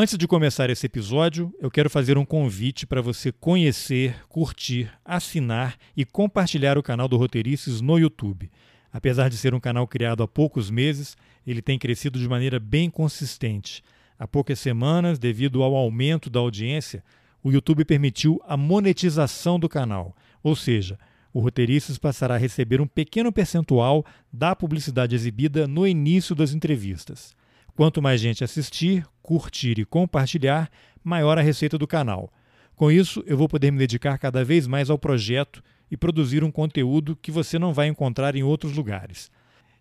[0.00, 5.76] Antes de começar esse episódio, eu quero fazer um convite para você conhecer, curtir, assinar
[5.96, 8.48] e compartilhar o canal do Roteirices no YouTube.
[8.92, 12.88] Apesar de ser um canal criado há poucos meses, ele tem crescido de maneira bem
[12.88, 13.82] consistente.
[14.16, 17.02] Há poucas semanas, devido ao aumento da audiência,
[17.42, 20.96] o YouTube permitiu a monetização do canal, ou seja,
[21.32, 27.36] o Roteirices passará a receber um pequeno percentual da publicidade exibida no início das entrevistas.
[27.78, 30.68] Quanto mais gente assistir, curtir e compartilhar,
[31.04, 32.28] maior a receita do canal.
[32.74, 36.50] Com isso, eu vou poder me dedicar cada vez mais ao projeto e produzir um
[36.50, 39.30] conteúdo que você não vai encontrar em outros lugares.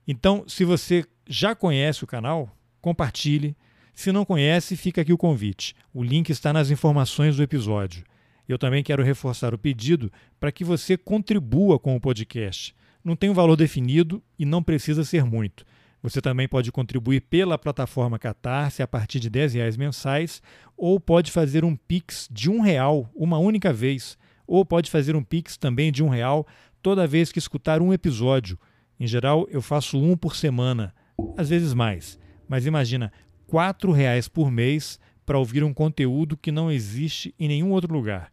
[0.07, 3.57] Então, se você já conhece o canal, compartilhe.
[3.95, 5.75] Se não conhece, fica aqui o convite.
[5.91, 8.03] O link está nas informações do episódio.
[8.47, 12.75] Eu também quero reforçar o pedido para que você contribua com o podcast.
[13.03, 15.65] Não tem um valor definido e não precisa ser muito.
[16.07, 20.41] Você também pode contribuir pela plataforma Catarse a partir de R$ reais mensais,
[20.77, 25.21] ou pode fazer um Pix de um real uma única vez, ou pode fazer um
[25.21, 26.47] Pix também de um real
[26.81, 28.57] toda vez que escutar um episódio.
[28.97, 30.95] Em geral, eu faço um por semana,
[31.35, 32.17] às vezes mais.
[32.47, 33.11] Mas imagina,
[33.51, 38.31] R$ reais por mês para ouvir um conteúdo que não existe em nenhum outro lugar.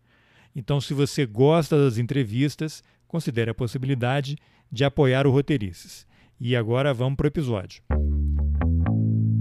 [0.55, 4.39] Então, se você gosta das entrevistas, considere a possibilidade
[4.71, 6.07] de apoiar o Roteirices.
[6.41, 7.83] E agora vamos para o episódio.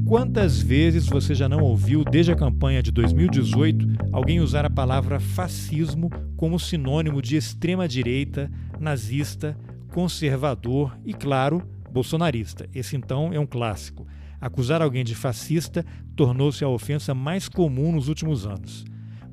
[0.05, 5.19] Quantas vezes você já não ouviu, desde a campanha de 2018, alguém usar a palavra
[5.19, 9.57] fascismo como sinônimo de extrema-direita, nazista,
[9.91, 12.69] conservador e, claro, bolsonarista?
[12.75, 14.05] Esse então é um clássico.
[14.39, 15.83] Acusar alguém de fascista
[16.15, 18.85] tornou-se a ofensa mais comum nos últimos anos.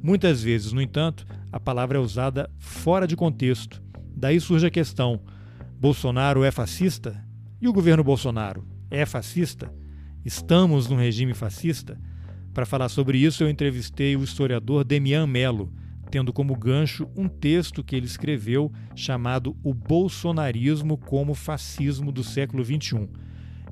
[0.03, 3.83] Muitas vezes, no entanto, a palavra é usada fora de contexto.
[4.17, 5.21] Daí surge a questão:
[5.79, 7.23] Bolsonaro é fascista?
[7.61, 9.71] E o governo Bolsonaro é fascista?
[10.25, 12.01] Estamos num regime fascista?
[12.55, 15.71] Para falar sobre isso, eu entrevistei o historiador Demian Mello,
[16.11, 22.65] tendo como gancho um texto que ele escreveu chamado O Bolsonarismo como Fascismo do século
[22.65, 23.07] XXI.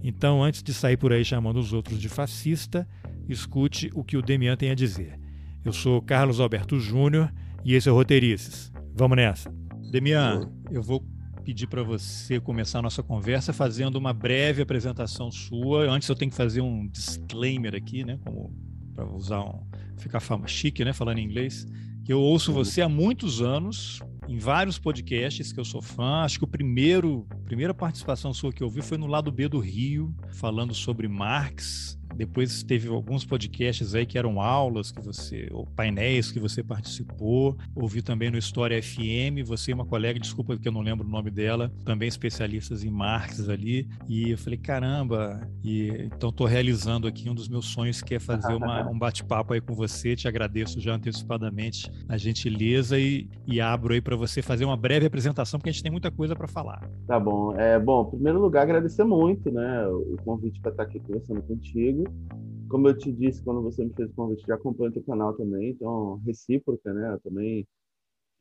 [0.03, 2.87] Então, antes de sair por aí chamando os outros de fascista,
[3.27, 5.19] escute o que o Demian tem a dizer.
[5.65, 7.33] Eu sou Carlos Alberto Júnior
[7.65, 8.71] e esse é o Roteirices.
[8.95, 9.51] Vamos nessa.
[9.91, 11.03] Demian, eu vou
[11.49, 15.91] pedir para você começar a nossa conversa fazendo uma breve apresentação sua.
[15.91, 18.55] Antes eu tenho que fazer um disclaimer aqui, né, como
[18.95, 19.67] para usar um
[19.97, 21.67] ficar fama chique, né, falando em inglês.
[22.05, 23.99] Que eu ouço você há muitos anos
[24.29, 26.23] em vários podcasts que eu sou fã.
[26.23, 29.59] Acho que o primeiro, primeira participação sua que eu vi foi no lado B do
[29.59, 35.65] Rio, falando sobre Marx depois teve alguns podcasts aí que eram aulas que você, ou
[35.65, 37.57] painéis que você participou.
[37.77, 41.11] Ouvi também no História FM, você e uma colega, desculpa que eu não lembro o
[41.11, 43.89] nome dela, também especialistas em Marx ali.
[44.09, 48.19] E eu falei, caramba, e então estou realizando aqui um dos meus sonhos, que é
[48.19, 50.17] fazer uma, um bate-papo aí com você.
[50.17, 55.07] Te agradeço já antecipadamente a gentileza e, e abro aí para você fazer uma breve
[55.07, 56.91] apresentação, porque a gente tem muita coisa para falar.
[57.07, 57.55] Tá bom.
[57.57, 62.08] É, bom, em primeiro lugar, agradecer muito né, o convite para estar aqui conversando contigo.
[62.69, 65.35] Como eu te disse quando você me fez o convite, já acompanho o teu canal
[65.35, 67.15] também, então recíproca, né?
[67.15, 67.67] Eu também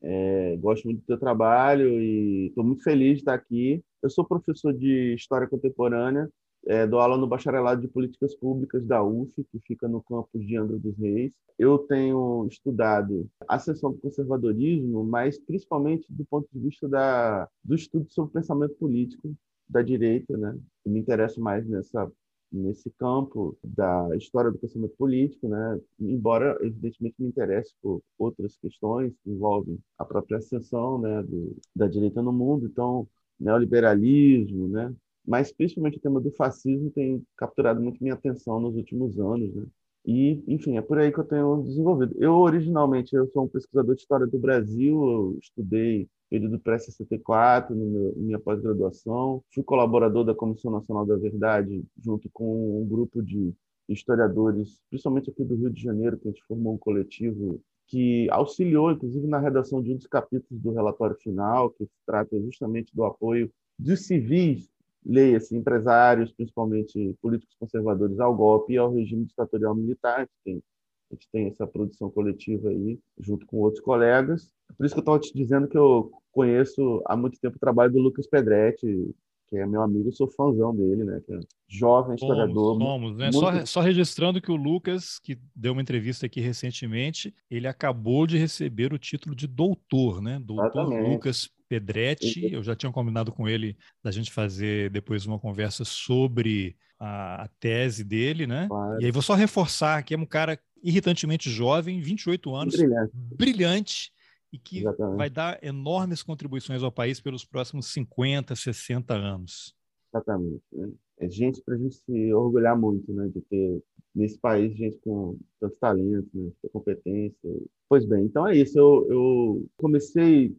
[0.02, 3.84] é, gosto muito do teu trabalho e estou muito feliz de estar aqui.
[4.02, 6.30] Eu sou professor de História Contemporânea,
[6.66, 10.58] é, dou aula no Bacharelado de Políticas Públicas da UF, que fica no campus de
[10.58, 11.32] Angra dos Reis.
[11.58, 18.08] Eu tenho estudado a do conservadorismo, mas principalmente do ponto de vista da, do estudo
[18.12, 19.34] sobre pensamento político
[19.68, 20.58] da direita, né?
[20.86, 22.12] Eu me interesso mais nessa
[22.52, 25.80] nesse campo da história do pensamento político, né?
[26.00, 31.88] embora evidentemente me interesse por outras questões que envolvem a própria ascensão né, do, da
[31.88, 33.08] direita no mundo, então
[33.40, 34.94] neoliberalismo, né?
[35.26, 39.66] mas principalmente o tema do fascismo tem capturado muito minha atenção nos últimos anos, né?
[40.06, 42.16] E, enfim, é por aí que eu tenho desenvolvido.
[42.18, 47.74] Eu, originalmente, eu sou um pesquisador de história do Brasil, eu estudei período pré-64,
[48.16, 49.44] minha pós-graduação.
[49.54, 53.54] Fui colaborador da Comissão Nacional da Verdade, junto com um grupo de
[53.88, 58.92] historiadores, principalmente aqui do Rio de Janeiro, que a gente formou um coletivo que auxiliou,
[58.92, 63.50] inclusive, na redação de um dos capítulos do relatório final, que trata justamente do apoio
[63.80, 64.70] dos civis,
[65.06, 70.64] leia-se empresários, principalmente políticos conservadores, ao golpe e ao regime ditatorial militar, que tem
[71.10, 74.52] a gente tem essa produção coletiva aí, junto com outros colegas.
[74.76, 77.92] Por isso que eu estava te dizendo que eu conheço há muito tempo o trabalho
[77.92, 79.14] do Lucas Pedretti,
[79.48, 81.22] que é meu amigo, eu sou fãzão dele, né?
[81.26, 82.78] Que é jovem historiador.
[82.78, 83.32] Somos né?
[83.32, 83.40] Muito...
[83.40, 88.38] Só, só, registrando que o Lucas, que deu uma entrevista aqui recentemente, ele acabou de
[88.38, 90.40] receber o título de doutor, né?
[90.44, 91.10] Doutor Exatamente.
[91.10, 92.54] Lucas Pedretti.
[92.54, 97.48] Eu já tinha combinado com ele da gente fazer depois uma conversa sobre a, a
[97.60, 98.68] tese dele, né?
[98.68, 99.02] Claro.
[99.02, 103.12] E aí vou só reforçar que é um cara irritantemente jovem, 28 anos, Brilhante.
[103.16, 104.12] brilhante
[104.52, 105.18] e que Exatamente.
[105.18, 109.76] vai dar enormes contribuições ao país pelos próximos 50, 60 anos.
[110.14, 110.64] Exatamente.
[110.72, 110.92] né?
[111.20, 113.28] É gente para a gente se orgulhar muito, né?
[113.28, 113.84] De ter
[114.14, 116.52] nesse país gente com tanto talento, né?
[116.62, 117.50] tanta competência.
[117.90, 118.78] Pois bem, então é isso.
[118.78, 120.56] Eu, eu comecei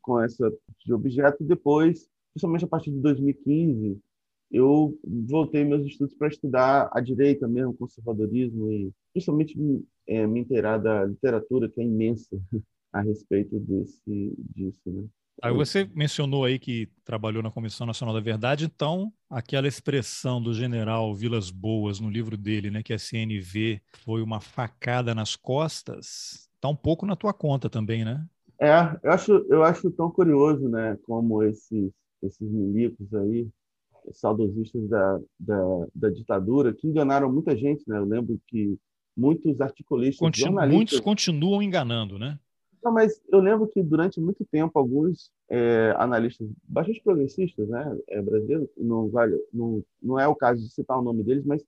[0.00, 0.52] com essa
[0.84, 3.98] de objeto depois, principalmente a partir de 2015,
[4.50, 9.56] eu voltei meus estudos para estudar a direita mesmo, conservadorismo e principalmente
[10.06, 12.38] é, me inteirar da literatura que é imensa
[12.92, 15.04] a respeito desse disso, né?
[15.42, 20.52] Aí você mencionou aí que trabalhou na Comissão Nacional da Verdade, então aquela expressão do
[20.52, 26.48] general Vilas Boas no livro dele, né, que a CNV foi uma facada nas costas,
[26.54, 28.24] está um pouco na tua conta também, né?
[28.60, 28.70] É,
[29.02, 31.90] eu acho, eu acho tão curioso, né, como esses,
[32.22, 33.48] esses milicos aí,
[34.12, 37.98] saudosistas da, da, da ditadura, que enganaram muita gente, né?
[37.98, 38.76] Eu lembro que
[39.16, 40.76] muitos articulistas, Continu jornalistas...
[40.76, 42.38] Muitos continuam enganando, né?
[42.82, 48.20] Não, mas eu lembro que durante muito tempo alguns é, analistas bastante progressistas, né, é,
[48.20, 51.64] brasileiros, não vale, não, não é o caso de citar o nome deles, mas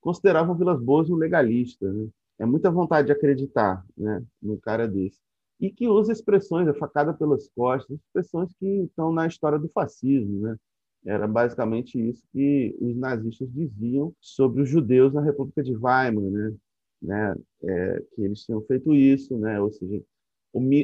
[0.00, 2.08] consideravam Vilas Boas um legalista, né?
[2.38, 5.18] É muita vontade de acreditar, né, num cara desse.
[5.58, 10.40] E que usa expressões, a facada pelas costas, expressões que estão na história do fascismo,
[10.40, 10.56] né?
[11.04, 16.54] Era basicamente isso que os nazistas diziam sobre os judeus na República de Weimar, né?
[17.00, 17.36] né?
[17.62, 19.60] É, que eles tinham feito isso, né?
[19.60, 20.02] Ou seja,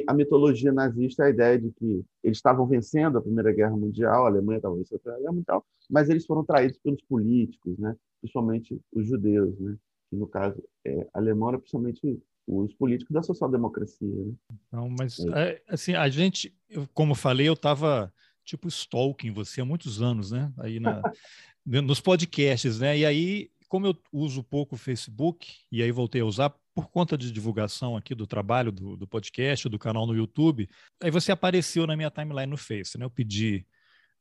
[0.07, 4.25] a mitologia nazista é a ideia de que eles estavam vencendo a Primeira Guerra Mundial,
[4.25, 7.95] a Alemanha estava vencendo a Primeira Guerra Mundial, mas eles foram traídos pelos políticos, né?
[8.21, 9.75] principalmente os judeus, né?
[10.09, 14.07] que no caso é, alemão era principalmente os políticos da social-democracia.
[14.07, 14.33] Né?
[14.71, 15.61] Não, mas é.
[15.67, 16.55] assim, a gente,
[16.93, 18.13] como falei, eu estava
[18.43, 20.53] tipo stalking você há muitos anos, né?
[20.59, 21.01] Aí na,
[21.65, 22.99] nos podcasts, né?
[22.99, 27.17] E aí, como eu uso pouco o Facebook, e aí voltei a usar por conta
[27.17, 30.69] de divulgação aqui do trabalho do, do podcast, do canal no YouTube,
[31.01, 33.05] aí você apareceu na minha timeline no Face, né?
[33.05, 33.65] Eu pedi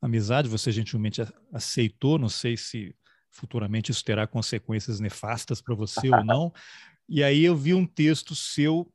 [0.00, 1.20] amizade, você gentilmente
[1.52, 2.94] aceitou, não sei se
[3.28, 6.52] futuramente isso terá consequências nefastas para você ou não.
[7.06, 8.90] E aí eu vi um texto seu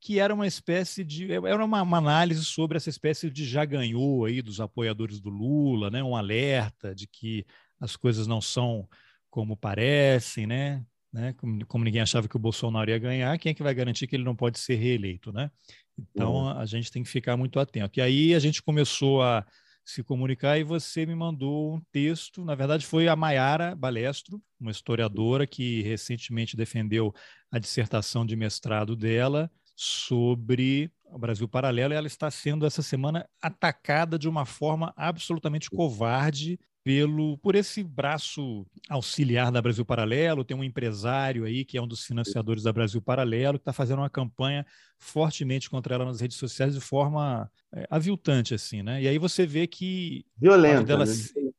[0.00, 4.24] que era uma espécie de era uma, uma, análise sobre essa espécie de já ganhou
[4.24, 6.02] aí dos apoiadores do Lula, né?
[6.02, 7.46] Um alerta de que
[7.78, 8.88] as coisas não são
[9.30, 10.84] como parecem, né?
[11.12, 11.34] Né?
[11.34, 14.16] Como, como, ninguém achava que o Bolsonaro ia ganhar, quem é que vai garantir que
[14.16, 15.50] ele não pode ser reeleito, né?
[15.98, 16.58] Então uhum.
[16.58, 17.98] a gente tem que ficar muito atento.
[17.98, 19.44] E aí a gente começou a
[19.84, 24.70] se comunicar e você me mandou um texto, na verdade foi a Maiara Balestro, uma
[24.70, 27.12] historiadora que recentemente defendeu
[27.50, 33.28] a dissertação de mestrado dela sobre o Brasil Paralelo, e ela está sendo essa semana
[33.40, 40.56] atacada de uma forma absolutamente covarde pelo por esse braço auxiliar da Brasil Paralelo, tem
[40.56, 44.10] um empresário aí que é um dos financiadores da Brasil Paralelo, que está fazendo uma
[44.10, 44.66] campanha
[44.98, 49.02] fortemente contra ela nas redes sociais de forma é, aviltante, assim, né?
[49.02, 51.12] E aí você vê que violenta, dela, né?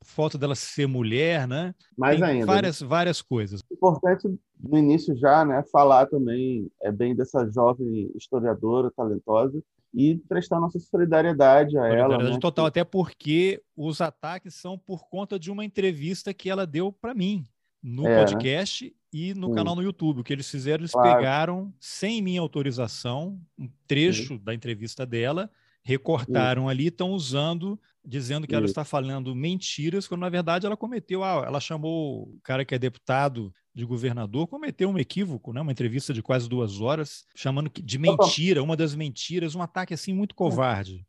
[0.04, 1.74] foto dela ser mulher, né?
[1.98, 2.46] Mais tem ainda.
[2.46, 2.88] Várias, né?
[2.88, 3.62] várias coisas.
[3.72, 4.28] Importante
[4.62, 5.64] no início já, né?
[5.72, 9.62] Falar também é bem dessa jovem historiadora talentosa
[9.94, 12.32] e prestar nossa solidariedade a solidariedade ela.
[12.32, 12.40] Né?
[12.40, 17.14] total, até porque os ataques são por conta de uma entrevista que ela deu para
[17.14, 17.46] mim
[17.82, 18.92] no é, podcast né?
[19.12, 19.56] e no Sim.
[19.56, 20.22] canal no YouTube.
[20.22, 21.18] O que eles fizeram, eles claro.
[21.18, 24.42] pegaram, sem minha autorização, um trecho Sim.
[24.44, 25.52] da entrevista dela,
[25.84, 26.70] recortaram Sim.
[26.70, 31.44] ali, estão usando, dizendo que ela está falando mentiras, quando na verdade ela cometeu, ah,
[31.46, 35.62] ela chamou o cara que é deputado de governador cometeu um equívoco, né?
[35.62, 40.14] uma entrevista de quase duas horas, chamando de mentira, uma das mentiras, um ataque assim
[40.14, 41.06] muito covarde.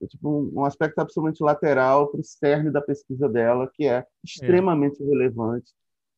[0.00, 5.02] É tipo um aspecto absolutamente lateral para o cerne da pesquisa dela, que é extremamente
[5.02, 5.06] é.
[5.06, 5.72] relevante,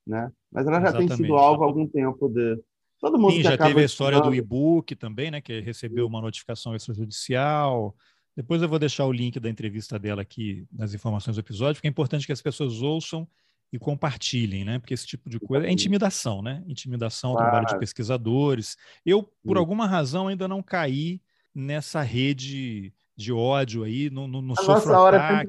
[0.07, 0.31] né?
[0.51, 1.09] Mas ela já Exatamente.
[1.09, 2.61] tem sido alvo há algum tempo de
[2.99, 5.41] todo mundo Sim, já teve a história do e-book também, né?
[5.41, 7.95] Que recebeu uma notificação extrajudicial.
[8.39, 11.89] Depois eu vou deixar o link da entrevista dela aqui nas informações do episódio, porque
[11.89, 13.27] é importante que as pessoas ouçam
[13.73, 14.79] e compartilhem, né?
[14.79, 16.63] Porque esse tipo de coisa é intimidação, né?
[16.69, 17.51] Intimidação ao claro.
[17.51, 18.77] trabalho de pesquisadores.
[19.05, 19.59] Eu, por Sim.
[19.59, 21.21] alguma razão, ainda não caí
[21.53, 25.43] nessa rede de ódio aí, não, não, não a nossa hora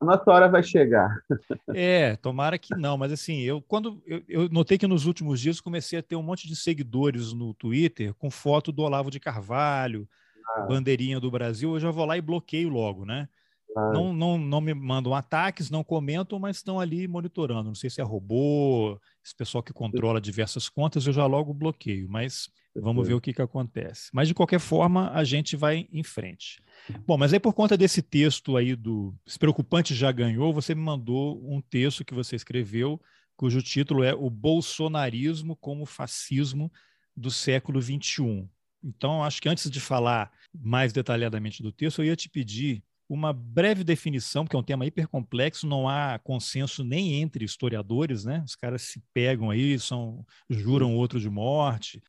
[0.00, 1.16] a nossa hora vai chegar.
[1.72, 5.60] É, tomara que não, mas assim, eu quando eu, eu, notei que nos últimos dias
[5.60, 10.08] comecei a ter um monte de seguidores no Twitter com foto do Olavo de Carvalho,
[10.56, 10.66] ah.
[10.66, 13.28] bandeirinha do Brasil, eu já vou lá e bloqueio logo, né?
[13.74, 17.64] Não, não, não me mandam ataques, não comentam, mas estão ali monitorando.
[17.64, 22.08] Não sei se é robô, esse pessoal que controla diversas contas, eu já logo bloqueio,
[22.08, 24.10] mas vamos ver o que, que acontece.
[24.12, 26.62] Mas, de qualquer forma, a gente vai em frente.
[27.04, 30.80] Bom, mas aí por conta desse texto aí do Esse Preocupante Já Ganhou, você me
[30.80, 33.00] mandou um texto que você escreveu,
[33.36, 36.70] cujo título é O Bolsonarismo como Fascismo
[37.16, 38.48] do século XXI.
[38.84, 43.32] Então, acho que antes de falar mais detalhadamente do texto, eu ia te pedir uma
[43.32, 48.42] breve definição, porque é um tema hiper complexo, não há consenso nem entre historiadores, né?
[48.46, 52.02] Os caras se pegam aí, são, juram outro de morte.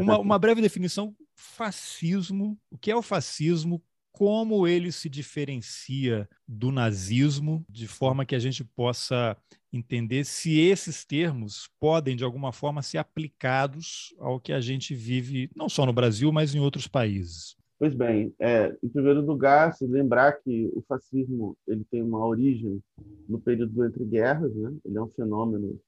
[0.00, 2.58] Uma, uma breve definição: fascismo.
[2.70, 3.82] O que é o fascismo?
[4.10, 9.36] Como ele se diferencia do nazismo, de forma que a gente possa
[9.72, 15.50] entender se esses termos podem, de alguma forma, ser aplicados ao que a gente vive,
[15.56, 17.56] não só no Brasil, mas em outros países.
[17.78, 22.80] Pois bem, é, em primeiro lugar, se lembrar que o fascismo ele tem uma origem
[23.28, 24.72] no período entre guerras, né?
[24.84, 25.80] ele é um fenômeno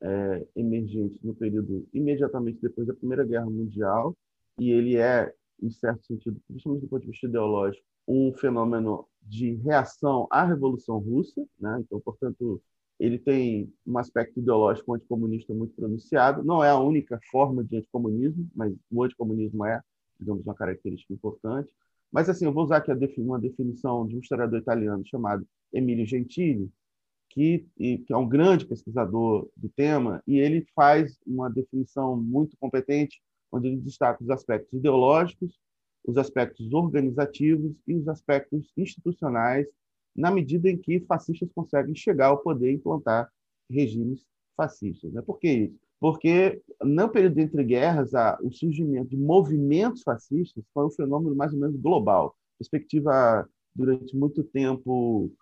[0.00, 4.16] é, emergente no período imediatamente depois da Primeira Guerra Mundial,
[4.58, 9.54] e ele é, em certo sentido, principalmente do ponto de vista ideológico, um fenômeno de
[9.56, 11.78] reação à Revolução Russa, né?
[11.80, 12.62] então, portanto,
[13.04, 16.42] ele tem um aspecto ideológico anticomunista muito pronunciado.
[16.44, 19.80] Não é a única forma de anticomunismo, mas o anticomunismo é
[20.18, 21.72] digamos, uma característica importante.
[22.10, 26.70] Mas, assim, eu vou usar aqui uma definição de um historiador italiano chamado Emilio Gentili,
[27.30, 33.20] que, que é um grande pesquisador do tema, e ele faz uma definição muito competente,
[33.50, 35.58] onde ele destaca os aspectos ideológicos,
[36.06, 39.66] os aspectos organizativos e os aspectos institucionais,
[40.14, 43.30] na medida em que fascistas conseguem chegar ao poder e implantar
[43.70, 44.24] regimes
[44.56, 45.12] fascistas.
[45.12, 45.22] Né?
[45.22, 45.84] Por que isso?
[46.04, 48.10] porque no período entre guerras,
[48.42, 52.36] o surgimento de movimentos fascistas foi um fenômeno mais ou menos global.
[52.58, 55.32] Perspectiva, durante muito tempo,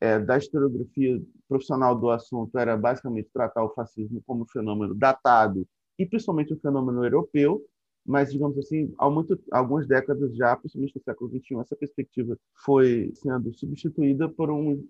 [0.00, 5.68] é, da historiografia profissional do assunto era basicamente tratar o fascismo como um fenômeno datado
[5.98, 7.62] e principalmente um fenômeno europeu,
[8.06, 13.10] mas, digamos assim, há muito, algumas décadas já, principalmente no século XXI, essa perspectiva foi
[13.14, 14.86] sendo substituída por um,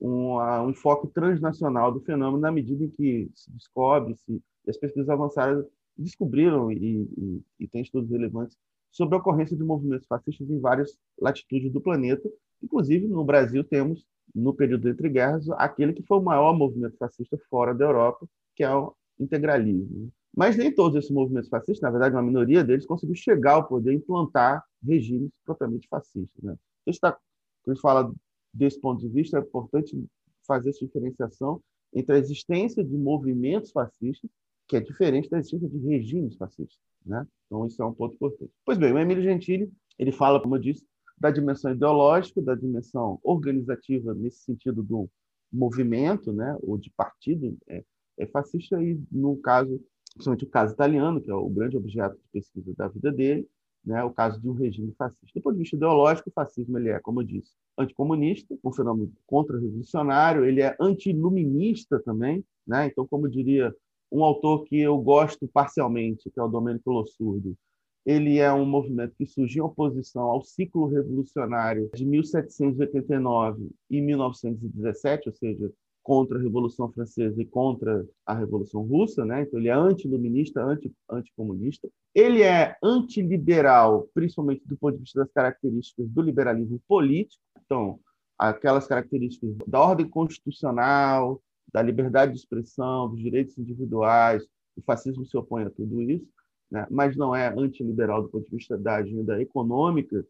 [0.00, 5.08] um, um enfoque transnacional do fenômeno na medida em que se descobre, se as pesquisas
[5.08, 5.64] avançadas
[5.96, 8.58] descobriram, e, e, e tem estudos relevantes,
[8.90, 12.28] sobre a ocorrência de movimentos fascistas em várias latitudes do planeta.
[12.62, 14.04] Inclusive, no Brasil, temos,
[14.34, 18.64] no período entre guerras, aquele que foi o maior movimento fascista fora da Europa, que
[18.64, 20.10] é o integralismo.
[20.36, 23.92] Mas nem todos esses movimentos fascistas, na verdade, uma minoria deles, conseguiu chegar ao poder
[23.92, 26.44] e implantar regimes propriamente fascistas.
[26.44, 26.54] Né?
[26.82, 28.12] Então, está, quando a gente fala
[28.52, 29.98] desse ponto de vista, é importante
[30.46, 31.60] fazer essa diferenciação
[31.94, 34.30] entre a existência de movimentos fascistas
[34.68, 36.78] que é diferente da existência de regimes fascistas.
[37.04, 37.26] Né?
[37.46, 38.52] Então, isso é um ponto importante.
[38.64, 40.84] Pois bem, o Emílio Gentili ele fala, como eu disse,
[41.18, 45.08] da dimensão ideológica, da dimensão organizativa, nesse sentido do
[45.50, 47.82] movimento, né, ou de partido é,
[48.18, 49.80] é fascista, e no caso,
[50.16, 53.46] principalmente o caso italiano, que é o grande objeto de pesquisa da vida dele,
[53.84, 55.26] né, o caso de um regime fascista.
[55.34, 59.12] Do ponto de vista ideológico, o fascismo ele é, como eu disse, anticomunista, um fenômeno
[59.26, 62.86] contra-revolucionário, ele é antiluminista também, né?
[62.86, 63.72] então, como diria
[64.10, 67.56] um autor que eu gosto parcialmente, que é o Domenico Lossurdo.
[68.04, 75.28] Ele é um movimento que surgiu em oposição ao ciclo revolucionário de 1789 e 1917,
[75.28, 75.72] ou seja,
[76.06, 79.42] contra a Revolução Francesa e contra a Revolução Russa, né?
[79.42, 81.88] Então ele é antiluminista, anti anticomunista.
[82.14, 87.42] Ele é antiliberal, principalmente do ponto de vista das características do liberalismo político.
[87.64, 87.98] Então,
[88.38, 94.44] aquelas características da ordem constitucional, da liberdade de expressão, dos direitos individuais.
[94.76, 96.28] O fascismo se opõe a tudo isso,
[96.70, 96.86] né?
[96.88, 100.24] mas não é antiliberal do ponto de vista da agenda econômica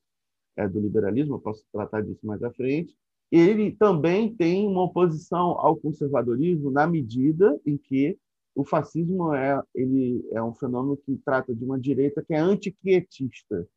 [0.56, 2.96] é, do liberalismo, eu posso tratar disso mais à frente.
[3.30, 8.18] Ele também tem uma oposição ao conservadorismo na medida em que
[8.54, 13.68] o fascismo é, ele é um fenômeno que trata de uma direita que é antiquietista.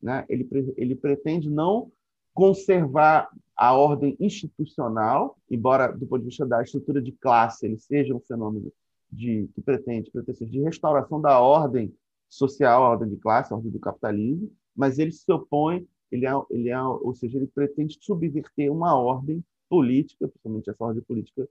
[0.00, 0.24] Né?
[0.28, 1.92] Ele, ele pretende não
[2.32, 8.14] conservar a ordem institucional, embora do ponto de vista da estrutura de classe ele seja
[8.14, 8.72] um fenômeno
[9.10, 11.94] de, que pretende, pretende de restauração da ordem
[12.28, 16.32] social, a ordem de classe, a ordem do capitalismo, mas ele se opõe, ele é,
[16.50, 21.48] ele é, ou seja, ele pretende subverter uma ordem política, principalmente essa ordem política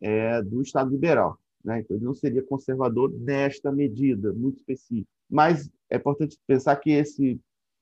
[0.00, 1.38] é, do Estado liberal.
[1.62, 1.80] Né?
[1.80, 5.08] Então, ele não seria conservador nesta medida muito específica.
[5.28, 7.38] Mas é importante pensar que esse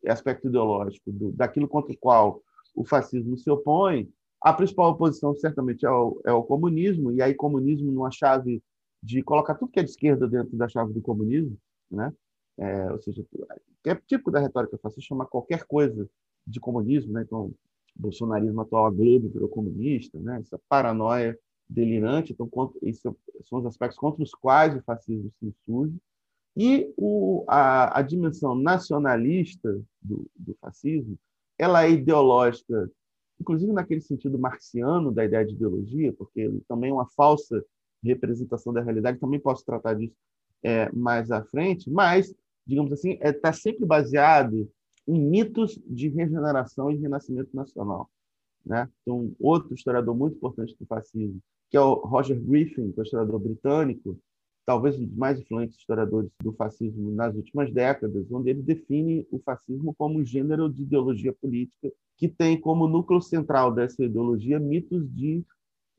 [0.07, 2.43] aspecto ideológico do, daquilo contra o qual
[2.75, 4.09] o fascismo se opõe,
[4.43, 8.63] a principal oposição certamente é o, é o comunismo, e aí comunismo numa chave
[9.03, 11.57] de colocar tudo que é de esquerda dentro da chave do comunismo,
[11.91, 12.13] né?
[12.59, 13.25] É, ou seja,
[13.85, 16.09] é típico da retórica fascista chamar qualquer coisa
[16.47, 17.23] de comunismo, né?
[17.23, 17.53] Então,
[17.95, 20.41] bolsonarismo atual, a Globo virou comunista, né?
[20.41, 22.49] Essa paranoia delirante, então,
[22.83, 25.97] esses são os aspectos contra os quais o fascismo se insurge.
[26.57, 31.19] E o, a, a dimensão nacionalista do, do fascismo
[31.59, 32.91] ela é ideológica,
[33.41, 37.65] inclusive naquele sentido marxiano da ideia de ideologia, porque ele também é uma falsa
[38.03, 40.15] representação da realidade, também posso tratar disso
[40.63, 42.35] é, mais à frente, mas,
[42.67, 44.69] digamos assim, está é, tá sempre baseado
[45.07, 48.11] em mitos de regeneração e renascimento nacional.
[48.65, 48.89] Né?
[49.03, 53.05] Então, outro historiador muito importante do fascismo, que é o Roger Griffin, que é um
[53.05, 54.19] historiador britânico,
[54.67, 59.39] talvez um dos mais influentes historiadores do fascismo nas últimas décadas, onde ele define o
[59.39, 65.09] fascismo como um gênero de ideologia política que tem como núcleo central dessa ideologia mitos
[65.15, 65.45] de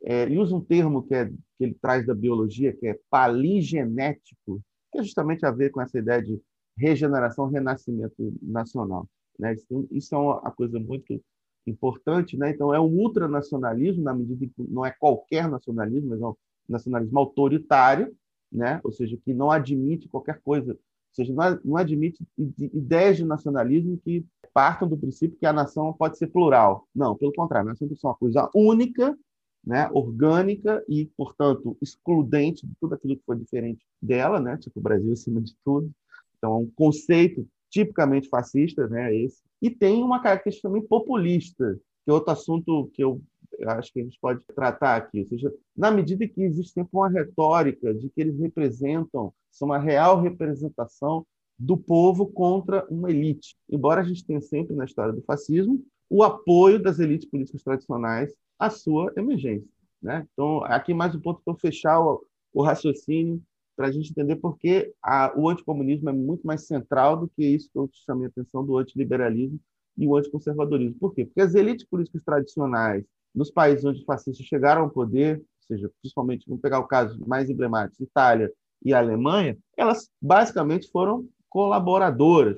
[0.03, 4.61] é, ele usa um termo que, é, que ele traz da biologia, que é paligenético,
[4.91, 6.39] que é justamente a ver com essa ideia de
[6.77, 9.07] regeneração, renascimento nacional.
[9.37, 9.53] Né?
[9.53, 11.21] Isso, isso é uma coisa muito
[11.65, 12.37] importante.
[12.37, 12.51] Né?
[12.51, 16.35] Então, é um ultranacionalismo, na medida que não é qualquer nacionalismo, mas é um
[16.67, 18.15] nacionalismo autoritário,
[18.51, 18.79] né?
[18.83, 20.79] ou seja, que não admite qualquer coisa, ou
[21.13, 26.17] seja, não, não admite ideias de nacionalismo que partam do princípio que a nação pode
[26.17, 26.87] ser plural.
[26.93, 29.17] Não, pelo contrário, a nação tem que ser uma coisa única,
[29.65, 29.89] né?
[29.91, 34.57] orgânica e, portanto, excludente de tudo aquilo que foi diferente dela, né?
[34.57, 35.91] tipo o Brasil acima de tudo.
[36.37, 39.41] Então, é um conceito tipicamente fascista, né, esse.
[39.61, 43.21] E tem uma característica também populista, que é outro assunto que eu
[43.65, 45.19] acho que a gente pode tratar aqui.
[45.19, 49.79] Ou seja, na medida que existe sempre uma retórica de que eles representam, são uma
[49.79, 51.25] real representação
[51.57, 53.55] do povo contra uma elite.
[53.69, 58.33] Embora a gente tenha sempre na história do fascismo o apoio das elites políticas tradicionais
[58.59, 59.67] à sua emergência.
[60.01, 60.25] Né?
[60.31, 63.41] Então, aqui mais um ponto para fechar o, o raciocínio
[63.77, 67.45] para a gente entender por que a, o anticomunismo é muito mais central do que
[67.45, 69.59] isso que eu chamei a atenção do antiliberalismo
[69.95, 70.97] e o anticonservadorismo.
[70.99, 71.25] Por quê?
[71.25, 75.91] Porque as elites políticas tradicionais nos países onde os fascistas chegaram ao poder, ou seja,
[76.01, 78.51] principalmente, vamos pegar o caso mais emblemático, Itália
[78.83, 82.57] e Alemanha, elas basicamente foram colaboradoras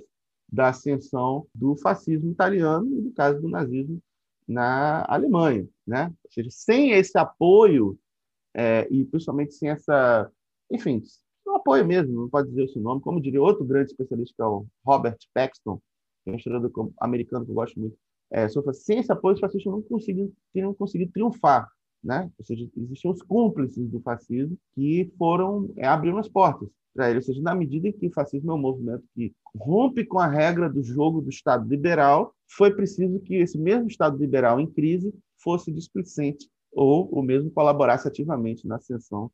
[0.52, 4.02] da ascensão do fascismo italiano e do caso do nazismo
[4.48, 6.12] na Alemanha, né?
[6.24, 8.00] Ou seja, sem esse apoio
[8.56, 10.32] é, e principalmente sem essa
[10.72, 11.02] enfim,
[11.50, 14.46] um apoio mesmo, não pode dizer esse nome, como diria outro grande especialista, que é
[14.46, 15.82] o Robert Paxton,
[16.24, 17.98] que é um historiador americano que eu gosto muito,
[18.32, 21.68] é, sobre sem esse apoio, os fascistas não conseguiram, teriam conseguido triunfar.
[22.01, 22.32] Né?
[22.38, 27.18] Ou seja, existiam os cúmplices do fascismo que foram é, abrindo as portas para ele.
[27.18, 30.27] Ou seja, na medida em que o fascismo é um movimento que rompe com a
[30.27, 35.14] regra do jogo do Estado liberal, foi preciso que esse mesmo Estado liberal em crise
[35.44, 39.29] fosse displicente ou o mesmo colaborasse ativamente na ascensão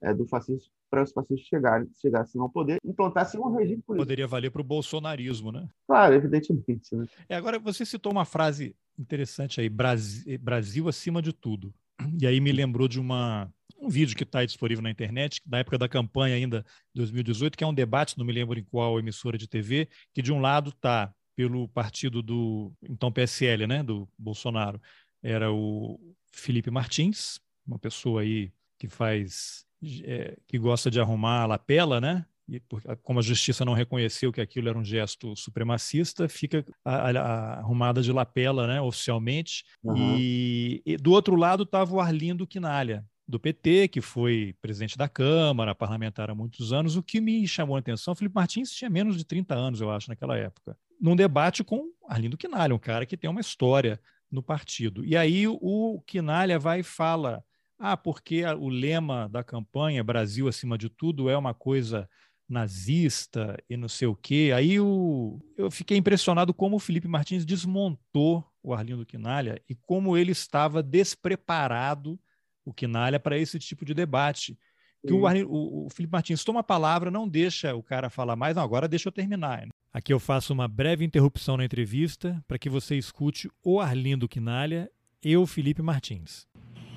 [0.00, 4.06] é, do fascismo para os fascistas chegarem, chegassem ao poder, implantassem um regime político.
[4.06, 5.68] Poderia valer para o bolsonarismo, né?
[5.86, 6.94] Claro, evidentemente.
[6.94, 7.06] Né?
[7.28, 11.72] É, agora, você citou uma frase interessante aí, Brasil, Brasil acima de tudo.
[12.20, 15.78] E aí me lembrou de uma, um vídeo que está disponível na internet, da época
[15.78, 19.48] da campanha ainda, 2018, que é um debate, não me lembro em qual emissora de
[19.48, 24.80] TV, que de um lado está pelo partido do, então PSL, né, do Bolsonaro,
[25.22, 25.98] era o
[26.32, 29.64] Felipe Martins, uma pessoa aí que faz
[30.04, 32.24] é, que gosta de arrumar a lapela, né?
[32.48, 37.10] E por, como a justiça não reconheceu que aquilo era um gesto supremacista, fica a,
[37.10, 39.64] a, a arrumada de lapela, né, oficialmente.
[39.84, 40.16] Uhum.
[40.18, 45.06] E, e, do outro lado estava o Arlindo Quinalha, do PT, que foi presidente da
[45.06, 46.96] Câmara, parlamentar há muitos anos.
[46.96, 50.08] O que me chamou a atenção, Felipe Martins tinha menos de 30 anos, eu acho,
[50.08, 55.04] naquela época, num debate com Arlindo Quinalha, um cara que tem uma história no partido.
[55.04, 57.44] E aí o Quinalha vai e fala
[57.78, 62.08] ah, porque o lema da campanha Brasil acima de tudo é uma coisa
[62.48, 64.52] nazista e não sei o quê.
[64.54, 70.16] Aí o, eu fiquei impressionado como o Felipe Martins desmontou o Arlindo Quinalha e como
[70.16, 72.18] ele estava despreparado,
[72.64, 74.58] o Quinalha, para esse tipo de debate.
[75.06, 78.56] Que o, o, o, Felipe Martins toma a palavra, não deixa o cara falar mais,
[78.56, 79.68] não, agora deixa eu terminar.
[79.92, 84.90] Aqui eu faço uma breve interrupção na entrevista para que você escute o Arlindo Quinalha
[85.22, 86.46] e o Felipe Martins.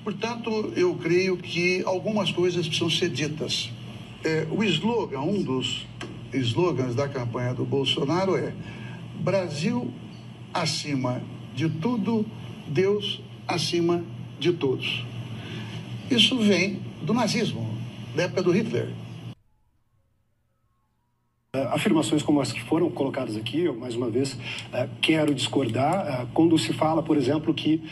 [0.04, 3.70] Portanto, eu creio que algumas coisas precisam ser ditas.
[4.24, 5.86] É, o slogan, um dos
[6.32, 8.52] slogans da campanha do Bolsonaro é
[9.20, 9.92] Brasil
[10.52, 11.22] acima
[11.54, 12.26] de tudo,
[12.66, 14.04] Deus acima
[14.40, 15.04] de todos.
[16.10, 17.68] Isso vem do nazismo,
[18.16, 18.88] da época do Hitler.
[21.54, 26.22] Uh, afirmações como as que foram colocadas aqui, eu mais uma vez uh, quero discordar.
[26.22, 27.82] Uh, quando se fala, por exemplo, que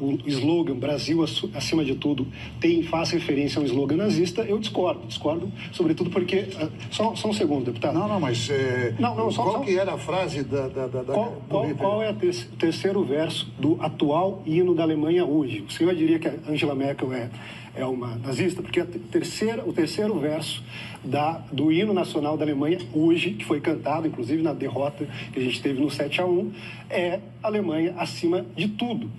[0.00, 1.24] o slogan Brasil
[1.54, 2.26] acima de tudo
[2.60, 5.06] tem faz referência a um slogan nazista, eu discordo.
[5.06, 6.48] Discordo, sobretudo porque.
[6.90, 7.94] Só, só, um segundo, deputado.
[7.96, 8.50] Não, não, mas.
[8.50, 8.96] É...
[8.98, 9.60] Não, não, só, qual só...
[9.60, 10.66] que era a frase da.
[10.66, 12.16] da, da qual, qual, qual, é o
[12.58, 15.60] terceiro verso do atual hino da Alemanha hoje?
[15.60, 17.30] O senhor diria que a Angela Merkel é
[17.76, 20.62] é uma nazista, porque a terceira, o terceiro verso
[21.02, 25.42] da, do hino nacional da Alemanha, hoje, que foi cantado, inclusive na derrota que a
[25.42, 26.52] gente teve no 7 a 1
[26.88, 29.10] é Alemanha acima de tudo.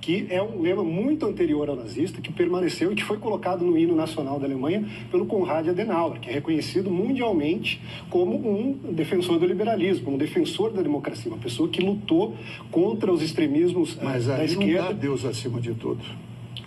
[0.00, 3.78] que é um lema muito anterior ao nazista, que permaneceu e que foi colocado no
[3.78, 9.46] hino nacional da Alemanha pelo Konrad Adenauer, que é reconhecido mundialmente como um defensor do
[9.46, 12.34] liberalismo, um defensor da democracia, uma pessoa que lutou
[12.68, 14.82] contra os extremismos eh, Mas da esquerda.
[14.82, 16.02] Não dá Deus acima de tudo.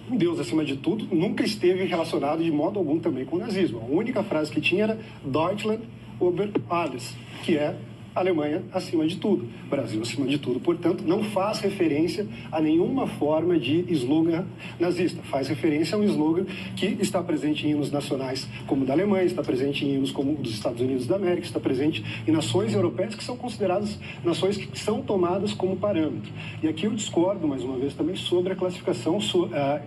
[0.09, 3.79] Deus acima de tudo, nunca esteve relacionado de modo algum também com o nazismo.
[3.79, 5.83] A única frase que tinha era Deutschland
[6.21, 7.75] über alles, que é
[8.15, 10.59] Alemanha acima de tudo, Brasil acima de tudo.
[10.59, 14.45] Portanto, não faz referência a nenhuma forma de slogan
[14.79, 15.21] nazista.
[15.23, 16.45] Faz referência a um slogan
[16.77, 20.31] que está presente em hinos nacionais como o da Alemanha, está presente em hinos como
[20.31, 24.57] o dos Estados Unidos da América, está presente em nações europeias que são consideradas nações
[24.57, 26.31] que são tomadas como parâmetro.
[26.63, 29.79] E aqui eu discordo, mais uma vez, também sobre a classificação uh, uh,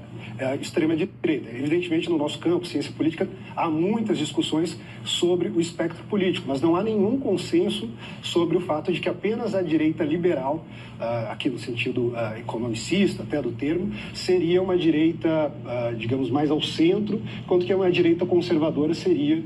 [0.60, 1.48] extrema-direita.
[1.50, 6.76] Evidentemente, no nosso campo, ciência política, há muitas discussões sobre o espectro político, mas não
[6.76, 7.88] há nenhum consenso
[8.22, 10.64] sobre o fato de que apenas a direita liberal,
[10.98, 16.50] uh, aqui no sentido uh, economicista até do termo, seria uma direita, uh, digamos, mais
[16.50, 19.42] ao centro, enquanto que uma direita conservadora seria.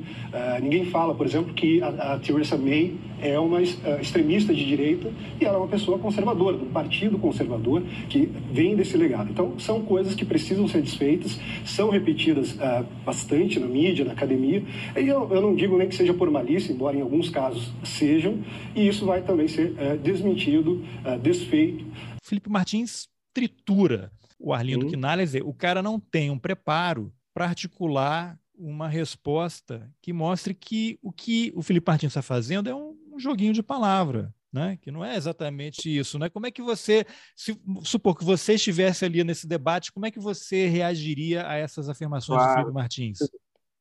[0.62, 5.08] ninguém fala, por exemplo, que a, a Theresa May é uma extremista de direita
[5.40, 9.30] e ela é uma pessoa conservadora, do partido conservador que vem desse legado.
[9.30, 12.56] Então, são coisas que precisam ser desfeitas, são repetidas
[13.04, 14.64] bastante na mídia, na academia.
[14.96, 18.38] E eu, eu não digo nem que seja por malícia, embora em alguns casos sejam,
[18.74, 21.84] e isso vai também ser é, desmentido, é, desfeito.
[22.22, 24.10] Felipe Martins tritura
[24.42, 30.52] o Arlindo Quinales, o cara não tem um preparo para articular uma resposta que mostre
[30.52, 34.34] que o que o Felipe Martins está fazendo é um, um joguinho de palavra.
[34.52, 34.76] Né?
[34.82, 36.28] Que não é exatamente isso, né?
[36.28, 40.20] Como é que você, se supor que você estivesse ali nesse debate, como é que
[40.20, 42.50] você reagiria a essas afirmações claro.
[42.50, 43.18] do Felipe Martins?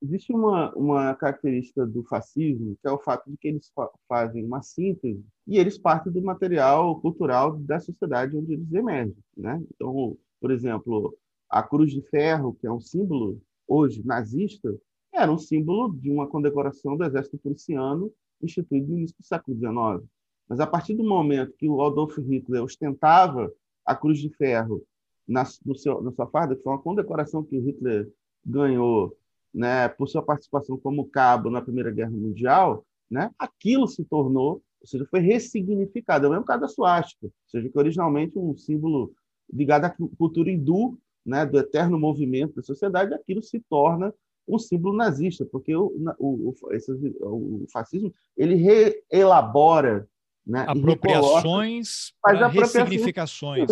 [0.01, 4.43] Existe uma, uma característica do fascismo, que é o fato de que eles fa fazem
[4.43, 9.15] uma síntese e eles partem do material cultural da sociedade onde eles emergem.
[9.37, 9.61] Né?
[9.75, 11.15] Então, por exemplo,
[11.49, 14.75] a Cruz de Ferro, que é um símbolo hoje nazista,
[15.13, 18.11] era um símbolo de uma condecoração do exército prussiano
[18.41, 20.09] instituído no início do século XIX.
[20.47, 23.53] Mas a partir do momento que o Adolf Hitler ostentava
[23.85, 24.83] a Cruz de Ferro
[25.27, 28.11] na, seu, na sua farda, que foi uma condecoração que o Hitler
[28.45, 29.15] ganhou
[29.53, 34.87] né, por sua participação como cabo na Primeira Guerra Mundial, né, aquilo se tornou, ou
[34.87, 36.25] seja, foi ressignificado.
[36.25, 39.13] É o mesmo caso da suástica, ou seja, que originalmente um símbolo
[39.51, 44.13] ligado à cultura hindu, né, do eterno movimento da sociedade, aquilo se torna
[44.47, 50.07] um símbolo nazista, porque o, o, o, esse, o fascismo ele reelabora
[50.45, 53.69] né, apropriações para ressignificações.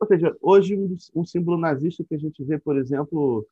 [0.00, 3.46] Ou seja, hoje um, um símbolo nazista que a gente vê, por exemplo,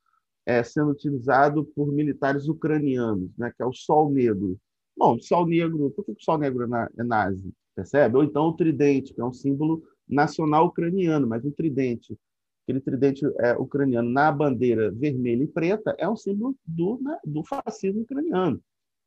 [0.48, 4.58] é, sendo utilizado por militares ucranianos, né, que é o Sol Negro.
[4.96, 7.52] Bom, Sol Negro, por que o Sol Negro é, é nazi?
[7.74, 8.16] Percebe?
[8.16, 12.18] Ou então o tridente, que é um símbolo nacional ucraniano, mas um tridente,
[12.64, 17.44] aquele tridente é, ucraniano na bandeira vermelha e preta, é um símbolo do, né, do
[17.44, 18.58] fascismo ucraniano.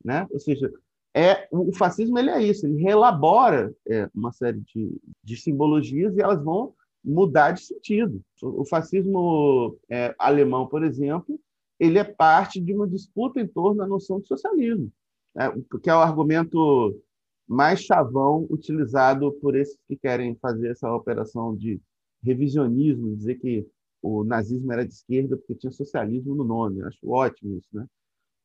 [0.05, 0.27] Né?
[0.29, 0.71] Ou seja,
[1.11, 6.21] é, o fascismo ele é isso, ele relabora é, uma série de, de simbologias e
[6.21, 8.21] elas vão mudar de sentido.
[8.41, 11.39] O fascismo é, alemão, por exemplo,
[11.79, 14.91] ele é parte de uma disputa em torno da noção de socialismo,
[15.35, 15.51] né?
[15.81, 16.95] que é o argumento
[17.47, 21.81] mais chavão utilizado por esses que querem fazer essa operação de
[22.23, 23.67] revisionismo, dizer que
[24.01, 26.79] o nazismo era de esquerda porque tinha socialismo no nome.
[26.79, 27.85] Eu acho ótimo isso, né?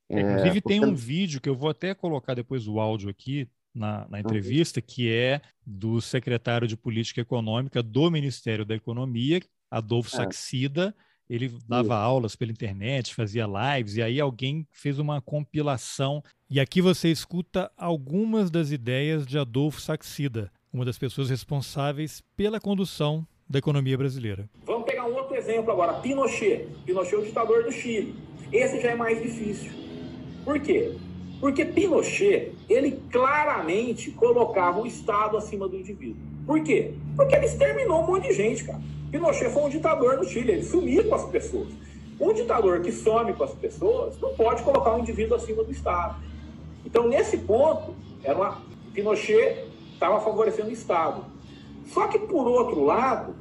[0.08, 4.06] É, Inclusive tem um vídeo que eu vou até colocar depois o áudio aqui na,
[4.08, 10.16] na entrevista, que é do secretário de Política Econômica do Ministério da Economia, Adolfo é.
[10.16, 10.94] Saxida.
[11.28, 16.22] Ele dava aulas pela internet, fazia lives, e aí alguém fez uma compilação.
[16.48, 22.60] E aqui você escuta algumas das ideias de Adolfo Saxida, uma das pessoas responsáveis pela
[22.60, 24.48] condução da economia brasileira.
[24.64, 26.68] Vamos pegar um outro exemplo agora, Pinochet.
[26.84, 28.14] Pinochet é o ditador do Chile.
[28.52, 29.72] Esse já é mais difícil.
[30.44, 30.96] Por quê?
[31.40, 36.16] Porque Pinochet, ele claramente colocava o Estado acima do indivíduo.
[36.46, 36.94] Por quê?
[37.14, 38.80] Porque ele exterminou um monte de gente, cara.
[39.10, 41.68] Pinochet foi um ditador no Chile, ele sumia com as pessoas.
[42.18, 45.70] Um ditador que some com as pessoas não pode colocar o um indivíduo acima do
[45.70, 46.16] Estado.
[46.84, 48.62] Então, nesse ponto, era uma...
[48.94, 51.24] Pinochet estava favorecendo o Estado.
[51.86, 53.34] Só que, por outro lado,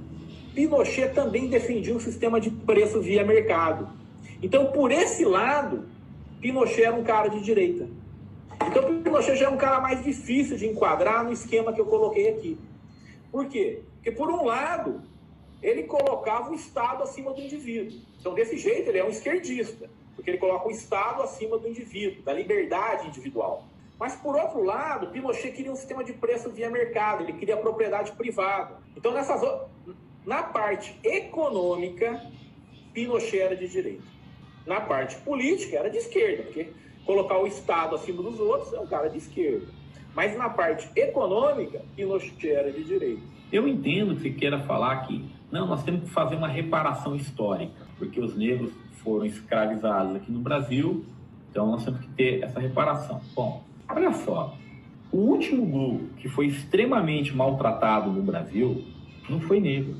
[0.53, 3.87] Pinochet também defendia um sistema de preço via mercado.
[4.43, 5.85] Então, por esse lado,
[6.45, 7.89] Pinochet era um cara de direita.
[8.67, 12.29] Então, Pinochet já é um cara mais difícil de enquadrar no esquema que eu coloquei
[12.29, 12.55] aqui.
[13.31, 13.81] Por quê?
[13.95, 15.01] Porque, por um lado,
[15.59, 17.99] ele colocava o Estado acima do indivíduo.
[18.19, 22.21] Então, desse jeito, ele é um esquerdista, porque ele coloca o Estado acima do indivíduo,
[22.21, 23.65] da liberdade individual.
[23.99, 28.11] Mas, por outro lado, Pinochet queria um sistema de preço via mercado, ele queria propriedade
[28.11, 28.77] privada.
[28.95, 29.41] Então, nessas,
[30.23, 32.21] Na parte econômica,
[32.93, 34.14] Pinochet era de direita.
[34.65, 36.71] Na parte política, era de esquerda, porque
[37.05, 39.67] colocar o Estado acima dos outros é um cara de esquerda.
[40.15, 43.21] Mas na parte econômica, Pinochet era de direita.
[43.51, 47.85] Eu entendo que você queira falar que não, nós temos que fazer uma reparação histórica,
[47.97, 48.71] porque os negros
[49.03, 51.05] foram escravizados aqui no Brasil,
[51.51, 53.21] então nós temos que ter essa reparação.
[53.35, 54.57] Bom, olha só,
[55.11, 58.83] o último grupo que foi extremamente maltratado no Brasil
[59.29, 59.95] não foi negro.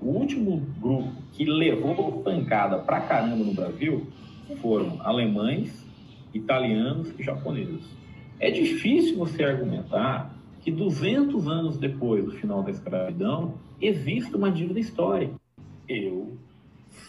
[0.00, 4.06] O último grupo que levou pancada pra caramba no Brasil
[4.60, 5.84] foram alemães,
[6.32, 7.84] italianos e japoneses.
[8.38, 14.78] É difícil você argumentar que 200 anos depois do final da escravidão existe uma dívida
[14.78, 15.34] histórica.
[15.88, 16.36] Eu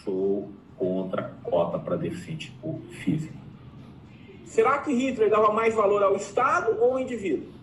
[0.03, 2.51] sou contra a cota para deficiente
[3.03, 3.37] físico.
[4.45, 7.58] Será que Hitler dava mais valor ao Estado ou ao indivíduo?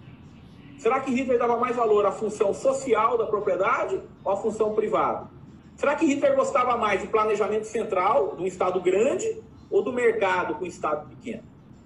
[0.79, 5.29] Será que Hitler dava mais valor à função social da propriedade ou à função privada?
[5.77, 10.65] Será que Hitler gostava mais do planejamento central, do Estado grande, ou do mercado com
[10.65, 11.43] o Estado pequeno?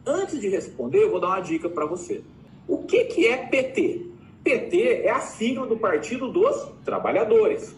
[0.07, 2.23] Antes de responder, eu vou dar uma dica para você.
[2.67, 4.07] O que, que é PT?
[4.43, 7.75] PT é a sigla do Partido dos Trabalhadores.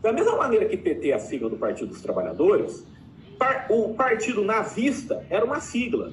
[0.00, 2.84] Da mesma maneira que PT é a sigla do Partido dos Trabalhadores,
[3.68, 6.12] o Partido Nazista era uma sigla.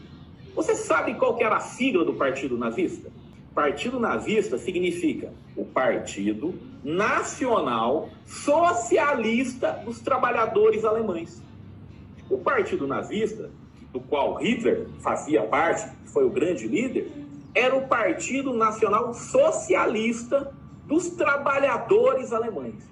[0.55, 3.11] Você sabe qual que era a sigla do Partido Nazista?
[3.49, 11.41] Partido Nazista significa o Partido Nacional Socialista dos Trabalhadores Alemães.
[12.29, 13.49] O Partido Nazista,
[13.91, 17.11] do qual Hitler fazia parte, foi o grande líder,
[17.53, 20.53] era o Partido Nacional Socialista
[20.85, 22.87] dos Trabalhadores Alemães.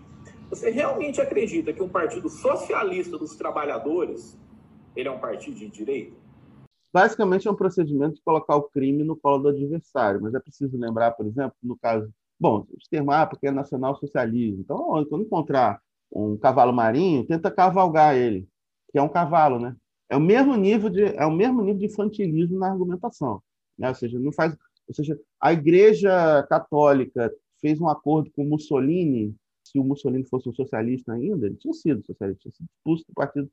[0.50, 4.38] Você realmente acredita que um partido socialista dos trabalhadores
[4.96, 6.16] ele é um partido de direita?
[6.98, 10.76] Basicamente é um procedimento de colocar o crime no colo do adversário, mas é preciso
[10.80, 14.62] lembrar, por exemplo, no caso, bom, os termos, ah, porque é nacional socialismo.
[14.62, 15.80] Então, quando encontrar
[16.12, 18.50] um cavalo marinho, tenta cavalgar ele,
[18.92, 19.76] que é um cavalo, né?
[20.10, 23.44] É o mesmo nível de é o mesmo nível de infantilismo na argumentação,
[23.78, 23.90] né?
[23.90, 24.58] Ou seja, não faz,
[24.88, 27.32] ou seja, a Igreja Católica
[27.62, 32.04] fez um acordo com Mussolini se o Mussolini fosse um socialista ainda, ele tinha sido
[32.04, 33.52] socialista, tinha sido expulso do Partido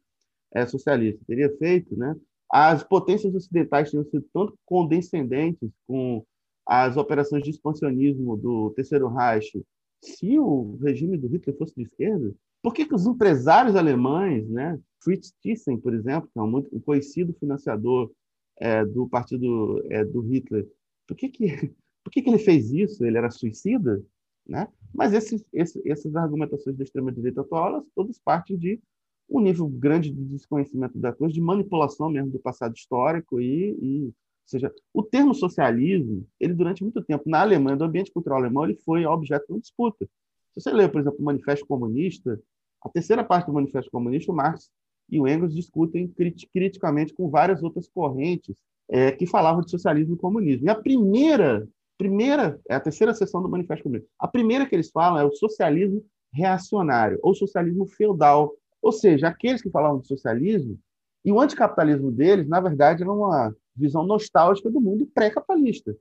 [0.54, 1.22] é, Socialista.
[1.26, 2.16] Teria feito, né?
[2.50, 6.24] As potências ocidentais tinham sido tanto condescendentes com
[6.66, 9.62] as operações de expansionismo do Terceiro Reich.
[10.02, 14.80] Se o regime do Hitler fosse de esquerda, por que, que os empresários alemães, né?
[15.02, 18.10] Fritz Thyssen, por exemplo, que é um, muito, conhecido financiador
[18.58, 20.66] é, do partido é, do Hitler,
[21.06, 21.46] por que, que,
[22.02, 23.04] por que, que ele fez isso?
[23.04, 24.02] Ele era suicida?
[24.46, 24.68] Né?
[24.94, 28.80] Mas esses, esses, essas argumentações da extrema-direita atual, elas todas partem de
[29.28, 34.04] um nível grande de desconhecimento da coisa, de manipulação mesmo do passado histórico e, e
[34.06, 38.64] ou seja, o termo socialismo, ele durante muito tempo na Alemanha, do ambiente cultural alemão,
[38.64, 40.04] ele foi objeto de uma disputa.
[40.52, 42.38] Se você lê, por exemplo, o Manifesto Comunista,
[42.82, 44.70] a terceira parte do Manifesto Comunista, o Marx
[45.10, 46.12] e o Engels discutem
[46.52, 48.54] criticamente com várias outras correntes
[48.90, 50.66] é, que falavam de socialismo e comunismo.
[50.66, 54.08] E a primeira primeira, é a terceira seção do Manifesto Comunista.
[54.18, 58.52] A primeira que eles falam é o socialismo reacionário, ou socialismo feudal.
[58.84, 60.78] Ou seja, aqueles que falavam de socialismo,
[61.24, 65.96] e o anticapitalismo deles, na verdade, era uma visão nostálgica do mundo pré-capitalista.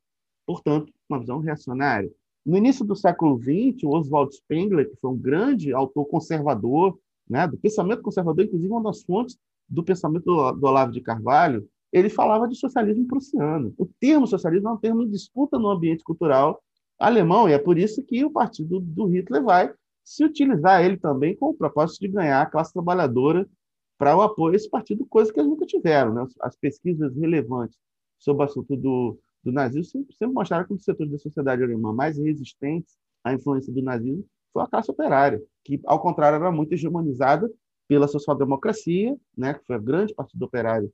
[0.45, 2.11] Portanto, uma visão reacionária.
[2.45, 7.47] No início do século XX, o Oswald Spengler, que foi um grande autor conservador, né,
[7.47, 9.37] do pensamento conservador, inclusive uma das fontes
[9.69, 13.73] do pensamento do, do Olavo de Carvalho, ele falava de socialismo prussiano.
[13.77, 16.61] O termo socialismo é um termo em disputa no ambiente cultural
[16.99, 21.35] alemão, e é por isso que o partido do Hitler vai se utilizar ele também
[21.35, 23.47] com o propósito de ganhar a classe trabalhadora
[23.97, 26.13] para o apoio a esse partido, coisa que eles nunca tiveram.
[26.13, 26.27] Né?
[26.41, 27.77] As pesquisas relevantes
[28.19, 31.63] sobre o assunto do, do nazismo sempre, sempre mostraram que um dos setores da sociedade
[31.63, 36.51] alemã mais resistentes à influência do nazismo foi a classe operária, que, ao contrário, era
[36.51, 37.49] muito hegemonizada
[37.87, 40.91] pela social-democracia, né, que foi a grande partido operário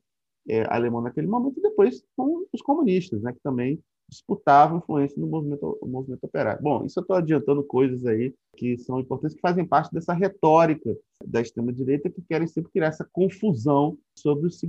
[0.47, 5.27] é, alemão naquele momento, e depois com os comunistas, né, que também disputavam influência no
[5.27, 6.61] movimento, movimento operário.
[6.61, 10.95] Bom, isso eu estou adiantando coisas aí que são importantes, que fazem parte dessa retórica
[11.25, 14.61] da extrema-direita, que querem sempre criar essa confusão sobre os,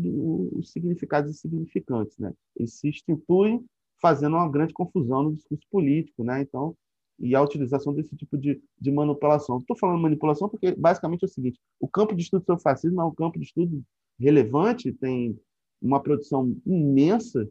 [0.53, 2.19] os significados insignificantes.
[2.19, 2.33] Né?
[2.57, 3.65] Eles se instituem
[4.01, 6.23] fazendo uma grande confusão no discurso político.
[6.23, 6.43] Né?
[6.43, 6.77] Então,
[7.21, 9.59] e a utilização desse tipo de, de manipulação.
[9.59, 13.05] Estou falando manipulação porque, basicamente, é o seguinte: o campo de estudo sobre fascismo é
[13.05, 13.83] um campo de estudo
[14.19, 15.39] relevante, tem
[15.81, 17.49] uma produção imensa.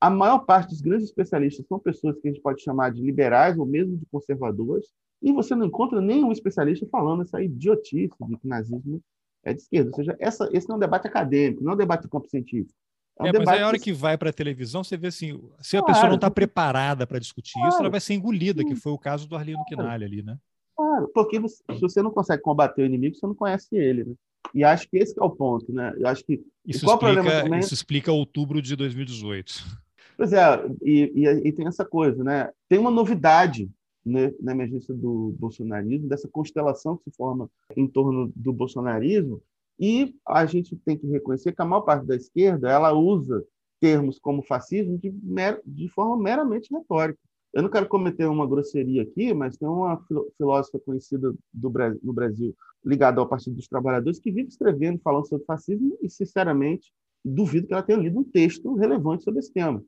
[0.00, 3.58] A maior parte dos grandes especialistas são pessoas que a gente pode chamar de liberais
[3.58, 4.86] ou mesmo de conservadores,
[5.22, 9.02] e você não encontra nenhum especialista falando essa idiotice de que nazismo
[9.42, 9.90] é de esquerda.
[9.90, 12.28] Ou seja, essa, esse não é um debate acadêmico, não é um debate do campo
[12.28, 12.74] científico.
[13.18, 15.40] É, um é mas aí a hora que vai para a televisão, você vê assim,
[15.60, 17.68] se a pessoa não está preparada para discutir claro.
[17.68, 20.36] isso, ela vai ser engolida, que foi o caso do Arlindo Quinalha ali, né?
[20.76, 24.14] Claro, porque você, se você não consegue combater o inimigo, você não conhece ele, né?
[24.54, 25.94] E acho que esse é o ponto, né?
[25.98, 27.60] Eu acho que isso explica, também...
[27.60, 29.86] isso explica outubro de 2018.
[30.16, 32.50] Pois é, e, e, e, tem essa coisa, né?
[32.68, 33.70] Tem uma novidade
[34.04, 39.42] né, na emergência do bolsonarismo, dessa constelação que se forma em torno do bolsonarismo,
[39.78, 43.44] e a gente tem que reconhecer que a maior parte da esquerda ela usa
[43.78, 47.18] termos como fascismo de, mer de forma meramente retórica.
[47.52, 50.02] Eu não quero cometer uma grosseria aqui, mas tem uma
[50.36, 52.54] filósofa conhecida do, no Brasil,
[52.86, 56.92] ligada ao Partido dos Trabalhadores, que vive escrevendo, falando sobre fascismo, e, sinceramente,
[57.24, 59.82] duvido que ela tenha lido um texto relevante sobre esse tema.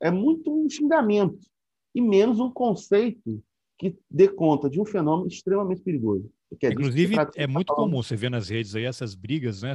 [0.00, 1.38] É muito um xingamento,
[1.94, 3.42] e menos um conceito
[3.78, 6.30] que dê conta de um fenômeno extremamente perigoso.
[6.62, 9.72] É Inclusive, é muito comum você ver nas redes aí essas brigas, né?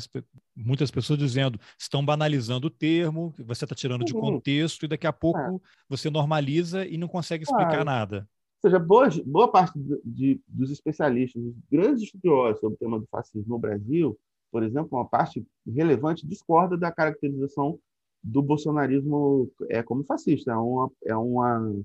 [0.55, 4.05] Muitas pessoas dizendo estão banalizando o termo, você está tirando uhum.
[4.05, 5.59] de contexto e daqui a pouco é.
[5.89, 8.29] você normaliza e não consegue explicar nada.
[8.63, 12.99] Ou seja, boa, boa parte de, de, dos especialistas, dos grandes estudiosos sobre o tema
[12.99, 14.17] do fascismo no Brasil,
[14.51, 17.79] por exemplo, uma parte relevante discorda da caracterização
[18.23, 20.51] do bolsonarismo é, como fascista.
[20.51, 21.75] É uma, é uma...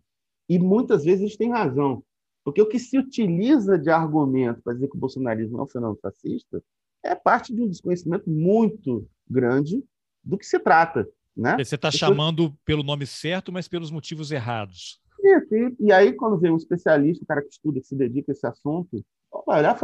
[0.48, 2.02] E muitas vezes eles têm razão.
[2.44, 5.98] Porque o que se utiliza de argumento para dizer que o bolsonarismo é um fenômeno
[6.00, 6.62] fascista
[7.04, 9.82] é parte de um desconhecimento muito grande
[10.22, 11.08] do que se trata.
[11.36, 11.56] Né?
[11.62, 15.00] Você está chamando pelo nome certo, mas pelos motivos errados.
[15.22, 18.34] E, e, aí, quando vem um especialista, um cara que estuda, que se dedica a
[18.34, 19.04] esse assunto,
[19.46, 19.78] vai olhar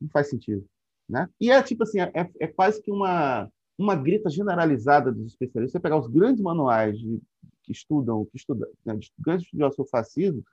[0.00, 0.64] não faz sentido.
[1.08, 1.28] Né?
[1.40, 5.72] E é tipo assim, é, é quase que uma, uma grita generalizada dos especialistas.
[5.72, 7.20] Você pegar os grandes manuais de,
[7.62, 10.44] que estudam, que estudam, né, de grandes estudiosos sobre fascismo,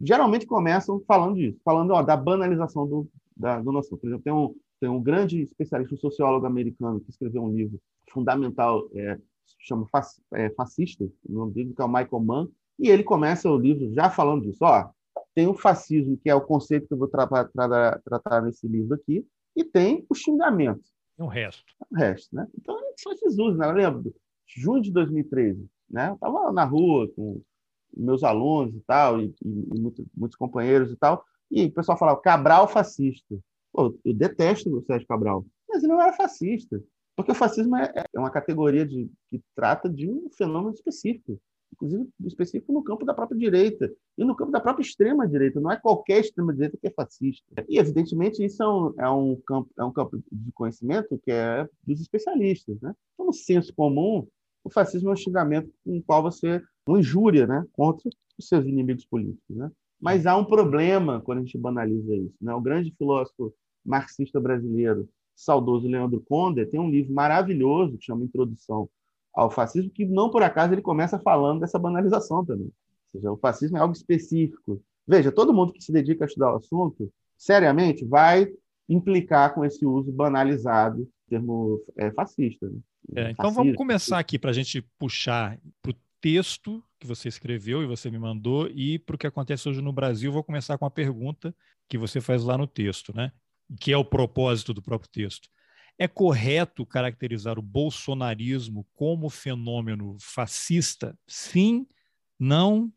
[0.00, 3.96] geralmente começam falando disso, falando ó, da banalização do, da, do nosso.
[3.96, 7.80] Por exemplo, tem um, tem um grande especialista, um sociólogo americano, que escreveu um livro
[8.10, 9.18] fundamental, é,
[9.58, 9.86] chama
[10.32, 12.48] é, Fascista, o nome dele, que é o Michael Mann,
[12.80, 14.58] e ele começa o livro já falando disso.
[14.62, 14.88] Ó,
[15.34, 18.94] tem o fascismo, que é o conceito que eu vou tra tra tratar nesse livro
[18.94, 20.82] aqui, e tem o xingamento.
[21.18, 21.64] E o resto.
[21.90, 22.46] O resto, né?
[22.56, 23.66] Então, só Jesus, né?
[23.66, 24.14] Eu lembro,
[24.46, 26.08] junho de 2013, né?
[26.08, 27.42] Eu estava na rua com
[27.94, 31.98] meus alunos e tal, e, e, e muitos, muitos, companheiros e tal, e o pessoal
[31.98, 33.38] falava Cabral fascista.
[33.72, 36.82] Pô, eu detesto o Sérgio Cabral, mas ele não era fascista,
[37.14, 41.40] porque o fascismo é, é uma categoria de, que trata de um fenômeno específico,
[41.72, 45.60] inclusive específico no campo da própria direita e no campo da própria extrema direita.
[45.60, 47.64] Não é qualquer extrema direita que é fascista.
[47.68, 51.68] E evidentemente isso é um, é um campo é um campo de conhecimento que é
[51.86, 52.94] dos especialistas, né?
[53.14, 54.26] Então, no senso comum,
[54.64, 58.66] o fascismo é um xingamento com o qual você uma injúria né, contra os seus
[58.66, 59.56] inimigos políticos.
[59.56, 59.70] Né?
[60.00, 62.36] Mas há um problema quando a gente banaliza isso.
[62.40, 62.52] Né?
[62.54, 63.54] O grande filósofo
[63.84, 68.88] marxista brasileiro, saudoso Leandro Conde, tem um livro maravilhoso que chama Introdução
[69.40, 72.66] ao Fascismo, que não por acaso ele começa falando dessa banalização também.
[72.66, 74.82] Ou seja, o fascismo é algo específico.
[75.08, 78.46] Veja, todo mundo que se dedica a estudar o assunto, seriamente, vai
[78.86, 82.68] implicar com esse uso banalizado do termo é, fascista.
[82.68, 82.78] Né?
[83.16, 87.82] É, então vamos começar aqui para a gente puxar para o texto que você escreveu
[87.82, 90.30] e você me mandou e para o que acontece hoje no Brasil.
[90.30, 91.54] Vou começar com a pergunta
[91.88, 93.32] que você faz lá no texto, né?
[93.80, 95.48] que é o propósito do próprio texto.
[96.00, 101.14] É correto caracterizar o bolsonarismo como fenômeno fascista?
[101.26, 101.86] Sim,
[102.38, 102.90] não,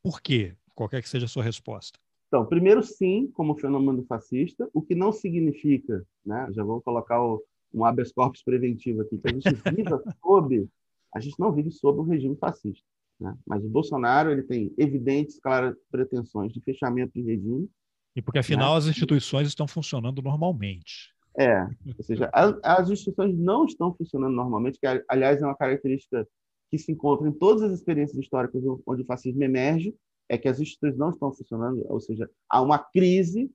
[0.00, 0.54] por quê?
[0.72, 1.98] Qualquer que seja a sua resposta.
[2.28, 6.46] Então, primeiro, sim, como fenômeno fascista, o que não significa, né?
[6.52, 10.68] já vou colocar o, um habeas corpus preventivo aqui, que a gente viva sob
[11.14, 12.84] a gente não vive sob um regime fascista.
[13.20, 13.34] Né?
[13.46, 17.70] Mas o Bolsonaro ele tem evidentes, claras pretensões de fechamento de regime.
[18.16, 18.78] E porque, afinal, né?
[18.78, 21.13] as instituições estão funcionando normalmente.
[21.36, 21.66] É,
[21.98, 26.26] ou seja, as, as instituições não estão funcionando normalmente, que, aliás, é uma característica
[26.70, 29.94] que se encontra em todas as experiências históricas onde o fascismo emerge,
[30.28, 33.50] é que as instituições não estão funcionando, ou seja, há uma crise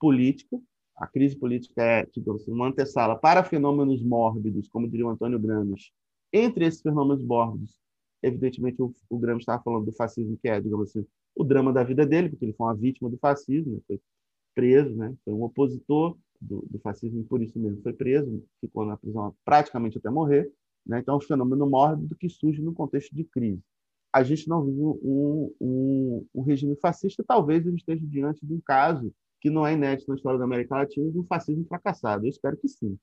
[0.00, 0.58] política.
[0.96, 5.38] A crise política é, digamos assim, uma antessala para fenômenos mórbidos, como diria o Antônio
[5.38, 5.92] Gramsci,
[6.32, 7.76] entre esses fenômenos mórbidos,
[8.22, 11.82] evidentemente, o, o Gramsci estava falando do fascismo, que é, digamos assim, o drama da
[11.82, 13.80] vida dele, porque ele foi uma vítima do fascismo, né?
[13.86, 14.00] foi
[14.54, 15.14] preso, né?
[15.24, 19.34] foi um opositor do, do, fascismo e por isso mesmo foi preso, ficou na prisão
[19.44, 20.50] praticamente até morrer.
[20.86, 21.00] Né?
[21.00, 23.62] Então, é um fenômeno mórbido que surge no contexto de crise.
[24.12, 28.54] A gente não vive um, um, um regime fascista, talvez a gente esteja diante de
[28.54, 32.24] um caso que não é inédito na história da América Latina, de um fascismo fracassado.
[32.24, 32.98] Eu espero que sim.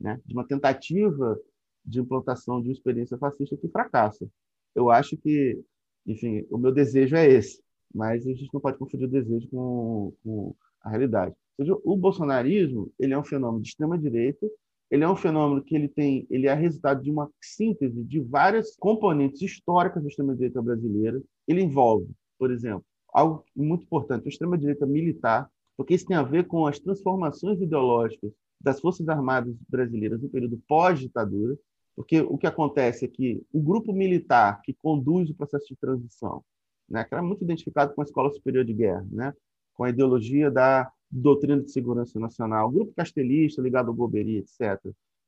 [0.00, 0.20] Né?
[0.26, 1.38] De uma tentativa
[1.84, 4.28] de implantação de uma experiência fascista que fracassa.
[4.74, 5.58] Eu acho que,
[6.06, 7.62] enfim, o meu desejo é esse,
[7.94, 11.34] mas a gente não pode confundir o desejo com, com a realidade.
[11.56, 14.46] Seja, o bolsonarismo ele é um fenômeno de extrema direita,
[14.90, 18.76] ele é um fenômeno que ele tem, ele é resultado de uma síntese de várias
[18.76, 21.20] componentes históricas da extrema direita brasileira.
[21.48, 26.22] Ele envolve, por exemplo, algo muito importante, a extrema direita militar, porque isso tem a
[26.22, 28.30] ver com as transformações ideológicas
[28.60, 31.56] das Forças Armadas brasileiras no período pós-ditadura,
[31.94, 36.44] porque o que acontece é que o grupo militar que conduz o processo de transição,
[36.88, 39.32] né, que era muito identificado com a Escola Superior de Guerra, né,
[39.74, 44.80] com a ideologia da doutrina de segurança nacional, grupo castelista ligado ao Goberi, etc.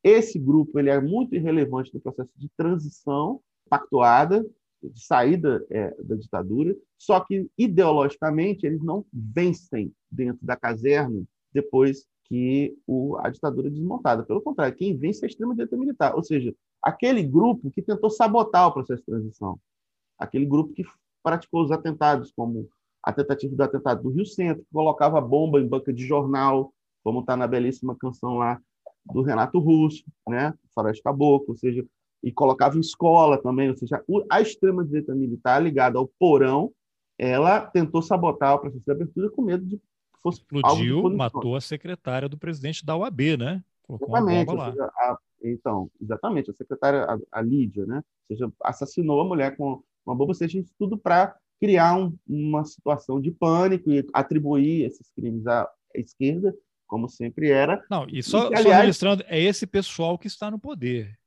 [0.03, 4.45] Esse grupo ele é muito irrelevante no processo de transição pactuada,
[4.83, 12.07] de saída é, da ditadura, só que ideologicamente eles não vencem dentro da caserna depois
[12.25, 14.23] que o, a ditadura é desmontada.
[14.23, 18.69] Pelo contrário, quem vence é a extrema-direita militar, ou seja, aquele grupo que tentou sabotar
[18.69, 19.59] o processo de transição,
[20.19, 20.85] aquele grupo que
[21.23, 22.69] praticou os atentados, como
[23.09, 27.21] a tentativa do atentado do Rio Centro, que colocava bomba em banca de jornal, como
[27.21, 28.61] está na belíssima canção lá
[29.03, 30.53] do Renato Russo, né?
[30.75, 31.83] Faroeste Caboclo, ou seja,
[32.23, 36.71] e colocava em escola também, ou seja, a extrema-direita militar ligada ao porão,
[37.17, 41.63] ela tentou sabotar o processo de abertura com medo de que fosse Explodiu, matou a
[41.63, 43.65] secretária do presidente da UAB, né?
[43.85, 48.05] Colocou exatamente, seja, a, então, exatamente, a secretária, a, a, Lídia, né?
[48.29, 52.17] Ou seja, assassinou a mulher com uma bomba, ou seja, isso tudo para criar um,
[52.27, 56.55] uma situação de pânico e atribuir esses crimes à esquerda,
[56.87, 57.85] como sempre era.
[57.91, 61.19] Não, e só, e aliás, só registrando, é esse pessoal que está no poder.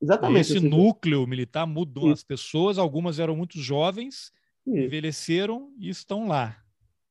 [0.00, 0.40] Exatamente.
[0.40, 2.14] Esse núcleo militar mudou isso.
[2.14, 4.32] as pessoas, algumas eram muito jovens,
[4.66, 4.76] isso.
[4.76, 6.56] envelheceram e estão lá.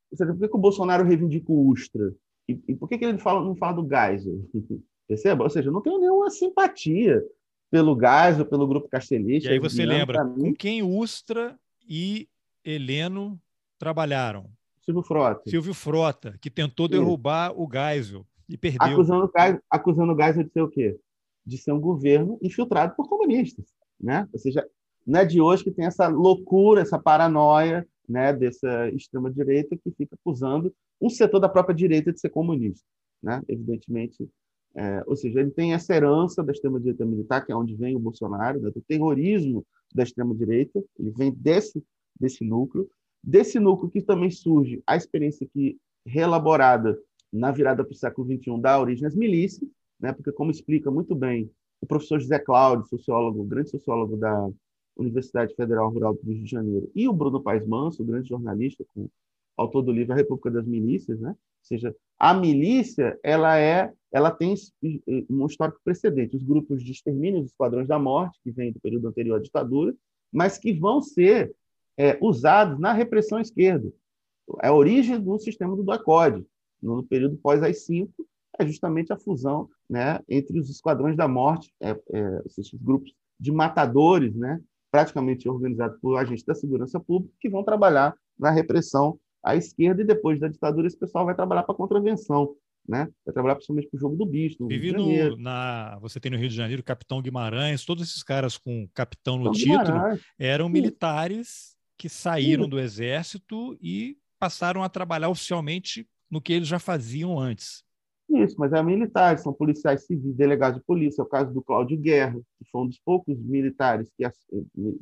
[0.09, 2.13] Ou seja, por que, que o Bolsonaro reivindica o Ustra?
[2.47, 4.39] E, e por que, que ele fala, não fala do Geisel?
[5.07, 5.43] Perceba?
[5.43, 7.21] Ou seja, eu não tenho nenhuma simpatia
[7.69, 9.49] pelo Geisel, pelo grupo castelista.
[9.49, 11.57] E aí você lembra com quem Ustra
[11.87, 12.27] e
[12.67, 13.39] Heleno
[13.79, 14.49] trabalharam?
[14.81, 15.49] Silvio Frota.
[15.49, 17.55] Silvio Frota, que tentou derrubar Sim.
[17.57, 18.81] o Geisel e perdeu.
[18.81, 19.31] Acusando,
[19.69, 20.99] acusando o Geisel de ser o quê?
[21.45, 23.65] De ser um governo infiltrado por comunistas.
[23.99, 24.27] Né?
[24.33, 24.67] Ou seja,
[25.05, 30.15] não é de hoje que tem essa loucura, essa paranoia né, dessa extrema-direita que fica
[30.15, 32.85] acusando um setor da própria direita de ser comunista.
[33.21, 33.41] Né?
[33.47, 34.29] Evidentemente,
[34.75, 37.99] é, ou seja, ele tem essa herança da extrema-direita militar, que é onde vem o
[37.99, 41.83] Bolsonaro, né, do terrorismo da extrema-direita, ele vem desse,
[42.19, 42.89] desse núcleo.
[43.23, 46.97] Desse núcleo que também surge a experiência que reelaborada
[47.31, 51.13] na virada para o século XXI da origem das milícias, né, porque, como explica muito
[51.13, 51.49] bem
[51.81, 54.49] o professor José Cláudio, sociólogo, grande sociólogo da
[54.95, 59.07] Universidade Federal Rural do Rio de Janeiro, e o Bruno Paes Manso, grande jornalista, com,
[59.57, 61.29] autor do livro A República das Milícias, né?
[61.29, 64.53] Ou seja, a milícia ela é, ela tem
[65.29, 69.07] um histórico precedente, os grupos de extermínio, os esquadrões da morte, que vêm do período
[69.07, 69.93] anterior à ditadura,
[70.31, 71.53] mas que vão ser
[71.97, 73.91] é, usados na repressão esquerda.
[74.61, 76.45] É a origem do sistema do DOCOD,
[76.81, 78.09] no período pós-AI-5,
[78.59, 83.51] é justamente a fusão né, entre os esquadrões da morte, é, é, esses grupos de
[83.51, 84.59] matadores, né,
[84.91, 90.05] praticamente organizados por agentes da segurança pública, que vão trabalhar na repressão à esquerda e
[90.05, 92.55] depois da ditadura esse pessoal vai trabalhar para a contravenção.
[92.87, 93.09] Né?
[93.25, 94.55] Vai trabalhar principalmente para o jogo do bicho.
[94.61, 98.57] No Vive no, na, você tem no Rio de Janeiro Capitão Guimarães, todos esses caras
[98.57, 100.21] com capitão no título Guimarães.
[100.39, 102.69] eram militares que saíram Sim.
[102.69, 107.83] do exército e passaram a trabalhar oficialmente no que eles já faziam antes.
[108.29, 111.21] Isso, mas é militares, são policiais civis, delegados de polícia.
[111.21, 114.29] É o caso do Cláudio Guerra, que foi um dos poucos militares, que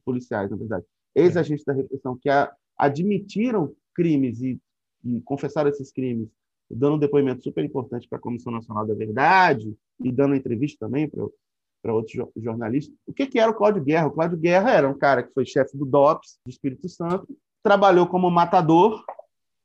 [0.05, 0.85] policiais, na verdade,
[1.15, 2.29] ex-agentes da repressão, que
[2.77, 4.59] admitiram crimes e,
[5.03, 6.29] e confessaram esses crimes,
[6.69, 11.09] dando um depoimento super importante para a Comissão Nacional da Verdade e dando entrevista também
[11.09, 11.25] para
[11.93, 12.95] outros jornalistas.
[13.05, 14.07] O que, que era o Cláudio Guerra?
[14.07, 17.27] O Cláudio Guerra era um cara que foi chefe do DOPS, do Espírito Santo,
[17.63, 19.03] trabalhou como matador,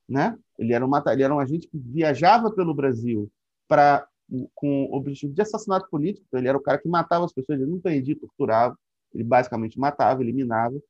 [0.08, 0.36] né?
[0.58, 3.30] Ele era um, ele era um agente que viajava pelo Brasil
[3.68, 4.06] para
[4.54, 6.24] com o objetivo de assassinato político.
[6.28, 8.78] Então, ele era o cara que matava as pessoas, ele não prendia, torturava,
[9.12, 10.80] ele basicamente matava, eliminava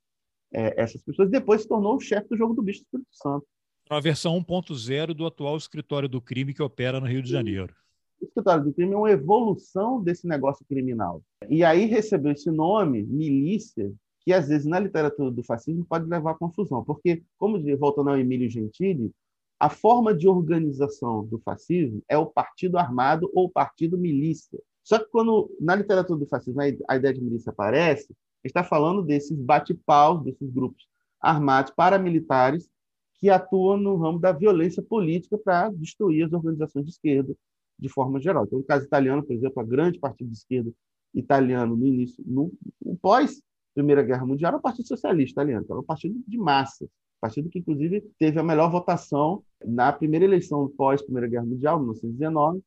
[0.53, 1.31] é, essas pessoas.
[1.31, 3.47] Depois se tornou o chefe do jogo do bicho do Espírito Santo.
[3.89, 7.75] A versão 1.0 do atual escritório do crime que opera no Rio de Janeiro.
[8.21, 11.23] O escritório do crime é uma evolução desse negócio criminal.
[11.49, 13.91] E aí recebeu esse nome, milícia,
[14.21, 18.19] que às vezes na literatura do fascismo pode levar a confusão, porque, como voltando ao
[18.19, 19.11] Emílio Gentili,
[19.59, 24.59] a forma de organização do fascismo é o partido armado ou o partido milícia.
[24.83, 28.15] Só que quando na literatura do fascismo a ideia de milícia aparece,
[28.45, 30.87] está falando desses bate-paus, desses grupos
[31.21, 32.69] armados paramilitares
[33.15, 37.37] que atuam no ramo da violência política para destruir as organizações de esquerda
[37.81, 38.45] de forma geral.
[38.45, 40.71] Então, no caso italiano, por exemplo, a grande partido de esquerda
[41.15, 42.53] italiano no início, no,
[42.85, 43.43] no pós
[43.75, 46.89] Primeira Guerra Mundial, era o Partido Socialista Italiano, que era um partido de massa,
[47.21, 52.61] partido que inclusive teve a melhor votação na primeira eleição pós Primeira Guerra Mundial, 1919,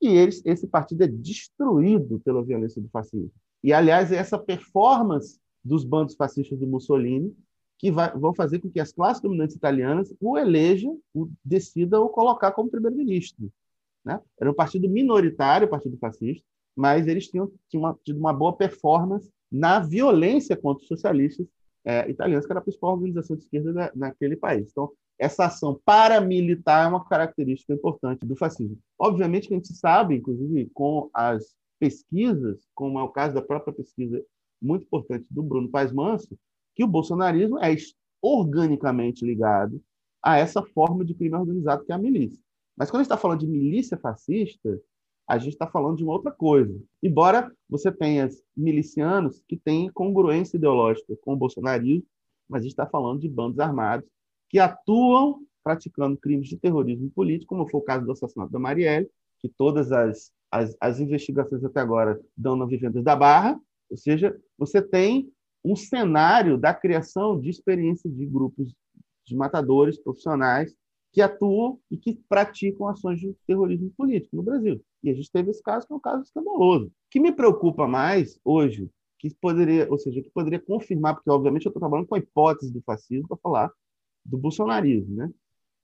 [0.00, 3.32] e eles, esse partido é destruído pela violência do fascismo.
[3.62, 7.34] E aliás, essa performance dos bandos fascistas do Mussolini
[7.78, 12.08] que vai, vão fazer com que as classes dominantes italianas o elejam, o decidam o
[12.08, 13.50] colocar como primeiro-ministro.
[14.08, 14.18] Né?
[14.40, 16.42] Era um partido minoritário, Partido Fascista,
[16.74, 21.46] mas eles tinham, tinham tido uma boa performance na violência contra os socialistas
[21.84, 24.70] é, italianos, que era a principal organização de esquerda da, naquele país.
[24.70, 28.78] Então, essa ação paramilitar é uma característica importante do fascismo.
[28.98, 33.74] Obviamente que a gente sabe, inclusive com as pesquisas, como é o caso da própria
[33.74, 34.24] pesquisa
[34.60, 36.34] muito importante do Bruno Paes Manso,
[36.74, 37.76] que o bolsonarismo é
[38.22, 39.82] organicamente ligado
[40.22, 42.42] a essa forma de crime organizado que é a milícia.
[42.78, 44.80] Mas quando a gente está falando de milícia fascista,
[45.26, 46.80] a gente está falando de uma outra coisa.
[47.02, 52.06] Embora você tenha milicianos que têm congruência ideológica com o bolsonarismo,
[52.48, 54.08] mas a gente está falando de bandos armados
[54.48, 59.10] que atuam praticando crimes de terrorismo político, como foi o caso do assassinato da Marielle,
[59.40, 63.60] que todas as, as, as investigações até agora dão na Vivendas da Barra,
[63.90, 65.30] ou seja, você tem
[65.64, 68.72] um cenário da criação de experiência de grupos
[69.26, 70.74] de matadores profissionais
[71.18, 74.80] que atuam e que praticam ações de terrorismo político no Brasil.
[75.02, 76.86] E a gente teve esse caso, que é um caso escandaloso.
[76.86, 78.88] O que me preocupa mais hoje,
[79.18, 82.72] que poderia, ou seja, que poderia confirmar, porque obviamente eu estou trabalhando com a hipótese
[82.72, 83.72] do fascismo para falar
[84.24, 85.28] do bolsonarismo, né?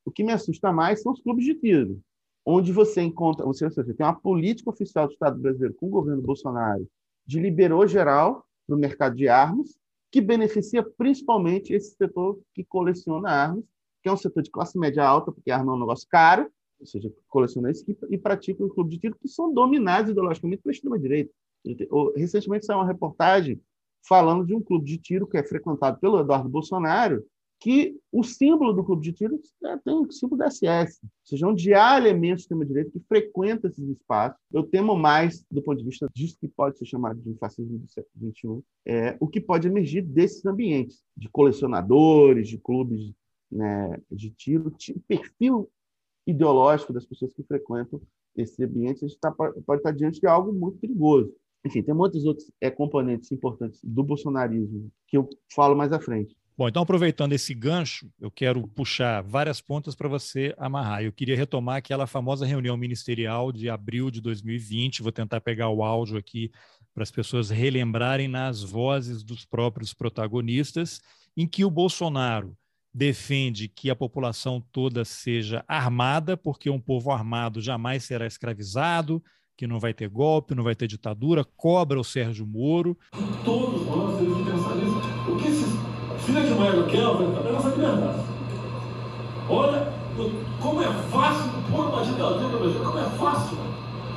[0.04, 2.00] O que me assusta mais são os clubes de tiro,
[2.46, 6.22] onde você encontra, ou seja, tem uma política oficial do Estado brasileiro com o governo
[6.22, 6.86] Bolsonaro
[7.26, 9.76] de liberou geral para o mercado de armas,
[10.12, 13.64] que beneficia principalmente esse setor que coleciona armas,
[14.04, 16.86] que é um setor de classe média alta, porque arma é um negócio caro, ou
[16.86, 21.32] seja, colecionadores que e praticam o clube de tiro que são dominados ideologicamente pela extrema-direita.
[22.14, 23.58] Recentemente saiu uma reportagem
[24.06, 27.24] falando de um clube de tiro que é frequentado pelo Eduardo Bolsonaro,
[27.58, 31.48] que o símbolo do clube de tiro é, tem o símbolo da SS, ou seja,
[31.48, 34.38] onde há elementos de extrema-direita que frequentam esses espaços.
[34.52, 37.88] Eu temo mais, do ponto de vista disso que pode ser chamado de fascismo do
[37.88, 43.14] século XXI, é, o que pode emergir desses ambientes, de colecionadores, de clubes
[43.54, 44.74] né, de tiro,
[45.06, 45.70] perfil
[46.26, 48.00] ideológico das pessoas que frequentam
[48.36, 51.32] esses ambientes, a gente tá, pode estar diante de algo muito perigoso.
[51.64, 56.36] Enfim, tem muitos outros é, componentes importantes do bolsonarismo que eu falo mais à frente.
[56.56, 61.02] Bom, então aproveitando esse gancho, eu quero puxar várias pontas para você amarrar.
[61.02, 65.02] Eu queria retomar aquela famosa reunião ministerial de abril de 2020.
[65.02, 66.52] Vou tentar pegar o áudio aqui
[66.92, 71.00] para as pessoas relembrarem nas vozes dos próprios protagonistas,
[71.36, 72.56] em que o Bolsonaro
[72.94, 79.20] defende que a população toda seja armada, porque um povo armado jamais será escravizado,
[79.56, 82.96] que não vai ter golpe, não vai ter ditadura, cobra o Sérgio Moro.
[83.44, 84.96] Todos nós temos que pensar nisso.
[85.28, 88.22] O que esses filhos de Maia Kelvin é nossa liberdade.
[89.48, 89.92] Olha
[90.60, 93.58] como é fácil pôr uma ditadura no Brasil, como é fácil.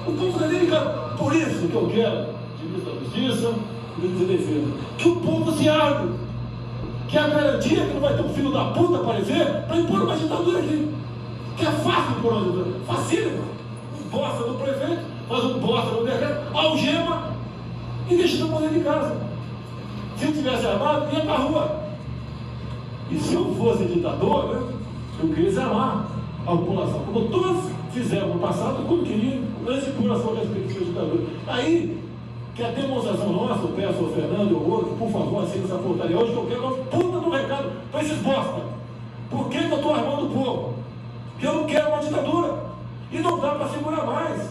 [0.05, 0.82] O povo da liga,
[1.17, 3.55] por isso que eu quero, de da Justiça,
[3.97, 6.26] ministro da Defesa, que o povo se arme
[7.08, 10.01] que é a garantia que não vai ter um filho da puta aparecer para impor
[10.01, 10.93] uma ditadura aqui.
[11.55, 12.80] Que é fácil impor uma ditadura.
[12.86, 13.58] Facílimo.
[14.12, 17.34] Bosta do prefeito, faz um bosta no decreto, algema
[18.10, 19.18] e deixa todo mundo de casa.
[20.18, 21.80] Se eu tivesse armado, ia para a rua.
[23.12, 24.74] E se eu fosse ditador, né,
[25.22, 26.05] eu queria desarmar
[26.45, 26.99] a população.
[27.01, 31.24] Como todos fizeram no passado, quando queriam, antes de sua respectiva ditadura.
[31.47, 32.07] Aí
[32.58, 36.18] que a demonstração nossa, eu peço ao Fernando ao outro, por favor, aceita essa portaria
[36.18, 38.62] hoje, que eu quero uma puta do recado para esses bosta.
[39.30, 40.74] Por que, que eu estou armando o povo?
[41.34, 42.68] Porque eu não quero uma ditadura.
[43.12, 44.49] E não dá para segurar mais.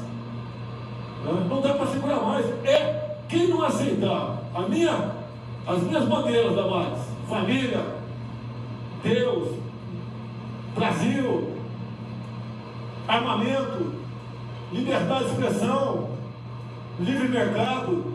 [1.49, 2.47] Não dá para segurar mais.
[2.65, 5.11] É quem não aceitar a minha,
[5.67, 6.99] as minhas bandeiras da mais,
[7.29, 7.85] família,
[9.03, 9.49] Deus,
[10.77, 11.51] Brasil,
[13.09, 13.95] armamento,
[14.73, 16.16] liberdade de expressão,
[16.99, 18.15] livre mercado.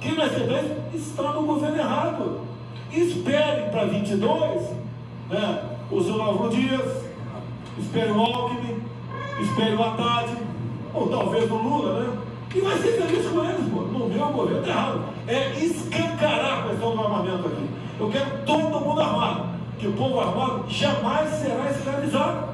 [0.00, 2.40] Quem bem está no governo errado.
[2.92, 4.62] Espere para 22
[5.28, 7.04] né, o Zonalvo Dias,
[7.78, 8.80] espere o Alckmin,
[9.40, 10.36] espere o Haddad,
[10.94, 12.18] ou talvez o Lula, né?
[12.54, 13.80] E vai ser feliz com eles, pô.
[13.82, 15.00] No meu governo tá errado.
[15.26, 17.68] É escancarar a questão do armamento aqui.
[17.98, 19.46] Eu quero todo mundo armado.
[19.78, 22.48] Que o povo armado jamais será escravizado.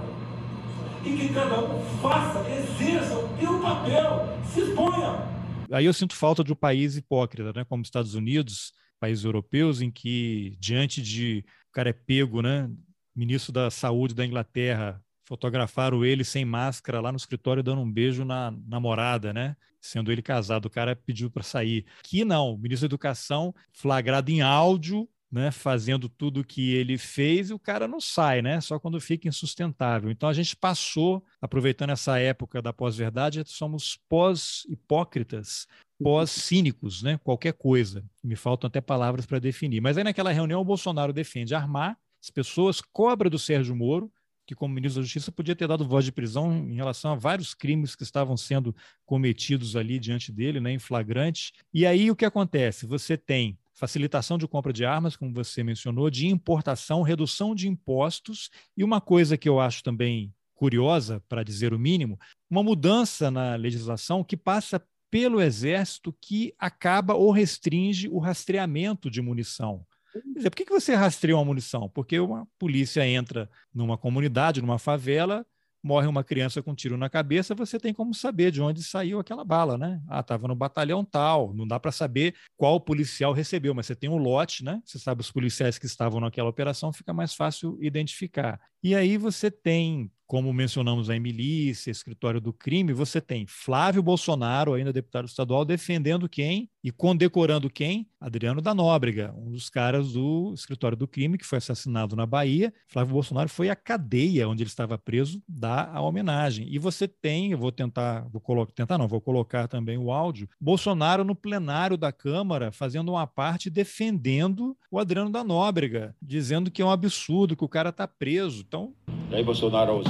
[1.05, 5.32] E que cada um faça, exerça o seu papel, se exponha
[5.73, 9.91] aí eu sinto falta de um país hipócrita, né, como Estados Unidos, países europeus, em
[9.91, 11.45] que, diante de.
[11.71, 12.71] O cara é pego, né?
[13.17, 18.25] Ministro da Saúde da Inglaterra, fotografaram ele sem máscara lá no escritório dando um beijo
[18.25, 19.57] na namorada, né?
[19.81, 21.85] Sendo ele casado, o cara pediu para sair.
[22.01, 26.99] Aqui não, o ministro da Educação, flagrado em áudio, né, fazendo tudo o que ele
[26.99, 28.61] fez e o cara não sai, né?
[28.61, 30.11] Só quando fica insustentável.
[30.11, 35.67] Então a gente passou, aproveitando essa época da pós-verdade, somos pós-hipócritas,
[35.99, 37.19] pós-cínicos, né?
[37.25, 38.05] Qualquer coisa.
[38.23, 39.81] Me faltam até palavras para definir.
[39.81, 44.13] Mas aí naquela reunião o Bolsonaro defende armar as pessoas, cobra do Sérgio Moro,
[44.47, 47.55] que como ministro da Justiça podia ter dado voz de prisão em relação a vários
[47.55, 48.75] crimes que estavam sendo
[49.07, 51.53] cometidos ali diante dele, né, em flagrante.
[51.73, 52.87] E aí o que acontece?
[52.87, 58.49] Você tem facilitação de compra de armas, como você mencionou, de importação, redução de impostos
[58.77, 62.17] e uma coisa que eu acho também curiosa, para dizer o mínimo,
[62.49, 64.81] uma mudança na legislação que passa
[65.11, 69.85] pelo Exército que acaba ou restringe o rastreamento de munição.
[70.13, 71.89] Quer dizer, por que você rastreia uma munição?
[71.89, 75.45] Porque uma polícia entra numa comunidade, numa favela,
[75.83, 79.19] morre uma criança com um tiro na cabeça, você tem como saber de onde saiu
[79.19, 80.01] aquela bala, né?
[80.09, 81.53] Ah, estava no batalhão tal.
[81.55, 84.81] Não dá para saber qual policial recebeu, mas você tem um lote, né?
[84.85, 88.61] Você sabe os policiais que estavam naquela operação, fica mais fácil identificar.
[88.83, 94.75] E aí você tem como mencionamos a milícia, escritório do crime, você tem Flávio Bolsonaro,
[94.75, 98.07] ainda deputado estadual, defendendo quem e condecorando quem?
[98.21, 102.73] Adriano da Nóbrega, um dos caras do escritório do crime que foi assassinado na Bahia.
[102.89, 106.67] Flávio Bolsonaro foi à cadeia onde ele estava preso dar a homenagem.
[106.71, 110.49] E você tem, eu vou tentar, vou colocar, tentar não, vou colocar também o áudio,
[110.61, 116.81] Bolsonaro no plenário da Câmara fazendo uma parte defendendo o Adriano da Nóbrega, dizendo que
[116.81, 118.65] é um absurdo que o cara está preso.
[118.67, 118.95] Então,
[119.33, 120.03] e aí, Bolsonaro?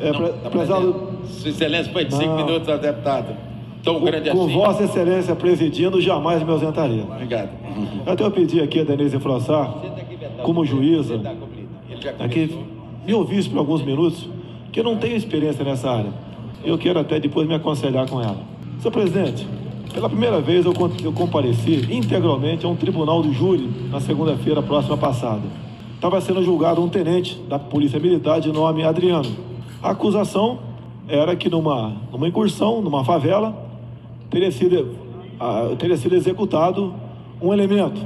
[0.00, 1.14] É, não, tá prezado...
[1.26, 3.36] Sua Excelência, foi de cinco minutos ao deputado.
[3.82, 4.54] Tão com, grande com assim.
[4.54, 7.02] Vossa Excelência presidindo, jamais me ausentaria.
[7.02, 7.50] Obrigado.
[8.06, 9.74] Até eu pedi aqui a Denise Frossar,
[10.42, 11.20] como juíza,
[12.18, 12.58] aqui,
[13.06, 14.28] me ouvisse por alguns minutos,
[14.72, 16.12] que eu não tenho experiência nessa área.
[16.64, 18.38] Eu quero até depois me aconselhar com ela.
[18.78, 19.46] Senhor presidente,
[19.92, 20.72] pela primeira vez eu,
[21.02, 25.63] eu compareci integralmente a um tribunal do júri na segunda-feira próxima passada
[26.04, 29.34] estava sendo julgado um tenente da Polícia Militar de nome Adriano.
[29.82, 30.58] A acusação
[31.08, 33.56] era que numa, numa incursão, numa favela,
[34.28, 34.98] teria sido,
[35.40, 36.92] uh, teria sido executado
[37.40, 38.02] um elemento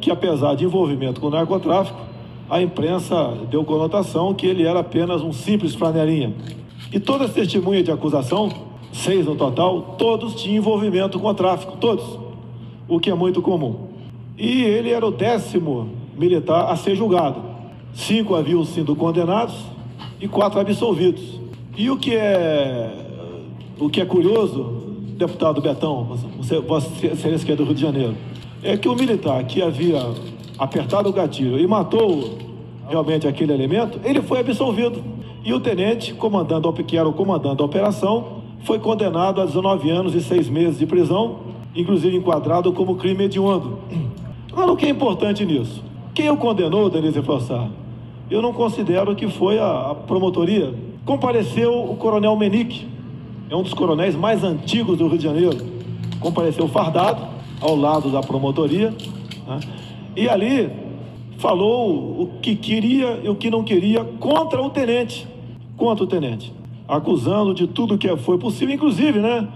[0.00, 1.98] que, apesar de envolvimento com o narcotráfico,
[2.48, 6.32] a imprensa deu conotação que ele era apenas um simples flanelinha.
[6.92, 8.48] E todas as testemunhas de acusação,
[8.92, 12.16] seis no total, todos tinham envolvimento com o tráfico, todos,
[12.88, 13.88] o que é muito comum.
[14.38, 17.42] E ele era o décimo militar a ser julgado.
[17.92, 19.54] Cinco haviam sido condenados
[20.20, 21.40] e quatro absolvidos.
[21.76, 22.92] E o que é,
[23.78, 24.82] o que é curioso,
[25.16, 26.04] deputado Betão,
[26.38, 28.14] você, você, você é do Rio de Janeiro,
[28.62, 30.00] é que o militar que havia
[30.58, 32.38] apertado o gatilho e matou
[32.88, 35.02] realmente aquele elemento, ele foi absolvido.
[35.44, 40.14] E o tenente, comandando, que era o comandante da operação, foi condenado a 19 anos
[40.14, 41.40] e 6 meses de prisão,
[41.74, 43.78] inclusive enquadrado como crime hediondo.
[44.52, 45.82] Agora, o que é importante nisso?
[46.14, 47.68] Quem o condenou, Denise Frossar?
[48.30, 50.72] Eu não considero que foi a, a promotoria.
[51.04, 52.86] Compareceu o coronel Menique,
[53.50, 55.56] é um dos coronéis mais antigos do Rio de Janeiro.
[56.20, 57.26] Compareceu fardado,
[57.60, 58.94] ao lado da promotoria,
[59.46, 59.60] né?
[60.16, 60.70] e ali
[61.38, 65.26] falou o que queria e o que não queria contra o tenente.
[65.76, 66.52] Contra o tenente.
[66.86, 69.48] Acusando de tudo que foi possível, inclusive, né?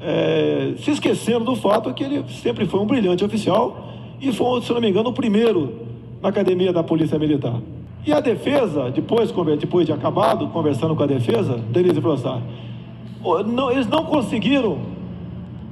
[0.00, 3.88] É, se esquecendo do fato que ele sempre foi um brilhante oficial
[4.20, 5.87] e foi, se não me engano, o primeiro
[6.20, 7.60] na academia da Polícia Militar.
[8.06, 12.40] E a defesa, depois, depois de acabado, conversando com a defesa, Denise Frossar,
[13.46, 14.78] não, eles não conseguiram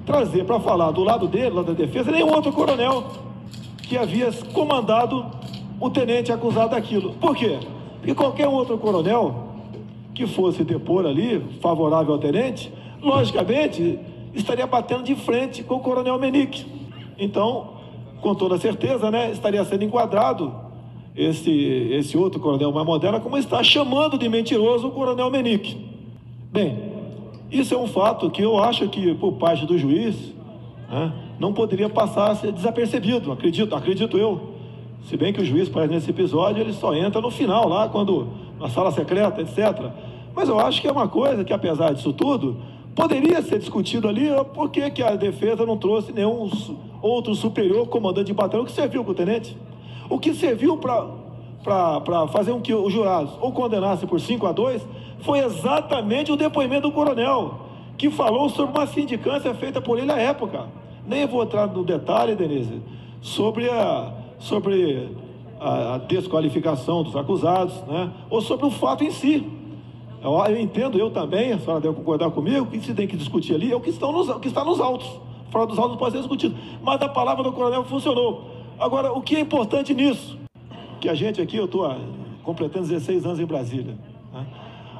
[0.05, 3.05] trazer para falar do lado dele, lá da defesa, nenhum outro coronel
[3.82, 5.26] que havia comandado
[5.80, 7.14] o tenente acusado daquilo.
[7.14, 7.59] Por quê?
[7.99, 9.47] Porque qualquer outro coronel
[10.14, 12.72] que fosse depor ali, favorável ao tenente,
[13.03, 13.99] logicamente
[14.34, 16.66] estaria batendo de frente com o coronel Menique.
[17.18, 17.75] Então,
[18.20, 20.52] com toda certeza, né, estaria sendo enquadrado
[21.14, 25.86] esse, esse outro coronel mais moderno, como está chamando de mentiroso o coronel Menique.
[26.52, 26.92] Bem,
[27.50, 30.34] isso é um fato que eu acho que, por parte do juiz,
[30.90, 34.54] né, não poderia passar a ser desapercebido, acredito, acredito eu.
[35.04, 38.28] Se bem que o juiz, parece nesse episódio, ele só entra no final, lá, quando
[38.58, 39.90] na sala secreta, etc.
[40.34, 42.56] Mas eu acho que é uma coisa que, apesar disso tudo,
[42.94, 46.50] poderia ser discutido ali por que, que a defesa não trouxe nenhum
[47.07, 49.57] outro superior comandante de batalhão que serviu para o tenente.
[50.09, 54.86] O que serviu para fazer com que os jurados ou condenassem por 5 a 2
[55.20, 57.61] foi exatamente o depoimento do coronel,
[57.96, 60.66] que falou sobre uma sindicância feita por ele à época.
[61.07, 62.82] Nem vou entrar no detalhe, Denise,
[63.20, 65.09] sobre a, sobre
[65.59, 68.11] a, a desqualificação dos acusados, né?
[68.28, 69.44] ou sobre o fato em si.
[70.22, 73.16] Eu, eu entendo, eu também, a senhora deve concordar comigo, o que se tem que
[73.16, 75.97] discutir ali é o que, estão nos, o que está nos autos fora dos autos
[75.97, 76.57] pode ser discutido.
[76.82, 78.51] Mas a palavra do coronel funcionou.
[78.78, 80.38] Agora, o que é importante nisso?
[81.01, 81.90] Que a gente aqui, eu estou
[82.42, 83.97] completando 16 anos em Brasília.
[84.32, 84.47] Né?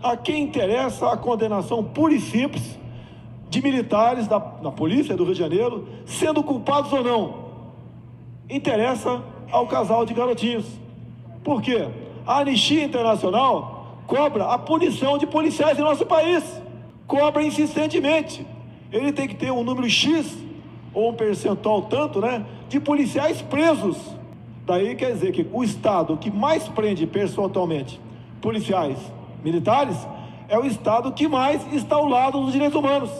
[0.03, 2.79] A quem interessa a condenação pura e simples
[3.49, 7.47] de militares da, da polícia do Rio de Janeiro, sendo culpados ou não.
[8.49, 10.67] Interessa ao casal de garotinhos.
[11.45, 11.89] Por quê?
[12.27, 16.43] A Anistia Internacional cobra a punição de policiais em nosso país.
[17.07, 18.47] Cobra insistentemente.
[18.97, 20.37] Ele tem que ter um número X,
[20.93, 23.97] ou um percentual tanto, né, de policiais presos.
[24.65, 28.01] Daí quer dizer que o Estado que mais prende percentualmente
[28.41, 28.99] policiais
[29.45, 29.97] militares
[30.49, 33.11] é o Estado que mais está ao lado dos direitos humanos.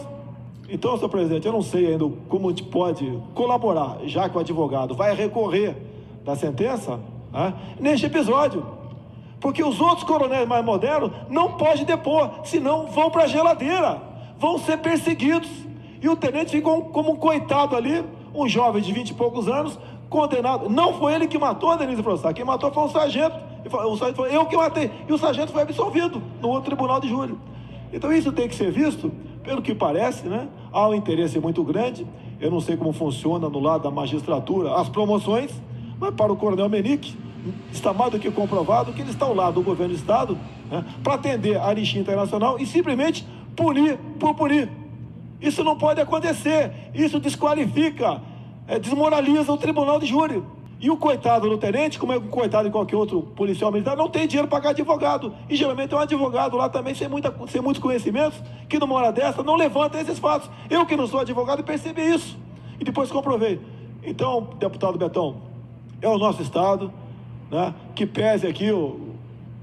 [0.69, 4.39] Então, senhor presidente, eu não sei ainda como a gente pode colaborar, já que o
[4.39, 5.77] advogado vai recorrer
[6.25, 6.99] da sentença,
[7.31, 8.65] né, neste episódio.
[9.39, 14.01] Porque os outros coronéis mais modernos não podem depor, senão vão para a geladeira,
[14.37, 15.49] vão ser perseguidos.
[16.01, 19.77] E o tenente ficou como um coitado ali, um jovem de vinte e poucos anos,
[20.09, 20.69] condenado.
[20.69, 23.35] Não foi ele que matou a Denise Frossá, quem matou foi o sargento.
[23.65, 24.91] O sargento falou, eu que matei.
[25.07, 27.35] E o sargento foi absolvido no outro tribunal de júri.
[27.91, 29.11] Então isso tem que ser visto,
[29.43, 30.47] pelo que parece, né?
[30.71, 32.05] Há um interesse muito grande.
[32.39, 35.51] Eu não sei como funciona no lado da magistratura as promoções,
[35.99, 37.17] mas para o coronel Menique,
[37.71, 40.37] está mais do que comprovado que ele está ao lado do governo do Estado
[40.69, 43.25] né, para atender a anistia internacional e simplesmente
[43.55, 44.69] punir por punir.
[45.41, 46.71] Isso não pode acontecer.
[46.93, 48.21] Isso desqualifica,
[48.67, 50.43] é, desmoraliza o tribunal de júri.
[50.79, 54.09] E o coitado do tenente, como é o coitado de qualquer outro policial militar, não
[54.09, 55.33] tem dinheiro para pagar advogado.
[55.49, 59.11] E geralmente é um advogado lá também sem, muita, sem muitos conhecimentos, que numa hora
[59.11, 60.49] dessa não levanta esses fatos.
[60.69, 62.37] Eu que não sou advogado percebi isso.
[62.79, 63.59] E depois comprovei.
[64.03, 65.41] Então, deputado Betão,
[65.99, 66.93] é o nosso Estado,
[67.49, 69.15] né, que pese aqui o,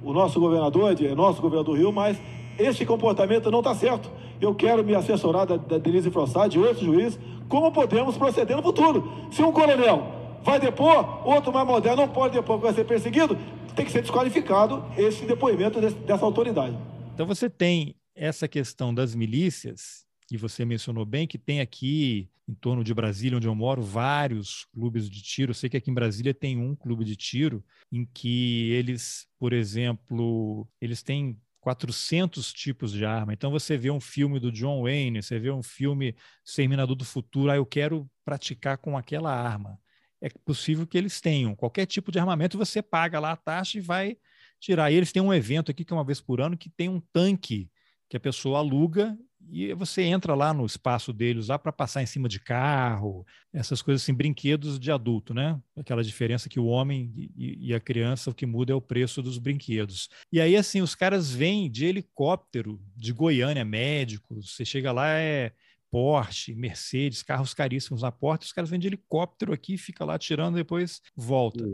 [0.02, 2.20] o nosso governador, é nosso governador do Rio, mas
[2.58, 4.10] esse comportamento não está certo.
[4.40, 7.18] Eu quero me assessorar da, da Denise Frossá, de outros juízes,
[7.48, 9.28] como podemos proceder no futuro.
[9.30, 13.36] Se um coronel vai depor, outro mais moderno não pode depor porque vai ser perseguido,
[13.74, 16.76] tem que ser desqualificado esse depoimento desse, dessa autoridade.
[17.14, 22.54] Então você tem essa questão das milícias, e você mencionou bem que tem aqui, em
[22.54, 25.50] torno de Brasília, onde eu moro, vários clubes de tiro.
[25.50, 29.52] Eu sei que aqui em Brasília tem um clube de tiro em que eles, por
[29.52, 33.32] exemplo, eles têm 400 tipos de arma.
[33.32, 37.50] Então você vê um filme do John Wayne, você vê um filme Exterminador do Futuro,
[37.50, 39.78] ah, eu quero praticar com aquela arma
[40.24, 41.54] é possível que eles tenham.
[41.54, 44.16] Qualquer tipo de armamento, você paga lá a taxa e vai
[44.58, 44.90] tirar.
[44.90, 46.98] E eles têm um evento aqui que é uma vez por ano que tem um
[47.12, 47.70] tanque
[48.08, 49.18] que a pessoa aluga
[49.50, 53.82] e você entra lá no espaço deles lá para passar em cima de carro, essas
[53.82, 55.60] coisas assim, brinquedos de adulto, né?
[55.76, 59.22] Aquela diferença que o homem e, e, a criança, o que muda é o preço
[59.22, 60.08] dos brinquedos.
[60.32, 65.52] E aí, assim, os caras vêm de helicóptero de Goiânia, médicos, você chega lá, é
[65.90, 70.56] Porsche, Mercedes, carros caríssimos na porta, os caras vêm de helicóptero aqui, fica lá tirando,
[70.56, 71.64] depois volta.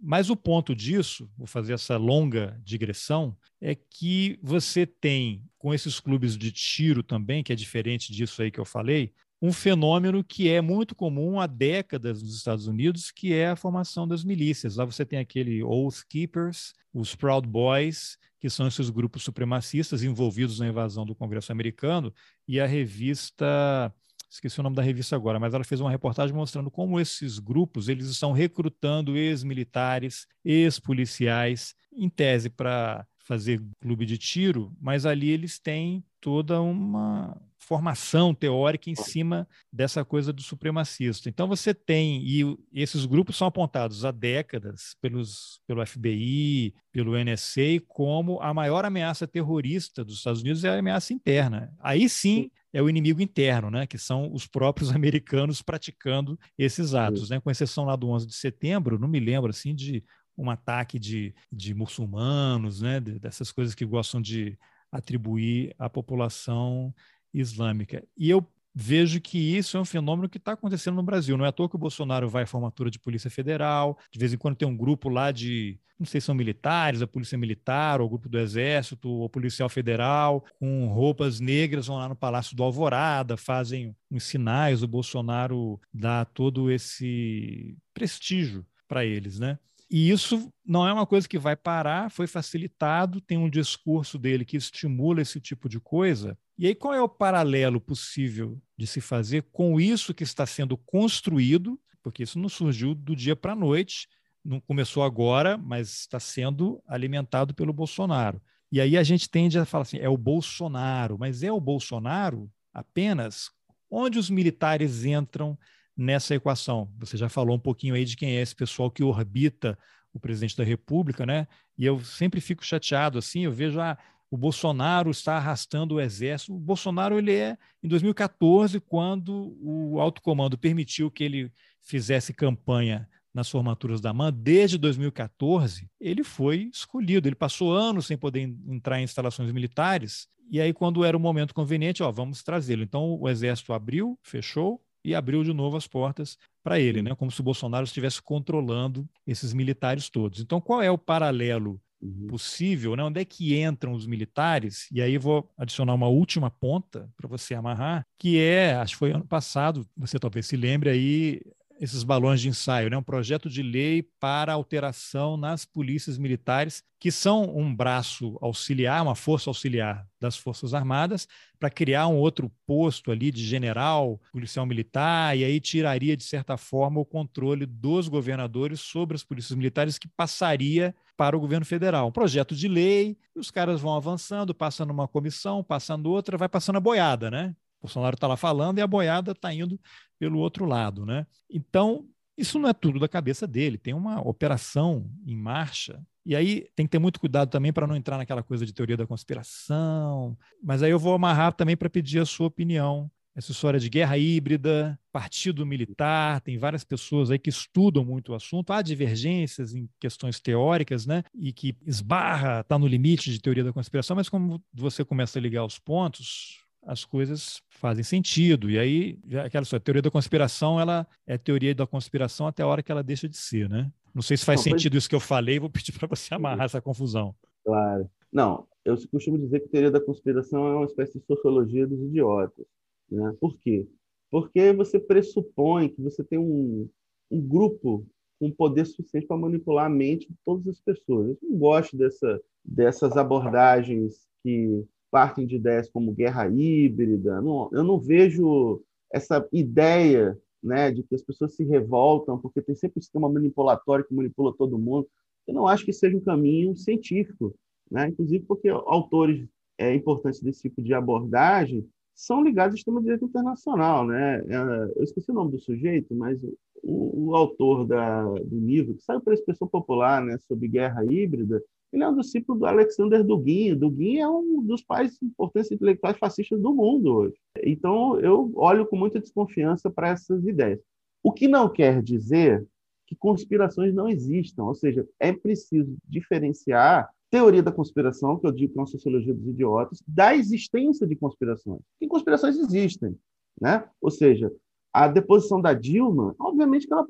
[0.00, 5.98] Mas o ponto disso, vou fazer essa longa digressão, é que você tem, com esses
[5.98, 10.48] clubes de tiro também, que é diferente disso aí que eu falei, um fenômeno que
[10.48, 14.76] é muito comum há décadas nos Estados Unidos, que é a formação das milícias.
[14.76, 20.58] Lá você tem aquele Oath Keepers, os Proud Boys, que são esses grupos supremacistas envolvidos
[20.58, 22.12] na invasão do Congresso americano,
[22.46, 23.92] e a revista,
[24.30, 27.88] esqueci o nome da revista agora, mas ela fez uma reportagem mostrando como esses grupos
[27.88, 35.58] eles estão recrutando ex-militares, ex-policiais, em tese para fazer clube de tiro, mas ali eles
[35.58, 41.28] têm toda uma formação teórica em cima dessa coisa do supremacista.
[41.28, 47.80] Então você tem, e esses grupos são apontados há décadas pelos, pelo FBI, pelo NSA,
[47.86, 51.74] como a maior ameaça terrorista dos Estados Unidos é a ameaça interna.
[51.80, 57.30] Aí sim é o inimigo interno, né, que são os próprios americanos praticando esses atos,
[57.30, 60.04] né, com exceção lá do 11 de setembro, não me lembro assim de
[60.36, 64.56] um ataque de, de muçulmanos, né, dessas coisas que gostam de
[64.90, 66.94] atribuir à população
[67.32, 68.02] islâmica.
[68.16, 71.36] E eu vejo que isso é um fenômeno que está acontecendo no Brasil.
[71.36, 74.32] Não é à toa que o Bolsonaro vai à formatura de Polícia Federal, de vez
[74.32, 78.00] em quando tem um grupo lá de, não sei se são militares, a Polícia Militar,
[78.00, 82.56] ou o grupo do Exército, ou Policial Federal, com roupas negras, vão lá no Palácio
[82.56, 89.58] do Alvorada, fazem uns sinais, o Bolsonaro dá todo esse prestígio para eles, né?
[89.90, 94.44] E isso não é uma coisa que vai parar, foi facilitado, tem um discurso dele
[94.44, 96.36] que estimula esse tipo de coisa.
[96.58, 100.76] E aí, qual é o paralelo possível de se fazer com isso que está sendo
[100.76, 101.80] construído?
[102.02, 104.08] Porque isso não surgiu do dia para a noite,
[104.44, 108.42] não começou agora, mas está sendo alimentado pelo Bolsonaro.
[108.70, 112.50] E aí a gente tende a falar assim: é o Bolsonaro, mas é o Bolsonaro
[112.72, 113.50] apenas
[113.90, 115.58] onde os militares entram
[115.98, 116.88] nessa equação.
[117.00, 119.76] Você já falou um pouquinho aí de quem é esse pessoal que orbita
[120.12, 121.48] o presidente da República, né?
[121.76, 123.98] E eu sempre fico chateado assim, eu vejo ah,
[124.30, 126.54] o Bolsonaro está arrastando o exército.
[126.54, 133.08] O Bolsonaro ele é em 2014 quando o alto comando permitiu que ele fizesse campanha
[133.34, 137.28] nas formaturas da MAN, desde 2014, ele foi escolhido.
[137.28, 141.52] Ele passou anos sem poder entrar em instalações militares, e aí, quando era o momento
[141.52, 142.82] conveniente, ó, vamos trazê-lo.
[142.82, 147.14] Então, o Exército abriu, fechou e abriu de novo as portas para ele, né?
[147.14, 150.40] como se o Bolsonaro estivesse controlando esses militares todos.
[150.40, 152.26] Então, qual é o paralelo uhum.
[152.28, 152.94] possível?
[152.94, 153.02] Né?
[153.02, 154.86] Onde é que entram os militares?
[154.92, 159.12] E aí vou adicionar uma última ponta para você amarrar, que é, acho que foi
[159.12, 161.40] ano passado, você talvez se lembre aí,
[161.80, 162.96] esses balões de ensaio, né?
[162.96, 169.14] um projeto de lei para alteração nas polícias militares, que são um braço auxiliar, uma
[169.14, 175.36] força auxiliar das Forças Armadas, para criar um outro posto ali de general, policial militar,
[175.36, 180.08] e aí tiraria, de certa forma, o controle dos governadores sobre as polícias militares, que
[180.08, 182.08] passaria para o governo federal.
[182.08, 186.76] Um projeto de lei, os caras vão avançando, passando uma comissão, passando outra, vai passando
[186.76, 187.54] a boiada, né?
[187.80, 189.78] Bolsonaro está lá falando e a boiada está indo
[190.18, 191.26] pelo outro lado, né?
[191.50, 192.06] Então,
[192.36, 196.00] isso não é tudo da cabeça dele, tem uma operação em marcha.
[196.24, 198.96] E aí tem que ter muito cuidado também para não entrar naquela coisa de teoria
[198.96, 200.36] da conspiração.
[200.62, 203.10] Mas aí eu vou amarrar também para pedir a sua opinião.
[203.34, 208.34] Essa história de guerra híbrida, partido militar, tem várias pessoas aí que estudam muito o
[208.34, 208.72] assunto.
[208.72, 211.22] Há divergências em questões teóricas, né?
[211.34, 215.42] E que esbarra, está no limite de teoria da conspiração, mas como você começa a
[215.42, 218.70] ligar os pontos, as coisas fazem sentido.
[218.70, 222.82] E aí, aquela sua teoria da conspiração, ela é teoria da conspiração até a hora
[222.82, 223.92] que ela deixa de ser, né?
[224.14, 226.64] Não sei se faz Não, sentido isso que eu falei, vou pedir para você amarrar
[226.64, 227.34] essa confusão.
[227.62, 228.10] Claro.
[228.32, 232.64] Não, eu costumo dizer que teoria da conspiração é uma espécie de sociologia dos idiotas.
[233.10, 233.36] Né?
[233.38, 233.86] Por quê?
[234.30, 236.88] Porque você pressupõe que você tem um,
[237.30, 238.06] um grupo
[238.40, 241.28] com poder suficiente para manipular a mente de todas as pessoas.
[241.28, 247.40] Eu não gosto dessa, dessas abordagens que partem de ideias como guerra híbrida.
[247.40, 248.82] Não, eu não vejo
[249.12, 254.04] essa ideia né, de que as pessoas se revoltam porque tem sempre um sistema manipulatório
[254.04, 255.08] que manipula todo mundo.
[255.46, 257.54] Eu não acho que seja um caminho científico,
[257.90, 258.08] né?
[258.08, 259.48] inclusive porque autores
[259.78, 264.06] é, importantes desse tipo de abordagem são ligados ao sistema de direito internacional.
[264.06, 264.44] Né?
[264.46, 266.38] É, eu esqueci o nome do sujeito, mas
[266.82, 271.04] o, o autor da, do livro, que saiu para a expressão popular né, sobre guerra
[271.04, 271.62] híbrida,
[271.92, 273.74] ele é um discípulo do Alexander Dugin.
[273.74, 277.36] Dugin é um dos pais importantes intelectuais fascistas do mundo hoje.
[277.62, 280.80] Então, eu olho com muita desconfiança para essas ideias.
[281.22, 282.66] O que não quer dizer
[283.06, 288.72] que conspirações não existam, ou seja, é preciso diferenciar teoria da conspiração, que eu digo
[288.72, 291.80] que é uma sociologia dos idiotas, da existência de conspirações.
[291.98, 293.16] Que conspirações existem,
[293.60, 293.84] né?
[294.00, 294.52] Ou seja,
[294.92, 297.06] a deposição da Dilma, obviamente que ela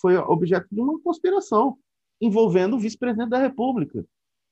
[0.00, 1.76] foi objeto de uma conspiração
[2.24, 4.04] envolvendo o vice-presidente da República.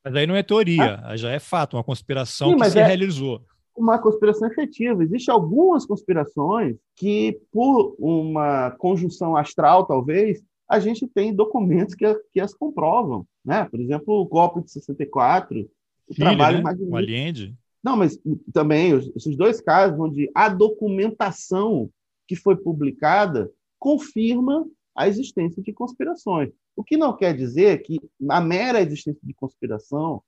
[0.04, 1.16] Mas aí não é teoria, ah?
[1.16, 3.42] já é fato, uma conspiração Sim, que se é realizou.
[3.76, 5.02] Uma conspiração efetiva.
[5.02, 12.40] Existem algumas conspirações que, por uma conjunção astral, talvez, a gente tem documentos que, que
[12.40, 13.26] as comprovam.
[13.44, 13.64] Né?
[13.64, 15.60] Por exemplo, o golpe de 64,
[16.08, 16.64] o Chile, trabalho né?
[16.64, 16.92] magnífico.
[16.92, 17.54] O Allende.
[17.82, 18.18] Não, mas
[18.52, 21.90] também esses dois casos onde a documentação
[22.28, 24.64] que foi publicada confirma
[24.96, 26.50] a existência de conspirações.
[26.76, 30.22] O que não quer dizer que a mera existência de conspiração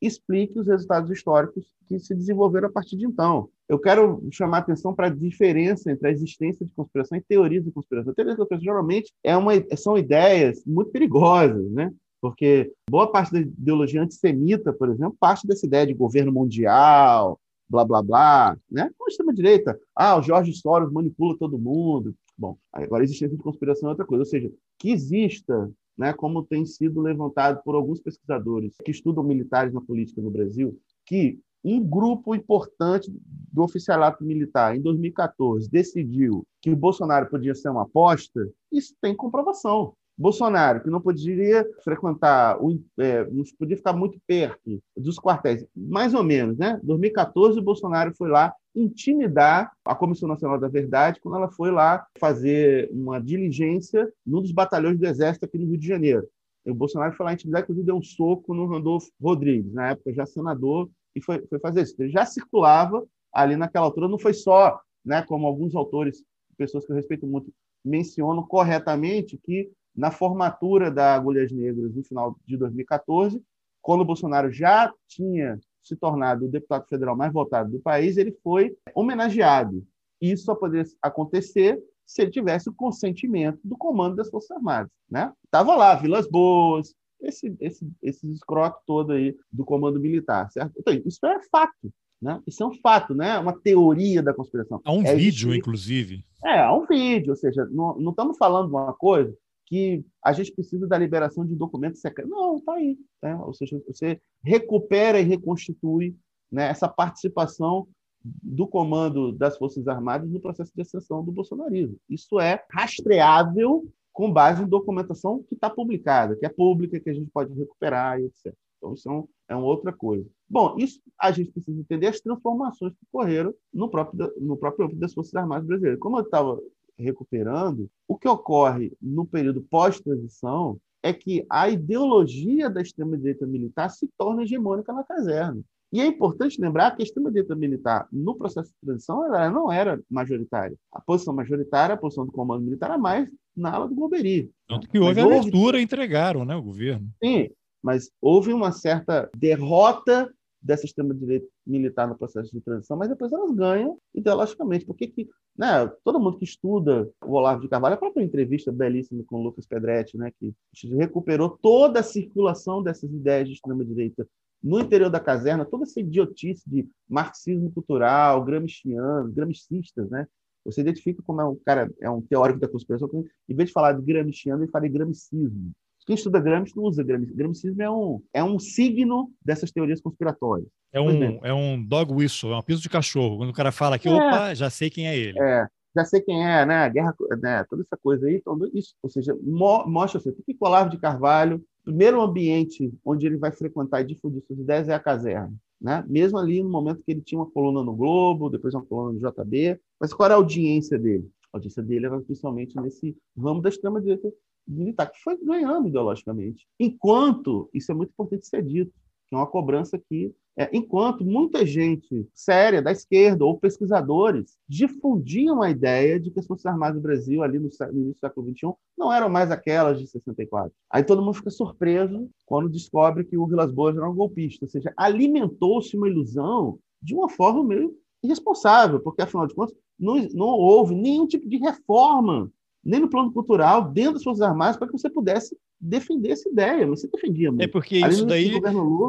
[0.00, 3.50] explique os resultados históricos que se desenvolveram a partir de então.
[3.68, 7.70] Eu quero chamar atenção para a diferença entre a existência de conspiração e teorias de
[7.70, 8.14] conspiração.
[8.14, 11.92] Teorias de conspiração geralmente é uma, são ideias muito perigosas, né?
[12.20, 17.84] porque boa parte da ideologia antissemita, por exemplo, parte dessa ideia de governo mundial, blá,
[17.84, 18.90] blá, blá, né?
[18.98, 22.14] Com a extrema-direita, ah, o Jorge Soros manipula todo mundo.
[22.36, 25.70] Bom, agora existência de conspiração é outra coisa, ou seja, que exista
[26.00, 30.80] né, como tem sido levantado por alguns pesquisadores que estudam militares na política no Brasil,
[31.04, 33.12] que um grupo importante
[33.52, 39.14] do oficialato militar, em 2014, decidiu que o Bolsonaro podia ser uma aposta, isso tem
[39.14, 39.92] comprovação.
[40.16, 42.58] Bolsonaro, que não poderia frequentar,
[42.98, 46.80] é, não podia ficar muito perto dos quartéis, mais ou menos, né?
[46.82, 51.70] Em 2014, o Bolsonaro foi lá intimidar a Comissão Nacional da Verdade quando ela foi
[51.70, 56.28] lá fazer uma diligência num dos batalhões do Exército aqui no Rio de Janeiro.
[56.64, 60.12] E o Bolsonaro foi lá intimidar, inclusive deu um soco no Randolfo Rodrigues, na época
[60.12, 61.94] já senador, e foi, foi fazer isso.
[61.98, 66.22] Ele já circulava ali naquela altura, não foi só, né, como alguns autores,
[66.56, 67.52] pessoas que eu respeito muito,
[67.84, 73.42] mencionam corretamente, que na formatura da Agulhas Negras no final de 2014,
[73.82, 78.32] quando o Bolsonaro já tinha se tornado o deputado federal mais votado do país, ele
[78.42, 79.84] foi homenageado.
[80.20, 84.90] Isso só poderia acontecer se ele tivesse o consentimento do comando das Forças Armadas.
[85.08, 85.32] Né?
[85.50, 90.72] Tava lá, Vilas Boas, esse, esse, esses escrotos todo aí do comando militar, certo?
[90.78, 91.92] Então, isso é fato.
[92.20, 92.40] Né?
[92.46, 93.38] Isso é um fato, né?
[93.38, 94.80] uma teoria da conspiração.
[94.84, 96.24] Há um é vídeo, inclusive.
[96.44, 99.34] É, há um vídeo, ou seja, não, não estamos falando de uma coisa
[99.70, 102.30] que a gente precisa da liberação de documentos secretos.
[102.30, 102.98] Não, está aí.
[103.22, 103.36] Né?
[103.36, 106.16] Ou seja, você recupera e reconstitui
[106.50, 107.86] né, essa participação
[108.22, 111.96] do comando das Forças Armadas no processo de ascensão do bolsonarismo.
[112.08, 117.14] Isso é rastreável com base em documentação que está publicada, que é pública, que a
[117.14, 118.52] gente pode recuperar e etc.
[118.76, 120.26] Então, isso é, um, é uma outra coisa.
[120.48, 125.14] Bom, isso a gente precisa entender as transformações que ocorreram no próprio, no próprio das
[125.14, 126.00] Forças Armadas brasileiras.
[126.00, 126.60] Como eu estava
[127.00, 134.08] recuperando, o que ocorre no período pós-transição é que a ideologia da extrema-direita militar se
[134.18, 135.62] torna hegemônica na caserna.
[135.92, 140.00] E é importante lembrar que a extrema-direita militar, no processo de transição, ela não era
[140.08, 140.76] majoritária.
[140.92, 144.52] A posição majoritária, a posição do comando militar, era mais na ala do Goberi.
[144.68, 145.82] Tanto que houve mas a abertura houve...
[145.82, 147.08] entregaram né, o governo.
[147.22, 147.50] Sim,
[147.82, 150.32] mas houve uma certa derrota
[150.62, 154.84] dessa extrema-direita militar no processo de transição, mas depois elas ganham ideologicamente.
[154.84, 155.28] Porque que,
[155.60, 159.42] né, todo mundo que estuda o Olavo de Carvalho, a própria entrevista belíssima com o
[159.42, 160.54] Lucas Pedretti, né, que
[160.96, 164.26] recuperou toda a circulação dessas ideias de extrema-direita
[164.62, 170.26] no interior da caserna, toda essa idiotice de marxismo cultural, gramsciano, gramscistas, né?
[170.64, 173.08] Você identifica como é um cara, é um teórico da conspiração,
[173.48, 175.72] em vez de falar de gramsciano, ele fala de gramscismo.
[176.06, 177.34] Quem estuda Gramsci não usa Gramsci.
[177.34, 180.68] Gramscismo é um, é um signo dessas teorias conspiratórias.
[180.92, 183.38] É um, é um dog whistle, é um piso de cachorro.
[183.38, 184.12] Quando o cara fala aqui, é.
[184.12, 185.38] opa, já sei quem é ele.
[185.38, 186.88] É, já sei quem é, né?
[186.90, 187.64] Guerra, né?
[187.64, 188.36] Toda essa coisa aí.
[188.36, 192.92] Então, isso, ou seja, mo mostra assim, o que o Olavo de Carvalho primeiro ambiente
[193.04, 195.52] onde ele vai frequentar e difundir suas ideias é a caserna.
[195.80, 196.04] Né?
[196.08, 199.18] Mesmo ali no momento que ele tinha uma coluna no Globo, depois uma coluna no
[199.18, 201.28] JB, mas qual era a audiência dele?
[201.52, 204.30] A audiência dele era principalmente nesse ramo da extrema-direita
[204.72, 206.66] militar, que foi ganhando ideologicamente.
[206.78, 208.92] Enquanto, isso é muito importante ser dito,
[209.28, 215.62] que é uma cobrança que é, enquanto muita gente séria da esquerda ou pesquisadores difundiam
[215.62, 218.50] a ideia de que as Forças Armadas do Brasil, ali no, no início do século
[218.50, 220.70] XXI, não eram mais aquelas de 64.
[220.90, 224.66] Aí todo mundo fica surpreso quando descobre que o Vilas Boas era um golpista.
[224.66, 230.16] Ou seja, alimentou-se uma ilusão de uma forma meio irresponsável, porque, afinal de contas, não,
[230.34, 232.50] não houve nenhum tipo de reforma,
[232.84, 236.86] nem no plano cultural, dentro das Forças Armadas, para que você pudesse defender essa ideia.
[236.86, 237.62] Você defendia muito.
[237.62, 238.52] É porque isso daí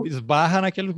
[0.06, 0.94] esbarra naquele.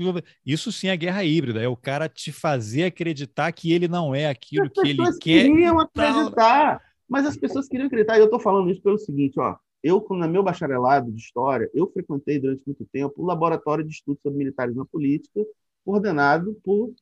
[0.45, 1.61] Isso sim é guerra híbrida.
[1.61, 5.47] É o cara te fazer acreditar que ele não é aquilo que ele quer.
[5.47, 6.81] queriam acreditar.
[7.07, 8.17] Mas as pessoas queriam acreditar.
[8.17, 11.89] E eu estou falando isso pelo seguinte: ó, eu, no meu bacharelado de História, eu
[11.91, 15.45] frequentei durante muito tempo o Laboratório de Estudos sobre Militares na Política,
[15.85, 16.93] coordenado por.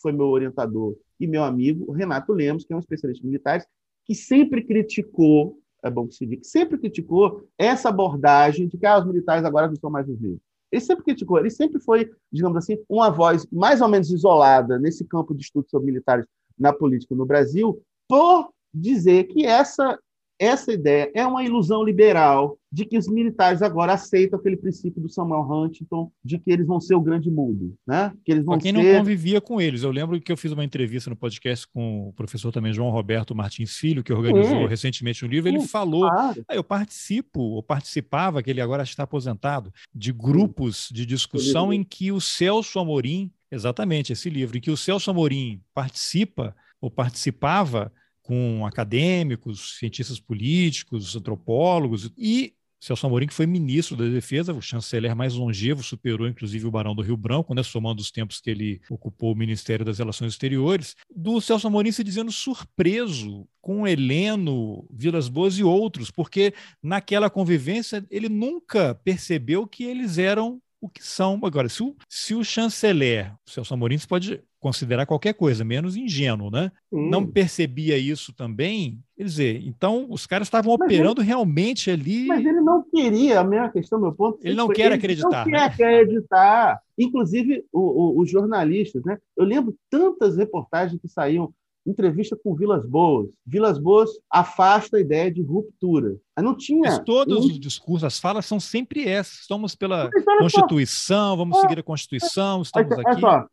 [0.00, 3.66] Foi meu orientador e meu amigo, Renato Lemos, que é um especialista em militares,
[4.06, 8.98] que sempre criticou é bom que se diga, sempre criticou essa abordagem de que ah,
[8.98, 10.40] os militares agora não são mais os vivos.
[10.70, 15.04] Ele sempre criticou, ele sempre foi, digamos assim, uma voz mais ou menos isolada nesse
[15.04, 16.26] campo de estudos sobre militares
[16.58, 19.98] na política no Brasil, por dizer que essa
[20.38, 25.08] essa ideia é uma ilusão liberal de que os militares agora aceitam aquele princípio do
[25.08, 28.12] Samuel Huntington de que eles vão ser o grande mundo, né?
[28.22, 28.82] Que eles vão quem ser...
[28.82, 29.82] não convivia com eles.
[29.82, 33.34] Eu lembro que eu fiz uma entrevista no podcast com o professor também João Roberto
[33.34, 34.66] Martins Filho, que organizou é.
[34.66, 35.48] recentemente um livro.
[35.48, 36.44] Ele é, falou: claro.
[36.46, 41.82] ah, eu participo, ou participava, que ele agora está aposentado, de grupos de discussão em
[41.82, 47.90] que o Celso Amorim, exatamente esse livro, em que o Celso Amorim participa ou participava
[48.26, 55.14] com acadêmicos, cientistas políticos, antropólogos e Celso Amorim, que foi ministro da Defesa, o chanceler
[55.16, 58.80] mais longevo, superou inclusive o Barão do Rio Branco, né, somando os tempos que ele
[58.90, 65.28] ocupou o Ministério das Relações Exteriores, do Celso Amorim se dizendo surpreso com Heleno, Vilas
[65.28, 71.40] Boas e outros, porque naquela convivência ele nunca percebeu que eles eram o que são.
[71.42, 76.50] Agora, se o, se o chanceler, o Celso Amorim, pode considerar qualquer coisa, menos ingênuo,
[76.50, 76.72] né?
[76.90, 77.08] Hum.
[77.08, 78.98] Não percebia isso também.
[79.16, 82.26] Quer dizer, então os caras estavam mas operando ele, realmente ali.
[82.26, 84.40] Mas ele não queria, a minha questão, meu ponto.
[84.42, 85.46] Ele não quer ele acreditar.
[85.46, 85.70] Não né?
[85.70, 86.80] quer acreditar.
[86.98, 89.16] Inclusive, o, o, os jornalistas, né?
[89.36, 91.54] Eu lembro tantas reportagens que saíam
[91.86, 93.28] entrevista com Vilas Boas.
[93.46, 96.16] Vilas Boas afasta a ideia de ruptura.
[96.36, 96.90] Não tinha.
[96.90, 97.48] Mas todos um...
[97.48, 99.42] os discursos, as falas são sempre essas.
[99.42, 100.10] Estamos pela
[100.40, 103.20] Constituição, vamos seguir a Constituição, estamos aqui.
[103.20, 103.46] Só,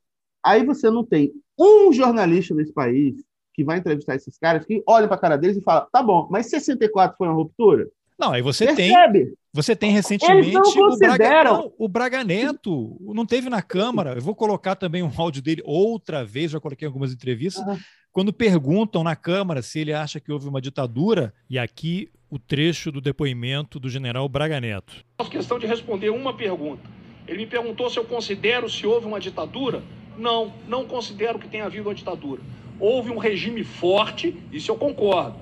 [0.44, 3.16] Aí você não tem um jornalista nesse país
[3.54, 6.28] que vai entrevistar esses caras que olha para a cara deles e fala: tá bom,
[6.30, 7.88] mas 64 foi uma ruptura?
[8.20, 9.26] Não, aí você Percebe?
[9.26, 9.34] tem.
[9.54, 14.14] Você tem recentemente o Braga, não, o Braga Neto, não teve na Câmara.
[14.16, 17.64] Eu vou colocar também um áudio dele outra vez, já coloquei algumas entrevistas.
[17.66, 17.78] Uhum.
[18.12, 22.92] quando perguntam na Câmara se ele acha que houve uma ditadura, e aqui o trecho
[22.92, 25.06] do depoimento do general Braga Neto.
[25.20, 26.90] Faço questão de responder uma pergunta.
[27.28, 29.84] Ele me perguntou se eu considero se houve uma ditadura.
[30.18, 32.42] Não, não considero que tenha havido uma ditadura.
[32.80, 35.36] Houve um regime forte, isso eu concordo.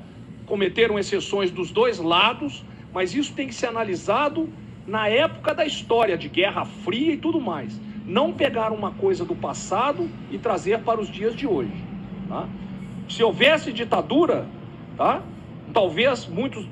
[0.46, 2.64] Cometeram exceções dos dois lados,
[2.94, 4.50] mas isso tem que ser analisado
[4.86, 7.80] na época da história, de Guerra Fria e tudo mais.
[8.06, 11.72] Não pegar uma coisa do passado e trazer para os dias de hoje.
[12.28, 12.48] Tá?
[13.08, 14.48] Se houvesse ditadura,
[14.98, 15.22] tá?
[15.74, 16.66] talvez muitos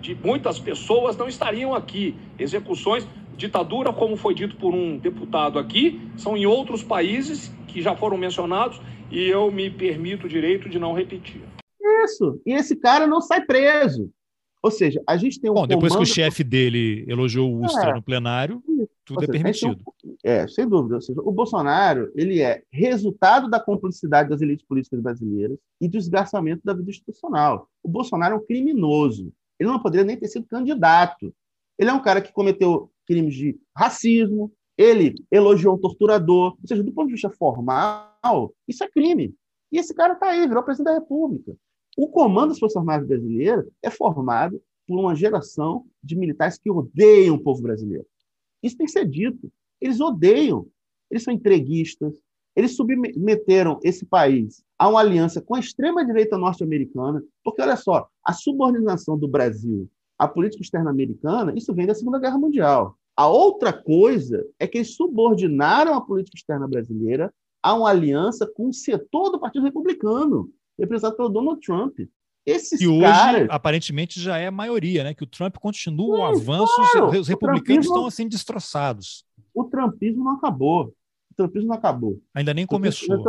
[0.00, 2.14] de muitas pessoas não estariam aqui.
[2.38, 3.06] Execuções,
[3.38, 8.18] ditadura, como foi dito por um deputado aqui, são em outros países que já foram
[8.18, 8.80] mencionados
[9.10, 11.40] e eu me permito o direito de não repetir.
[12.04, 12.40] Isso.
[12.44, 14.10] E esse cara não sai preso.
[14.60, 15.54] Ou seja, a gente tem um.
[15.54, 18.60] Bom, depois que o chefe dele elogiou o Ustra é, no plenário,
[19.04, 19.84] tudo é seja, é permitido.
[20.04, 20.16] Um...
[20.24, 20.96] é, sem dúvida.
[20.96, 25.96] Ou seja, o Bolsonaro ele é resultado da cumplicidade das elites políticas brasileiras e do
[25.96, 27.68] esgarçamento da vida institucional.
[27.84, 29.32] O Bolsonaro é um criminoso.
[29.60, 31.32] Ele não poderia nem ter sido candidato.
[31.78, 36.52] Ele é um cara que cometeu crimes de racismo, ele elogiou um torturador.
[36.52, 39.34] Ou seja, do ponto de vista formal, isso é crime.
[39.72, 41.56] E esse cara está aí, virou presidente da República.
[41.96, 47.34] O Comando das Forças Armadas Brasileiras é formado por uma geração de militares que odeiam
[47.34, 48.06] o povo brasileiro.
[48.62, 49.50] Isso tem que ser dito.
[49.80, 50.66] Eles odeiam.
[51.10, 52.14] Eles são entreguistas.
[52.54, 58.32] Eles submeteram esse país a uma aliança com a extrema-direita norte-americana, porque, olha só, a
[58.32, 59.88] subordinação do Brasil
[60.18, 62.98] à política externa americana, isso vem da Segunda Guerra Mundial.
[63.16, 68.68] A outra coisa é que eles subordinaram a política externa brasileira a uma aliança com
[68.68, 71.98] o setor do Partido Republicano representado pelo Donald Trump.
[72.46, 73.46] Esses e hoje, caras...
[73.50, 75.12] aparentemente, já é maioria, né?
[75.12, 79.24] Que o Trump continua o avanço, claro, os republicanos estão assim destroçados.
[79.52, 80.94] O trumpismo não acabou.
[81.38, 82.20] Trumpismo não acabou.
[82.34, 83.22] Ainda nem começou.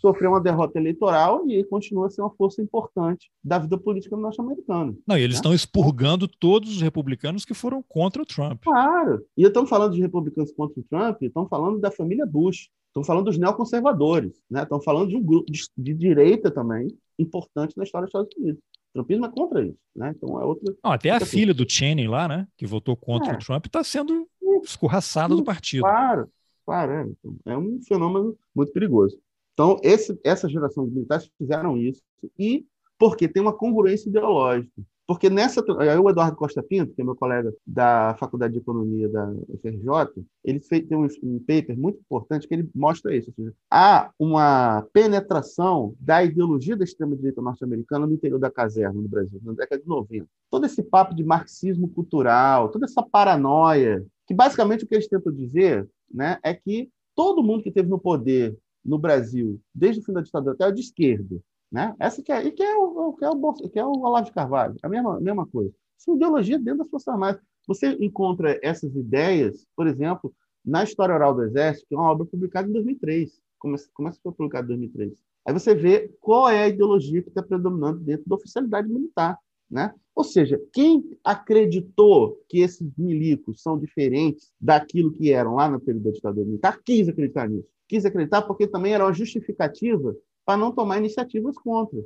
[0.00, 4.94] Sofreu uma derrota eleitoral e continua a ser uma força importante da vida política norte-americana.
[5.06, 5.38] Não, e eles né?
[5.38, 8.62] estão expurgando todos os republicanos que foram contra o Trump.
[8.62, 9.24] Claro.
[9.36, 12.68] E estão falando de republicanos contra o Trump, estão falando da família Bush.
[12.88, 14.62] Estão falando dos neoconservadores, né?
[14.62, 16.86] Estão falando de um grupo de, de, direita também
[17.18, 18.60] importante na história dos Estados Unidos.
[18.60, 20.14] O trumpismo é contra isso, né?
[20.16, 20.72] Então é outra.
[20.84, 22.46] Não, até a filha do Channing lá, né?
[22.56, 23.34] Que votou contra é.
[23.34, 24.28] o Trump, está sendo
[24.62, 25.82] escorraçada do partido.
[25.82, 26.28] Claro,
[26.64, 27.02] claro, é.
[27.02, 29.18] Então, é um fenômeno muito perigoso.
[29.52, 32.02] Então, esse, essa geração de militares fizeram isso
[32.38, 32.66] e
[32.98, 34.82] porque tem uma congruência ideológica.
[35.06, 35.62] Porque nessa.
[35.62, 40.60] O Eduardo Costa Pinto, que é meu colega da Faculdade de Economia da UFRJ, ele
[40.60, 43.30] fez, tem um, um paper muito importante que ele mostra isso.
[43.36, 49.38] Seja, há uma penetração da ideologia da extrema-direita norte-americana no interior da caserna no Brasil,
[49.42, 50.26] na década de 90.
[50.50, 55.32] Todo esse papo de marxismo cultural, toda essa paranoia, que basicamente o que eles tentam
[55.32, 60.12] dizer né, é que todo mundo que esteve no poder no Brasil, desde o fim
[60.12, 61.40] da ditadura até o de esquerda,
[61.72, 61.94] né?
[61.98, 64.32] Essa que é, e que é o, que é o, que é o Olavo de
[64.32, 65.74] Carvalho, a mesma, a mesma coisa.
[65.96, 67.40] São ideologia dentro das Forças Armadas.
[67.66, 70.32] Você encontra essas ideias, por exemplo,
[70.64, 73.40] na História Oral do Exército, que é uma obra publicada em 2003.
[73.58, 75.18] Começa, começa ser publicada em 2003.
[75.46, 79.38] Aí você vê qual é a ideologia que está predominando dentro da oficialidade militar.
[79.70, 79.92] Né?
[80.14, 86.04] Ou seja, quem acreditou que esses milicos são diferentes daquilo que eram lá no período
[86.04, 87.68] da ditadura militar, quis acreditar nisso.
[87.88, 91.98] Quis acreditar porque também era uma justificativa para não tomar iniciativas contra.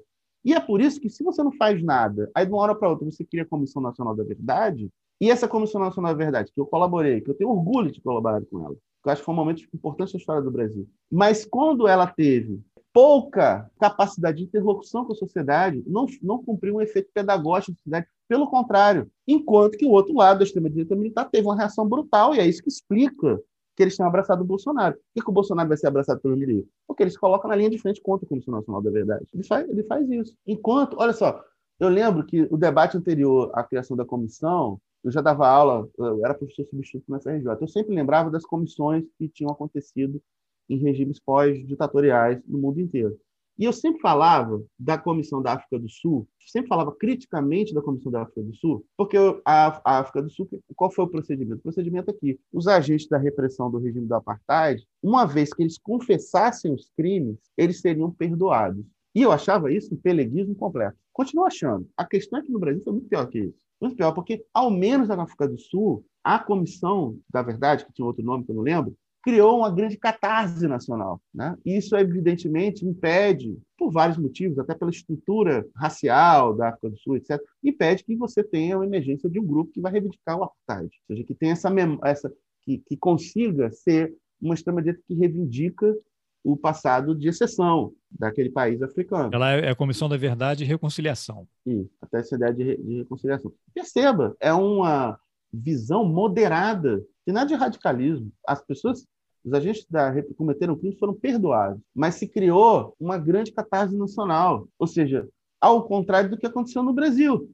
[0.45, 2.89] E é por isso que, se você não faz nada, aí de uma hora para
[2.89, 4.89] outra você cria a Comissão Nacional da Verdade,
[5.21, 8.41] e essa Comissão Nacional da Verdade, que eu colaborei, que eu tenho orgulho de colaborar
[8.47, 10.89] com ela, que eu acho que foi um momento importante na história do Brasil.
[11.11, 16.81] Mas quando ela teve pouca capacidade de interlocução com a sociedade, não, não cumpriu um
[16.81, 18.07] efeito pedagógico na sociedade.
[18.29, 22.41] Pelo contrário, enquanto que o outro lado da extrema-direita militar teve uma reação brutal, e
[22.41, 23.41] é isso que explica
[23.77, 24.97] que eles tenham abraçado o Bolsonaro.
[24.97, 26.69] Por que, que o Bolsonaro vai ser abraçado pelo milico?
[26.87, 29.25] Porque eles colocam na linha de frente contra a Comissão Nacional da Verdade.
[29.33, 30.35] Ele faz, ele faz isso.
[30.45, 31.41] Enquanto, olha só,
[31.79, 36.25] eu lembro que o debate anterior à criação da comissão, eu já dava aula, eu
[36.25, 40.21] era professor substituto na FRJ, eu sempre lembrava das comissões que tinham acontecido
[40.69, 43.19] em regimes pós-ditatoriais no mundo inteiro.
[43.59, 48.13] E eu sempre falava da Comissão da África do Sul, sempre falava criticamente da Comissão
[48.13, 51.59] da África do Sul, porque a, a África do Sul, qual foi o procedimento?
[51.59, 55.77] O procedimento aqui, os agentes da repressão do regime do apartheid, uma vez que eles
[55.77, 58.85] confessassem os crimes, eles seriam perdoados.
[59.13, 60.97] E eu achava isso um peleguismo completo.
[61.13, 61.89] Continuo achando.
[61.97, 63.59] A questão é que no Brasil foi muito pior que isso.
[63.81, 68.07] Muito pior, porque, ao menos na África do Sul, a Comissão da Verdade, que tinha
[68.07, 71.21] outro nome que eu não lembro, criou uma grande catarse nacional.
[71.35, 71.57] Né?
[71.65, 77.41] Isso, evidentemente, impede, por vários motivos, até pela estrutura racial da África do Sul, etc.,
[77.63, 80.91] impede que você tenha uma emergência de um grupo que vai reivindicar o apartheid.
[81.09, 81.69] Ou seja, que tenha essa,
[82.05, 82.33] essa
[82.63, 85.97] que, que consiga ser uma extrema-direita que reivindica
[86.45, 89.31] o passado de exceção daquele país africano.
[89.33, 91.47] Ela é a Comissão da Verdade e Reconciliação.
[91.67, 93.53] Sim, até essa ideia de, de reconciliação.
[93.75, 95.19] Perceba, é uma
[95.53, 98.33] visão moderada, e nada de radicalismo.
[98.47, 99.07] As pessoas,
[99.45, 104.67] os agentes da que cometeram crimes foram perdoados, mas se criou uma grande catarse nacional,
[104.79, 105.29] ou seja,
[105.61, 107.51] ao contrário do que aconteceu no Brasil.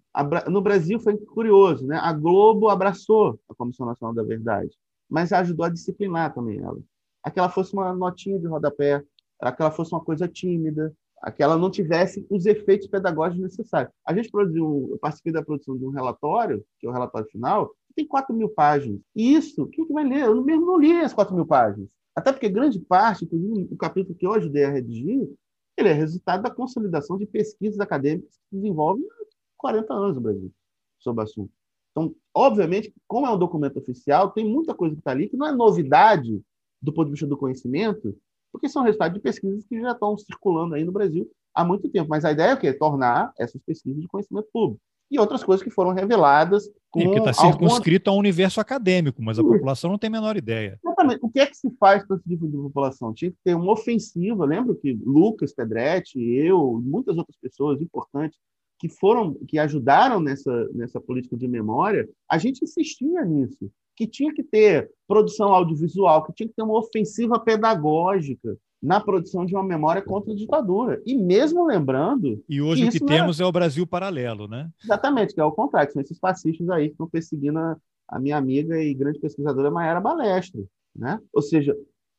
[0.49, 1.99] No Brasil foi curioso, né?
[2.01, 4.71] A Globo abraçou a Comissão Nacional da Verdade,
[5.11, 6.79] mas ajudou a disciplinar também ela.
[7.21, 9.03] Aquela fosse uma notinha de rodapé,
[9.41, 13.93] aquela fosse uma coisa tímida, aquela não tivesse os efeitos pedagógicos necessários.
[14.07, 17.73] A gente produziu, eu participei da produção de um relatório, que é o relatório final,
[17.95, 19.01] tem 4 mil páginas.
[19.15, 20.25] E isso, quem que vai ler?
[20.25, 21.89] Eu mesmo não li as 4 mil páginas.
[22.15, 25.29] Até porque grande parte, inclusive o capítulo que eu ajudei a redigir,
[25.77, 29.25] ele é resultado da consolidação de pesquisas acadêmicas que desenvolvem há
[29.57, 30.53] 40 anos no Brasil
[31.01, 31.53] sobre o assunto.
[31.91, 35.47] Então, obviamente, como é um documento oficial, tem muita coisa que está ali que não
[35.47, 36.41] é novidade
[36.81, 38.17] do ponto de vista do conhecimento,
[38.53, 42.09] porque são resultados de pesquisas que já estão circulando aí no Brasil há muito tempo.
[42.09, 42.73] Mas a ideia é o quê?
[42.73, 44.81] Tornar essas pesquisas de conhecimento público.
[45.15, 46.69] E outras coisas que foram reveladas.
[46.91, 48.19] Com Sim, porque está circunscrito alguma...
[48.19, 50.79] ao universo acadêmico, mas a população não tem a menor ideia.
[50.85, 51.21] Exatamente.
[51.23, 53.15] O que é que se faz para esse tipo de população?
[53.15, 54.45] Tinha que ter uma ofensiva.
[54.45, 58.39] Lembro que Lucas Pedretti, eu, muitas outras pessoas importantes
[58.79, 64.33] que foram, que ajudaram nessa, nessa política de memória, a gente insistia nisso que tinha
[64.35, 69.65] que ter produção audiovisual, que tinha que ter uma ofensiva pedagógica na produção de uma
[69.65, 71.03] memória contra a ditadura.
[71.07, 72.45] E mesmo lembrando.
[72.47, 73.43] E hoje que o que temos é...
[73.43, 74.71] é o Brasil paralelo, né?
[74.83, 78.37] Exatamente, que é o contrário, são esses fascistas aí que estão perseguindo a, a minha
[78.37, 80.69] amiga e grande pesquisadora Maera Balestre.
[80.95, 81.19] Né?
[81.33, 81.75] Ou seja,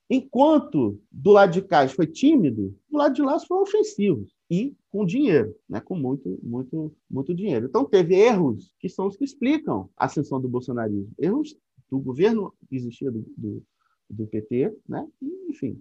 [0.09, 5.05] enquanto do lado de cá foi tímido, do lado de lá foram ofensivos e com
[5.05, 5.79] dinheiro, né?
[5.79, 7.67] com muito, muito, muito dinheiro.
[7.67, 11.11] Então, teve erros que são os que explicam a ascensão do bolsonarismo.
[11.19, 11.55] Erros
[11.91, 13.63] do governo que existia do, do,
[14.09, 15.07] do PT, né?
[15.21, 15.79] E, enfim,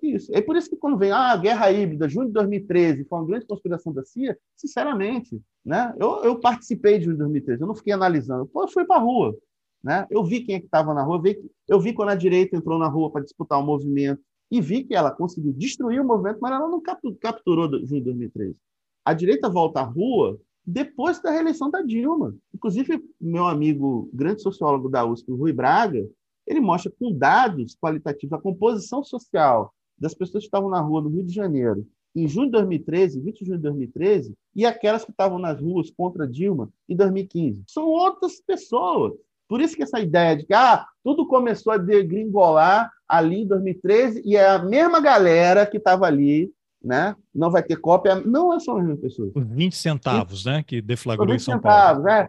[0.00, 0.34] isso.
[0.34, 3.26] É por isso que quando vem ah, a guerra híbrida, junho de 2013, foi uma
[3.26, 5.94] grande conspiração da CIA, sinceramente, né?
[5.98, 9.00] Eu, eu participei de junho de 2013, eu não fiquei analisando, eu fui para a
[9.00, 9.36] rua,
[9.82, 10.06] né?
[10.10, 12.56] Eu vi quem é que estava na rua, eu vi, eu vi quando a direita
[12.56, 14.20] entrou na rua para disputar o movimento
[14.50, 18.56] e vi que ela conseguiu destruir o movimento, mas ela não capturou junho de 2013.
[19.04, 22.36] A direita volta à rua depois da reeleição da Dilma.
[22.54, 26.08] Inclusive, meu amigo, grande sociólogo da USP, Rui Braga,
[26.46, 31.08] ele mostra com dados qualitativos a composição social das pessoas que estavam na rua no
[31.08, 35.10] Rio de Janeiro em junho de 2013, 20 de junho de 2013, e aquelas que
[35.10, 37.64] estavam nas ruas contra Dilma em 2015.
[37.66, 39.14] São outras pessoas.
[39.48, 44.22] Por isso que essa ideia de que ah, tudo começou a degringolar ali em 2013
[44.24, 46.52] e é a mesma galera que estava ali
[46.84, 47.14] né?
[47.32, 48.16] Não vai ter cópia.
[48.16, 49.30] Não são as mesmas pessoas.
[49.34, 50.62] Os 20 centavos, isso, né?
[50.62, 52.08] Que deflagrou em São centavos, Paulo.
[52.08, 52.28] É.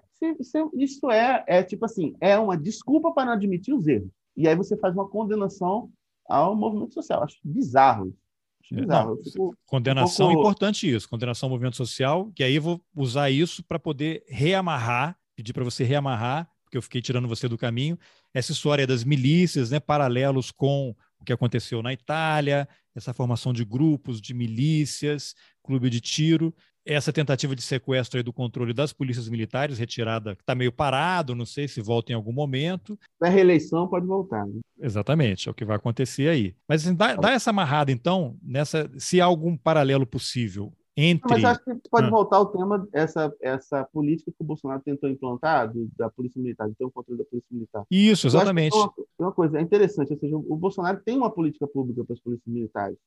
[0.76, 4.10] Isso é, é tipo assim, é uma desculpa para não admitir os erros.
[4.38, 5.90] E aí você faz uma condenação
[6.28, 7.24] ao movimento social.
[7.24, 8.16] Acho bizarro
[8.64, 9.16] Acho é, bizarro.
[9.16, 10.48] Não, fico, condenação um pouco...
[10.48, 11.10] importante isso.
[11.10, 15.64] Condenação ao movimento social, que aí eu vou usar isso para poder reamarrar, pedir para
[15.64, 18.00] você reamarrar, porque eu fiquei tirando você do caminho,
[18.34, 23.66] essa história das milícias, né, paralelos com o que aconteceu na Itália, essa formação de
[23.66, 26.54] grupos, de milícias, clube de tiro,
[26.85, 31.68] essa tentativa de sequestro do controle das polícias militares, retirada, está meio parado, não sei
[31.68, 32.97] se volta em algum momento.
[33.19, 34.45] Na reeleição pode voltar.
[34.45, 34.60] Né?
[34.80, 36.55] Exatamente, é o que vai acontecer aí.
[36.68, 41.27] Mas assim, dá, dá essa amarrada, então, nessa, se há algum paralelo possível entre.
[41.27, 42.10] Mas acho que pode ah.
[42.10, 46.68] voltar ao tema essa essa política que o Bolsonaro tentou implantar do, da polícia militar,
[46.69, 47.85] de ter um controle da polícia militar.
[47.89, 48.76] Isso, exatamente.
[48.76, 52.19] Uma, uma, coisa é interessante, ou seja, o Bolsonaro tem uma política pública para as
[52.19, 52.97] polícias militares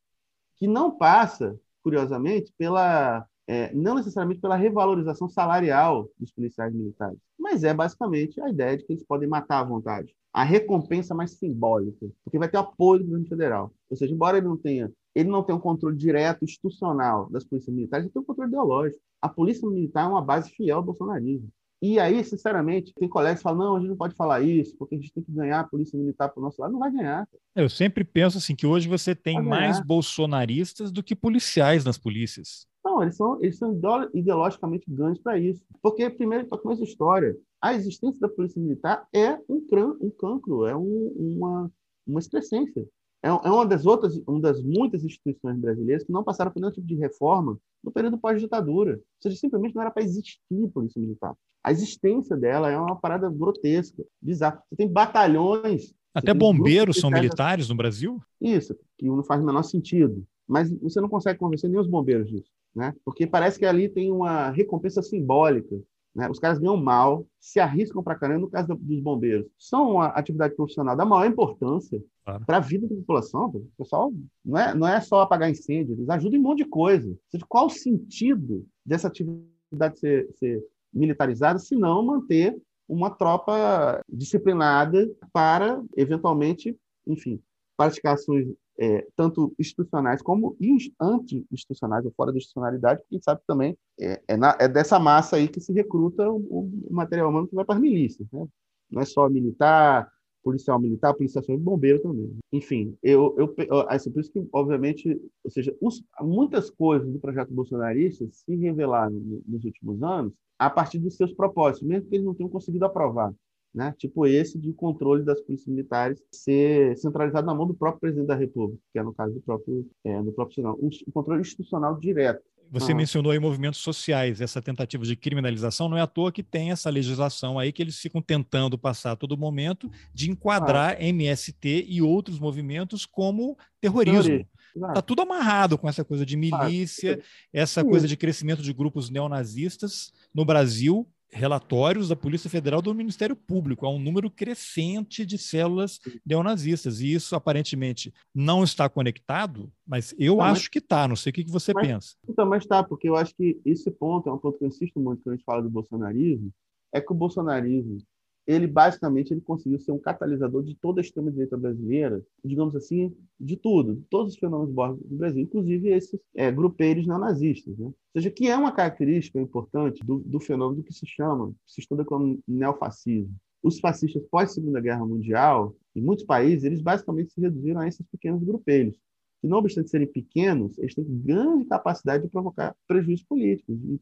[0.56, 7.64] que não passa, curiosamente, pela é, não necessariamente pela revalorização salarial dos policiais militares, mas
[7.64, 10.14] é basicamente a ideia de que eles podem matar à vontade.
[10.32, 13.72] A recompensa mais simbólica, porque vai ter apoio do governo federal.
[13.88, 17.74] Ou seja, embora ele não tenha ele não tem um controle direto, institucional das polícias
[17.74, 19.00] militares, ele tem um controle ideológico.
[19.22, 21.48] A polícia militar é uma base fiel ao bolsonarismo.
[21.80, 24.94] E aí, sinceramente, tem colegas que falam: não, a gente não pode falar isso, porque
[24.94, 26.72] a gente tem que ganhar a polícia militar para o nosso lado.
[26.72, 27.26] Não vai ganhar.
[27.54, 32.66] Eu sempre penso assim que hoje você tem mais bolsonaristas do que policiais nas polícias.
[32.86, 33.78] Não, eles são, eles são
[34.14, 35.60] ideologicamente ganhos para isso.
[35.82, 40.10] Porque, primeiro, para começar a história, a existência da polícia militar é um, cran, um
[40.10, 41.70] cancro, é um, uma,
[42.06, 42.86] uma excrescência
[43.26, 46.72] é, é uma das outras, uma das muitas instituições brasileiras que não passaram por nenhum
[46.72, 48.94] tipo de reforma no período pós-ditadura.
[48.94, 50.38] Ou seja, simplesmente não era para existir
[50.72, 51.34] polícia militar.
[51.62, 54.62] A existência dela é uma parada grotesca, bizarra.
[54.68, 55.92] Você tem batalhões.
[56.14, 58.22] Até bombeiros são militares no Brasil?
[58.40, 60.24] Isso, que não faz o menor sentido.
[60.46, 62.94] Mas você não consegue convencer nem os bombeiros disso, né?
[63.04, 65.76] Porque parece que ali tem uma recompensa simbólica
[66.16, 66.30] né?
[66.30, 69.46] Os caras ganham mal, se arriscam para caramba no caso dos bombeiros.
[69.58, 72.02] São uma atividade profissional da maior importância.
[72.24, 72.42] claro.
[72.46, 73.48] para a vida da população.
[73.48, 74.10] O pessoal
[74.42, 77.14] não é, não é só apagar incêndio, eles ajudam em um monte de coisa.
[77.28, 82.56] Seja, qual o sentido dessa atividade ser, ser militarizada se não manter
[82.88, 86.74] uma tropa disciplinada para, eventualmente,
[87.06, 87.38] enfim,
[87.76, 88.48] praticar ações
[88.78, 90.56] é, tanto institucionais como
[91.00, 94.98] anti-institucionais ou fora da institucionalidade, porque a gente sabe também é, é, na, é, dessa
[94.98, 98.28] massa aí que se recruta o, o material humano que vai para as milícias.
[98.30, 98.46] Né?
[98.90, 100.10] Não é só militar,
[100.42, 102.38] policial militar, policial e bombeiro também.
[102.52, 107.52] Enfim, eu, eu, assim, por isso que, obviamente, ou seja, os, muitas coisas do projeto
[107.52, 112.34] bolsonarista se revelaram nos últimos anos a partir dos seus propósitos, mesmo que eles não
[112.34, 113.34] tenham conseguido aprovar
[113.76, 113.94] né?
[113.98, 118.34] tipo esse de controle das polícias militares ser centralizado na mão do próprio presidente da
[118.34, 121.98] República, que é no caso do próprio, é, do próprio Senado, um, um controle institucional
[122.00, 122.42] direto.
[122.70, 122.94] Você ah.
[122.94, 126.90] mencionou aí movimentos sociais, essa tentativa de criminalização, não é à toa que tem essa
[126.90, 131.04] legislação aí que eles ficam tentando passar a todo momento de enquadrar ah.
[131.04, 134.46] MST e outros movimentos como terrorismo.
[134.74, 137.20] Está tudo amarrado com essa coisa de milícia,
[137.52, 143.36] essa coisa de crescimento de grupos neonazistas no Brasil, relatórios da Polícia Federal do Ministério
[143.36, 143.86] Público.
[143.86, 147.00] Há um número crescente de células neonazistas.
[147.00, 150.68] E isso aparentemente não está conectado, mas eu acho mas...
[150.68, 151.06] que está.
[151.06, 152.14] Não sei o que, você mas, pensa.
[152.28, 155.00] Então, mas está, porque eu acho que esse ponto é um ponto que eu insisto
[155.00, 156.52] muito quando a gente fala do bolsonarismo,
[156.92, 157.98] é que o bolsonarismo
[158.46, 163.56] ele basicamente ele conseguiu ser um catalisador de toda a extrema-direita brasileira, digamos assim, de
[163.56, 167.76] tudo, de todos os fenômenos do Brasil, inclusive esses é, grupeiros neonazistas.
[167.76, 167.86] Né?
[167.86, 172.04] Ou seja, que é uma característica importante do, do fenômeno que se chama, se estuda
[172.04, 173.34] como neofascismo.
[173.62, 178.44] Os fascistas pós-Segunda Guerra Mundial, em muitos países, eles basicamente se reduziram a esses pequenos
[178.44, 178.96] grupeiros,
[179.40, 184.00] que não obstante serem pequenos, eles têm grande capacidade de provocar prejuízos políticos e,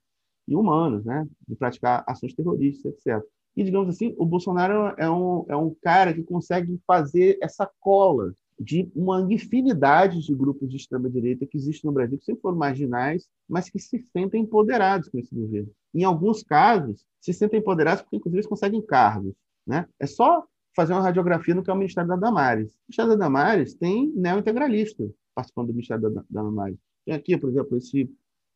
[0.49, 1.27] e humanos, né?
[1.49, 3.25] de praticar ações terroristas, etc.
[3.57, 8.35] E, digamos assim, o Bolsonaro é um, é um cara que consegue fazer essa cola
[8.59, 13.29] de uma infinidade de grupos de extrema-direita que existem no Brasil, que sempre foram marginais,
[13.49, 15.71] mas que se sentem empoderados com esse governo.
[15.93, 19.35] Em alguns casos, se sentem empoderados porque, inclusive, eles conseguem cargos.
[19.67, 19.87] Né?
[19.99, 20.45] É só
[20.75, 22.69] fazer uma radiografia no que é o Ministério da Damares.
[22.69, 25.05] O Ministério da Damares tem neo-integralista
[25.35, 26.79] participando do Ministério da Damares.
[27.05, 28.11] Tem aqui, por exemplo, esse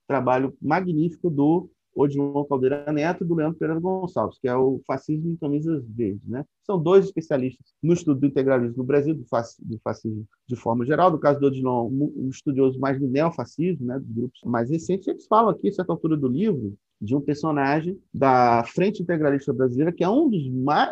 [0.06, 1.68] trabalho magnífico do
[1.98, 6.26] Odilon Caldeira Neto do Leandro Pereira Gonçalves, que é o Fascismo em Camisas Verdes.
[6.28, 6.44] Né?
[6.64, 11.10] São dois especialistas no estudo do integralismo no Brasil, do, fascismo de forma geral.
[11.10, 15.08] No caso do Odilon, um estudioso mais do neofascismo, né, dos grupos mais recentes.
[15.08, 19.92] Eles falam aqui, a certa altura do livro, de um personagem da Frente Integralista Brasileira,
[19.92, 20.42] que é um dos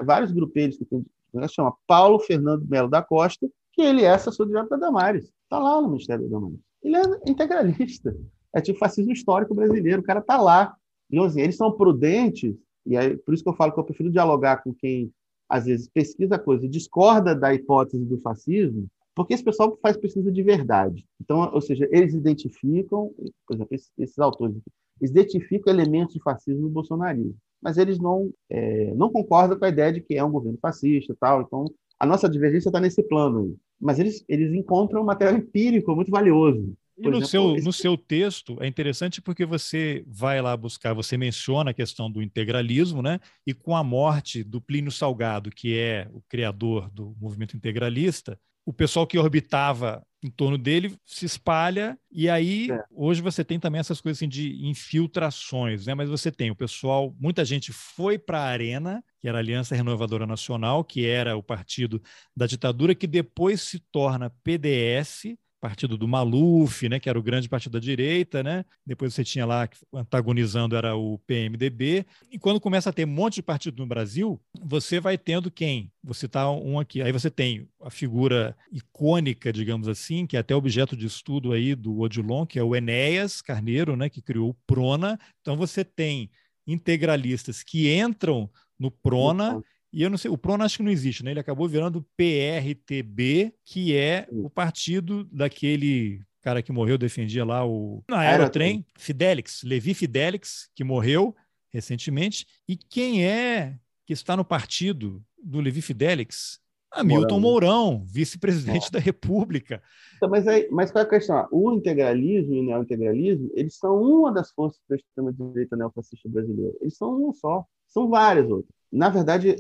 [0.04, 4.46] vários grupeiros que tem, né, chama Paulo Fernando Melo da Costa, que ele é assessor
[4.46, 5.24] direto da Damares.
[5.44, 6.58] Está lá no Ministério da Damares.
[6.82, 8.16] Ele é integralista.
[8.54, 10.00] É tipo fascismo histórico brasileiro.
[10.00, 10.74] O cara está lá
[11.10, 12.54] então, assim, eles são prudentes,
[12.84, 15.12] e aí, por isso que eu falo que eu prefiro dialogar com quem,
[15.48, 20.30] às vezes, pesquisa coisa e discorda da hipótese do fascismo, porque esse pessoal faz pesquisa
[20.30, 21.04] de verdade.
[21.20, 23.12] Então, ou seja, eles identificam,
[23.46, 24.56] por exemplo, esses, esses autores,
[25.00, 29.68] eles identificam elementos de fascismo no bolsonarismo, mas eles não, é, não concordam com a
[29.68, 31.42] ideia de que é um governo fascista tal.
[31.42, 31.64] Então,
[31.98, 33.56] a nossa divergência está nesse plano.
[33.80, 36.74] Mas eles, eles encontram um material empírico muito valioso.
[36.98, 37.64] E no, exemplo, seu, esse...
[37.64, 42.22] no seu texto é interessante porque você vai lá buscar, você menciona a questão do
[42.22, 43.20] integralismo, né?
[43.46, 48.72] E com a morte do Plínio Salgado, que é o criador do movimento integralista, o
[48.72, 52.82] pessoal que orbitava em torno dele se espalha, e aí é.
[52.90, 55.94] hoje você tem também essas coisas assim, de infiltrações, né?
[55.94, 59.76] Mas você tem o pessoal, muita gente foi para a Arena, que era a Aliança
[59.76, 62.02] Renovadora Nacional, que era o partido
[62.34, 67.48] da ditadura, que depois se torna PDS, partido do Maluf, né, que era o grande
[67.48, 68.64] partido da direita, né?
[68.84, 72.06] Depois você tinha lá antagonizando era o PMDB.
[72.30, 75.90] E quando começa a ter um monte de partido no Brasil, você vai tendo quem?
[76.04, 80.54] Você tá um aqui, aí você tem a figura icônica, digamos assim, que é até
[80.54, 84.56] objeto de estudo aí do Odilon, que é o Enéas Carneiro, né, que criou o
[84.66, 85.18] Prona.
[85.40, 86.30] Então você tem
[86.66, 89.62] integralistas que entram no Prona
[89.96, 91.30] e eu não sei, o Prono acho que não existe, né?
[91.30, 98.04] Ele acabou virando PRTB, que é o partido daquele cara que morreu, defendia lá o
[98.06, 101.34] na Aerotrem, Fidelix, Levi Fidelix, que morreu
[101.72, 102.46] recentemente.
[102.68, 106.60] E quem é que está no partido do Levi Fidelix?
[106.92, 109.82] Hamilton Mourão, Mourão vice-presidente da República.
[110.18, 111.48] Então, mas, aí, mas qual é a questão?
[111.50, 116.74] O integralismo e o neointegralismo, eles são uma das forças da extrema-direita neofascista brasileira.
[116.82, 117.66] Eles são uma só.
[117.96, 119.54] São várias outras na verdade,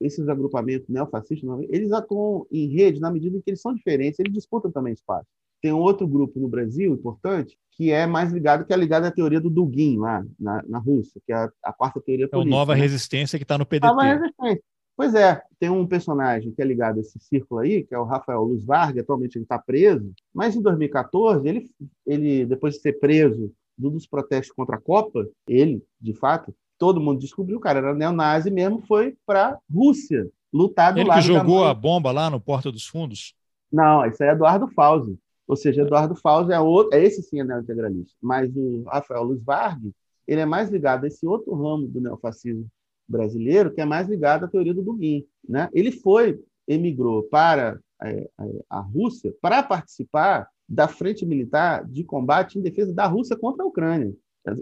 [0.00, 4.32] esses agrupamentos neofascistas, eles atuam em rede na medida em que eles são diferentes, eles
[4.32, 5.26] disputam também espaço.
[5.62, 9.10] Tem um outro grupo no Brasil importante que é mais ligado, que é ligado à
[9.10, 12.54] teoria do Dugin lá na, na Rússia, que é a, a quarta teoria política.
[12.54, 12.80] É o Nova né?
[12.80, 13.86] Resistência que está no PDT.
[13.86, 14.62] Nova Resistência.
[14.96, 18.04] Pois é, tem um personagem que é ligado a esse círculo aí, que é o
[18.04, 21.70] Rafael Luz Vargas, atualmente ele está preso, mas em 2014, ele,
[22.06, 26.54] ele, depois de ser preso dos protestos contra a Copa, ele, de fato,
[26.84, 31.08] todo mundo descobriu, o cara era neonazi mesmo, foi para a Rússia lutar do ele
[31.08, 33.34] lado que jogou da a bomba lá no Porta dos Fundos?
[33.72, 35.18] Não, isso é Eduardo Fauzi.
[35.48, 38.14] Ou seja, Eduardo Fauzi é outro, é esse sim é neointegralista.
[38.20, 39.94] Mas o Rafael Luz Vargas,
[40.28, 42.66] ele é mais ligado a esse outro ramo do neofascismo
[43.08, 45.24] brasileiro, que é mais ligado à teoria do Dugin.
[45.48, 45.70] Né?
[45.72, 46.38] Ele foi,
[46.68, 48.28] emigrou para é,
[48.68, 53.66] a Rússia para participar da frente militar de combate em defesa da Rússia contra a
[53.66, 54.14] Ucrânia.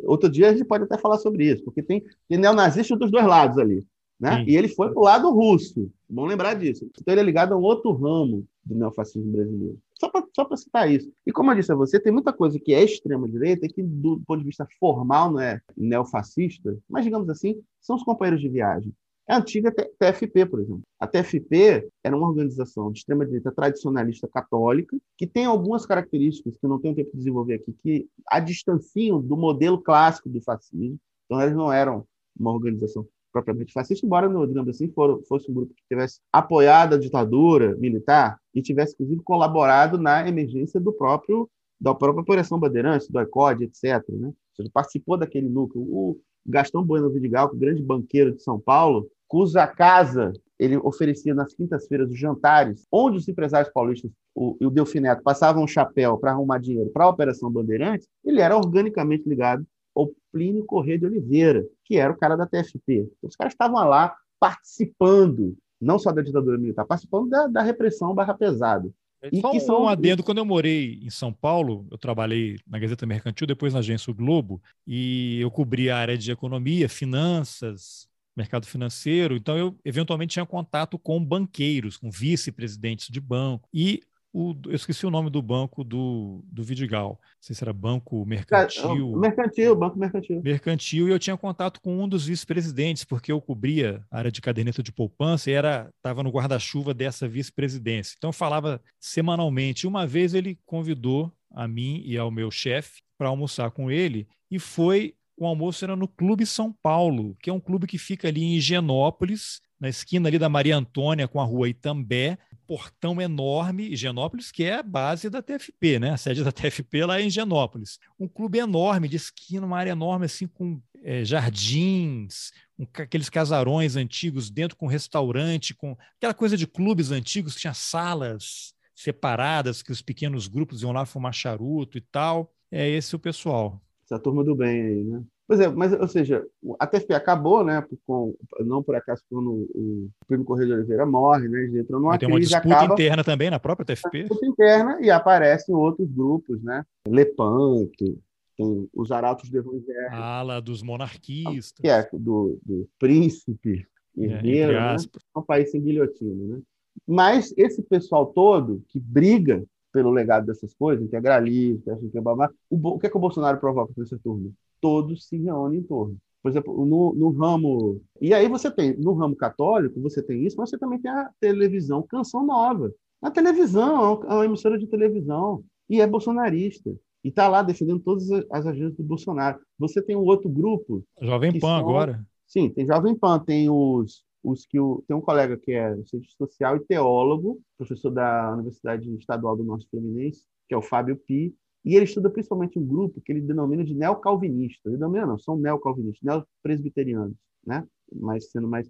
[0.05, 3.27] Outro dia a gente pode até falar sobre isso, porque tem, tem neonazistas dos dois
[3.27, 3.85] lados ali.
[4.19, 4.45] Né?
[4.47, 5.91] E ele foi para o lado russo.
[6.09, 6.89] Bom lembrar disso.
[7.01, 9.79] Então ele é ligado a um outro ramo do neofascismo brasileiro.
[9.99, 11.11] Só para só citar isso.
[11.27, 14.39] E como eu disse a você, tem muita coisa que é extrema-direita que, do ponto
[14.41, 18.93] de vista formal, não é neofascista, mas, digamos assim, são os companheiros de viagem.
[19.29, 20.83] É a antiga TFP, por exemplo.
[20.99, 26.71] A TFP era uma organização de extrema-direita tradicionalista católica, que tem algumas características que eu
[26.71, 30.99] não tenho tempo de desenvolver aqui, que a distanciam do modelo clássico do fascismo.
[31.27, 32.05] Então, eles não eram
[32.39, 36.99] uma organização propriamente fascista, embora, digamos assim, for, fosse um grupo que tivesse apoiado a
[36.99, 41.49] ditadura militar e tivesse, inclusive, colaborado na emergência do próprio
[41.81, 44.09] da própria Operação Bandeirantes, do ECOD, etc.
[44.11, 44.29] Né?
[44.29, 45.83] Ou seja, participou daquele núcleo.
[45.83, 51.55] O Gastão Bueno Vidigal, o grande banqueiro de São Paulo, cuja casa ele oferecia nas
[51.55, 56.31] quintas-feiras os jantares, onde os empresários paulistas o, e o Delfineto passavam um chapéu para
[56.31, 61.67] arrumar dinheiro para a Operação Bandeirantes, ele era organicamente ligado ao Plínio Corrêa de Oliveira,
[61.85, 63.11] que era o cara da TFP.
[63.19, 68.15] Então, os caras estavam lá participando, não só da ditadura militar, participando da, da repressão
[68.15, 68.89] barra pesada.
[69.31, 69.83] E Só que são...
[69.83, 73.81] um adendo, quando eu morei em São Paulo, eu trabalhei na Gazeta Mercantil, depois na
[73.81, 79.79] agência o Globo, e eu cobri a área de economia, finanças, mercado financeiro, então eu
[79.85, 84.01] eventualmente tinha contato com banqueiros, com vice-presidentes de banco, e
[84.33, 87.21] o, eu esqueci o nome do banco do, do Vidigal.
[87.21, 89.17] Não sei se era Banco Mercantil.
[89.19, 90.43] Mercantil, Banco Mercantil.
[90.43, 94.41] Mercantil, e eu tinha contato com um dos vice-presidentes, porque eu cobria a área de
[94.41, 98.15] caderneta de poupança e estava no guarda-chuva dessa vice-presidência.
[98.17, 99.87] Então eu falava semanalmente.
[99.87, 104.59] Uma vez ele convidou a mim e ao meu chefe para almoçar com ele, e
[104.59, 108.43] foi o almoço era no Clube São Paulo, que é um clube que fica ali
[108.43, 114.51] em Higienópolis, na esquina ali da Maria Antônia com a rua Itambé, portão enorme, Higienópolis,
[114.51, 116.11] que é a base da TFP, né?
[116.11, 117.99] A sede da TFP lá é em Higienópolis.
[118.19, 122.53] Um clube enorme, de esquina, uma área enorme, assim, com é, jardins,
[122.95, 129.83] aqueles casarões antigos dentro com restaurante, com aquela coisa de clubes antigos tinha salas separadas,
[129.83, 132.53] que os pequenos grupos iam lá fumar charuto e tal.
[132.71, 133.81] É esse o pessoal.
[134.05, 135.23] Essa turma do bem aí, né?
[135.53, 136.43] Pois é, mas, ou seja,
[136.79, 137.87] a TFP acabou, né?
[138.07, 141.65] Com, não por acaso, quando o Primo Correio de Oliveira morre, né?
[141.65, 144.21] Eles entram numa tem uma disputa acaba, interna também na própria TFP?
[144.21, 146.87] Disputa interna e aparecem outros grupos, né?
[147.07, 148.19] Lepanto,
[148.57, 150.09] tem os arautos do evangelho.
[150.11, 151.75] A ala dos monarquistas.
[151.79, 154.97] Que é do, do príncipe, é, herdeiro, é, né?
[155.37, 156.63] É um país sem guilhotina, né?
[157.07, 159.63] Mas esse pessoal todo que briga
[159.93, 163.93] pelo legado dessas coisas, integralista, assim, é babá, o, que é que o Bolsonaro provoca
[163.97, 164.51] nessa turma?
[164.83, 166.19] todos se reúnem em torno.
[166.43, 168.03] Por exemplo, no, no, ramo.
[168.21, 171.31] E aí você tem, no ramo católico, você tem isso, mas você também tem a
[171.41, 172.93] televisão Canção Nova.
[173.23, 176.91] A televisão é uma emissora de televisão e é bolsonarista.
[177.25, 179.61] E está lá defendendo todas as agendas do Bolsonaro.
[179.79, 181.05] Você tem um outro grupo.
[181.21, 181.77] Jovem Pan são...
[181.77, 182.27] agora.
[182.49, 185.03] Sim, tem Jovem Pan, tem os, os que o...
[185.07, 189.89] tem um colega que é cientista social e teólogo, professor da Universidade Estadual do Norte
[189.91, 191.55] Fluminense, que é o Fábio Pi,
[191.85, 194.87] e ele estuda principalmente um grupo que ele denomina de neocalvinistas.
[194.87, 197.37] Ele denomina, não, são neocalvinistas, neopresbiterianos,
[197.67, 197.87] né?
[198.15, 198.89] Mas sendo mais.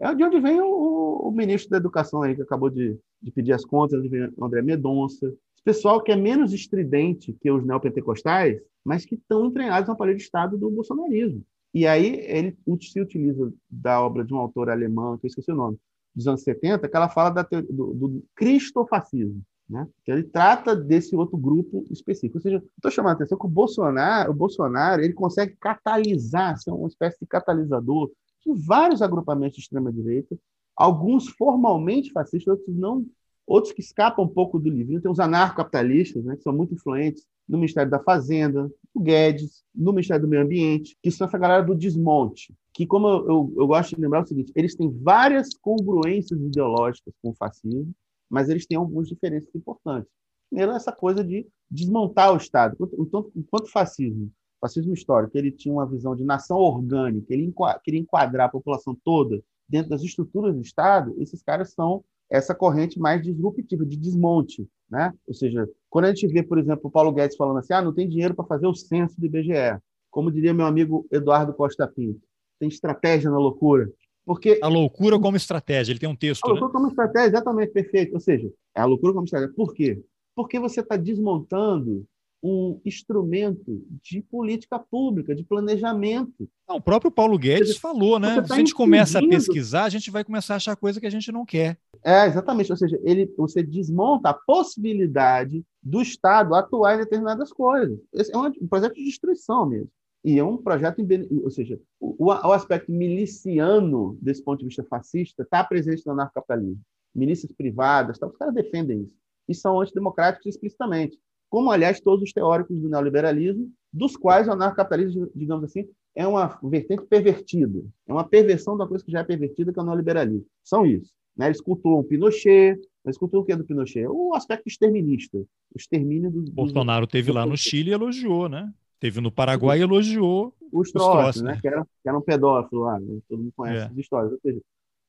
[0.00, 3.52] É de onde vem o, o, ministro da Educação aí, que acabou de, de pedir
[3.52, 4.02] as contas,
[4.36, 5.26] o André Medonça.
[5.26, 10.16] Esse pessoal que é menos estridente que os neopentecostais, mas que estão entranhados no aparelho
[10.16, 11.44] de Estado do bolsonarismo.
[11.76, 15.54] E aí ele se utiliza da obra de um autor alemão, que eu esqueci o
[15.54, 15.76] nome,
[16.14, 19.42] dos anos 70, que ela fala da, do, do cristofascismo.
[19.68, 19.86] Né?
[20.02, 22.38] Que ele trata desse outro grupo específico.
[22.38, 26.70] Ou seja, estou chamando a atenção que o Bolsonaro, o Bolsonaro ele consegue catalisar, ser
[26.70, 28.10] uma espécie de catalisador
[28.42, 30.34] de vários agrupamentos de extrema-direita,
[30.74, 33.04] alguns formalmente fascistas, outros não,
[33.46, 35.00] outros que escapam um pouco do livrinho.
[35.00, 39.92] Tem os anarcocapitalistas, né, que são muito influentes no Ministério da Fazenda, no Guedes, no
[39.92, 43.66] Ministério do Meio Ambiente, que são essa galera do desmonte, que, como eu, eu, eu
[43.66, 47.94] gosto de lembrar é o seguinte, eles têm várias congruências ideológicas com o fascismo,
[48.28, 50.10] mas eles têm algumas diferenças importantes.
[50.50, 52.76] Primeiro, essa coisa de desmontar o Estado.
[52.98, 57.52] Enquanto, enquanto o fascismo, fascismo histórico, ele tinha uma visão de nação orgânica, ele
[57.84, 62.98] queria enquadrar a população toda dentro das estruturas do Estado, esses caras são essa corrente
[62.98, 64.68] mais disruptiva, de desmonte.
[64.90, 65.12] Né?
[65.26, 67.92] Ou seja, quando a gente vê, por exemplo, o Paulo Guedes falando assim, ah, não
[67.92, 69.80] tem dinheiro para fazer o censo do IBGE,
[70.10, 72.20] como diria meu amigo Eduardo Costa Pinto,
[72.58, 73.90] tem estratégia na loucura.
[74.24, 76.44] Porque a loucura como estratégia, ele tem um texto.
[76.44, 76.72] A loucura né?
[76.72, 78.14] como estratégia, exatamente, perfeito.
[78.14, 79.54] Ou seja, é a loucura como estratégia.
[79.54, 80.02] Por quê?
[80.34, 82.04] Porque você está desmontando
[82.46, 86.48] um instrumento de política pública, de planejamento.
[86.68, 88.36] Não, o próprio Paulo Guedes seja, falou, né?
[88.36, 91.06] Tá Se a gente começa a pesquisar, a gente vai começar a achar coisa que
[91.06, 91.76] a gente não quer.
[92.04, 92.70] É, exatamente.
[92.70, 97.98] Ou seja, ele, você desmonta a possibilidade do Estado atuar em determinadas coisas.
[98.12, 99.90] Esse é um projeto de destruição mesmo.
[100.24, 101.04] E é um projeto,
[101.42, 106.80] ou seja, o, o aspecto miliciano, desse ponto de vista fascista, está presente no anarcocapitalismo.
[107.14, 109.14] Milícias privadas, tá, os caras defendem isso.
[109.48, 111.18] E são antidemocráticos explicitamente
[111.48, 116.58] como, aliás, todos os teóricos do neoliberalismo, dos quais o anarcocapitalismo, digamos assim, é uma
[116.62, 120.46] vertente pervertida, é uma perversão da coisa que já é pervertida, que é o neoliberalismo.
[120.64, 121.12] São isso.
[121.36, 121.46] Né?
[121.46, 124.06] Eles cultuam o Pinochet, eles cultuam o que é do Pinochet?
[124.08, 126.50] O aspecto exterminista, o extermínio do...
[126.50, 128.72] Bolsonaro teve lá no Chile e elogiou, né?
[128.98, 131.58] Teve no Paraguai e elogiou os troços, né?
[131.60, 133.18] Que eram, que eram pedófilos lá, né?
[133.28, 133.90] todo mundo conhece é.
[133.90, 134.40] as histórias.
[134.40, 134.60] Seja,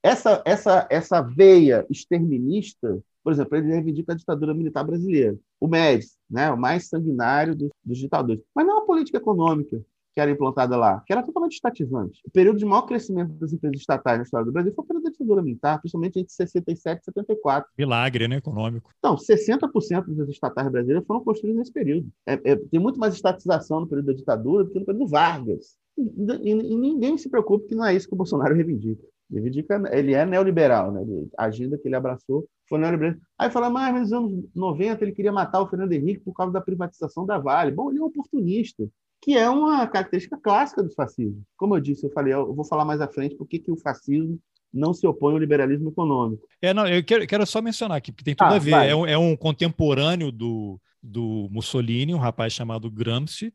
[0.03, 6.15] essa, essa, essa veia exterminista por exemplo, ele reivindica a ditadura militar brasileira, o Médici,
[6.29, 8.41] né, o mais sanguinário dos, dos ditadores.
[8.55, 9.83] Mas não a política econômica
[10.13, 12.21] que era implantada lá, que era totalmente estatizante.
[12.25, 15.03] O período de maior crescimento das empresas estatais na história do Brasil foi o período
[15.03, 17.69] da ditadura militar, principalmente entre 67 e 74.
[17.77, 18.89] Milagre, né, econômico.
[18.97, 22.07] Então, 60% das estatais brasileiras foram construídas nesse período.
[22.25, 25.75] É, é, tem muito mais estatização no período da ditadura do que no período Vargas.
[25.97, 29.03] E, e, e ninguém se preocupe que não é isso que o Bolsonaro reivindica.
[29.29, 31.01] Ele é neoliberal, né?
[31.37, 33.15] a agenda que ele abraçou foi neoliberal.
[33.37, 36.61] Aí fala, mas nos anos 90 ele queria matar o Fernando Henrique por causa da
[36.61, 37.71] privatização da Vale.
[37.71, 38.87] Bom, ele é um oportunista,
[39.21, 41.41] que é uma característica clássica do fascismo.
[41.57, 44.39] Como eu disse, eu falei, eu vou falar mais à frente por que o fascismo
[44.73, 46.47] não se opõe ao liberalismo econômico.
[46.61, 48.89] É, não, eu quero, quero só mencionar aqui, porque tem tudo ah, a ver.
[48.89, 53.53] É um, é um, contemporâneo do, do Mussolini, um rapaz chamado Gramsci,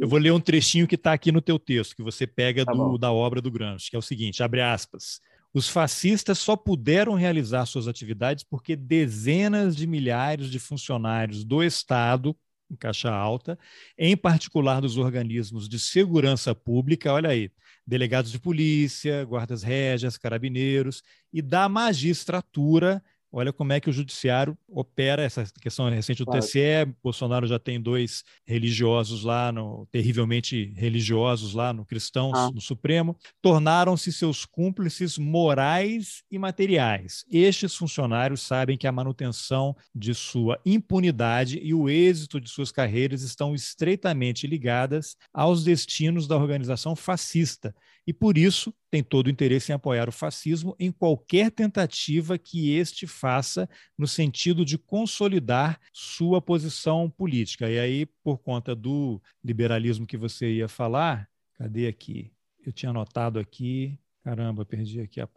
[0.00, 2.72] eu vou ler um trechinho que está aqui no teu texto, que você pega tá
[2.72, 5.20] do, da obra do Gramsci, que é o seguinte, abre aspas.
[5.52, 12.36] Os fascistas só puderam realizar suas atividades porque dezenas de milhares de funcionários do Estado,
[12.70, 13.58] em caixa alta,
[13.96, 17.50] em particular dos organismos de segurança pública, olha aí,
[17.86, 21.02] delegados de polícia, guardas régias, carabineiros,
[21.32, 26.40] e da magistratura Olha como é que o judiciário opera essa questão recente do claro.
[26.40, 26.94] TCE.
[27.02, 32.50] Bolsonaro já tem dois religiosos lá, no, terrivelmente religiosos lá no Cristãos, ah.
[32.50, 33.16] no Supremo.
[33.42, 37.24] Tornaram-se seus cúmplices morais e materiais.
[37.30, 43.22] Estes funcionários sabem que a manutenção de sua impunidade e o êxito de suas carreiras
[43.22, 47.74] estão estreitamente ligadas aos destinos da organização fascista
[48.08, 52.74] e, por isso, tem todo o interesse em apoiar o fascismo em qualquer tentativa que
[52.74, 53.68] este faça
[53.98, 57.68] no sentido de consolidar sua posição política.
[57.68, 62.32] E aí, por conta do liberalismo que você ia falar, cadê aqui?
[62.64, 64.00] Eu tinha anotado aqui.
[64.24, 65.28] Caramba, perdi aqui a,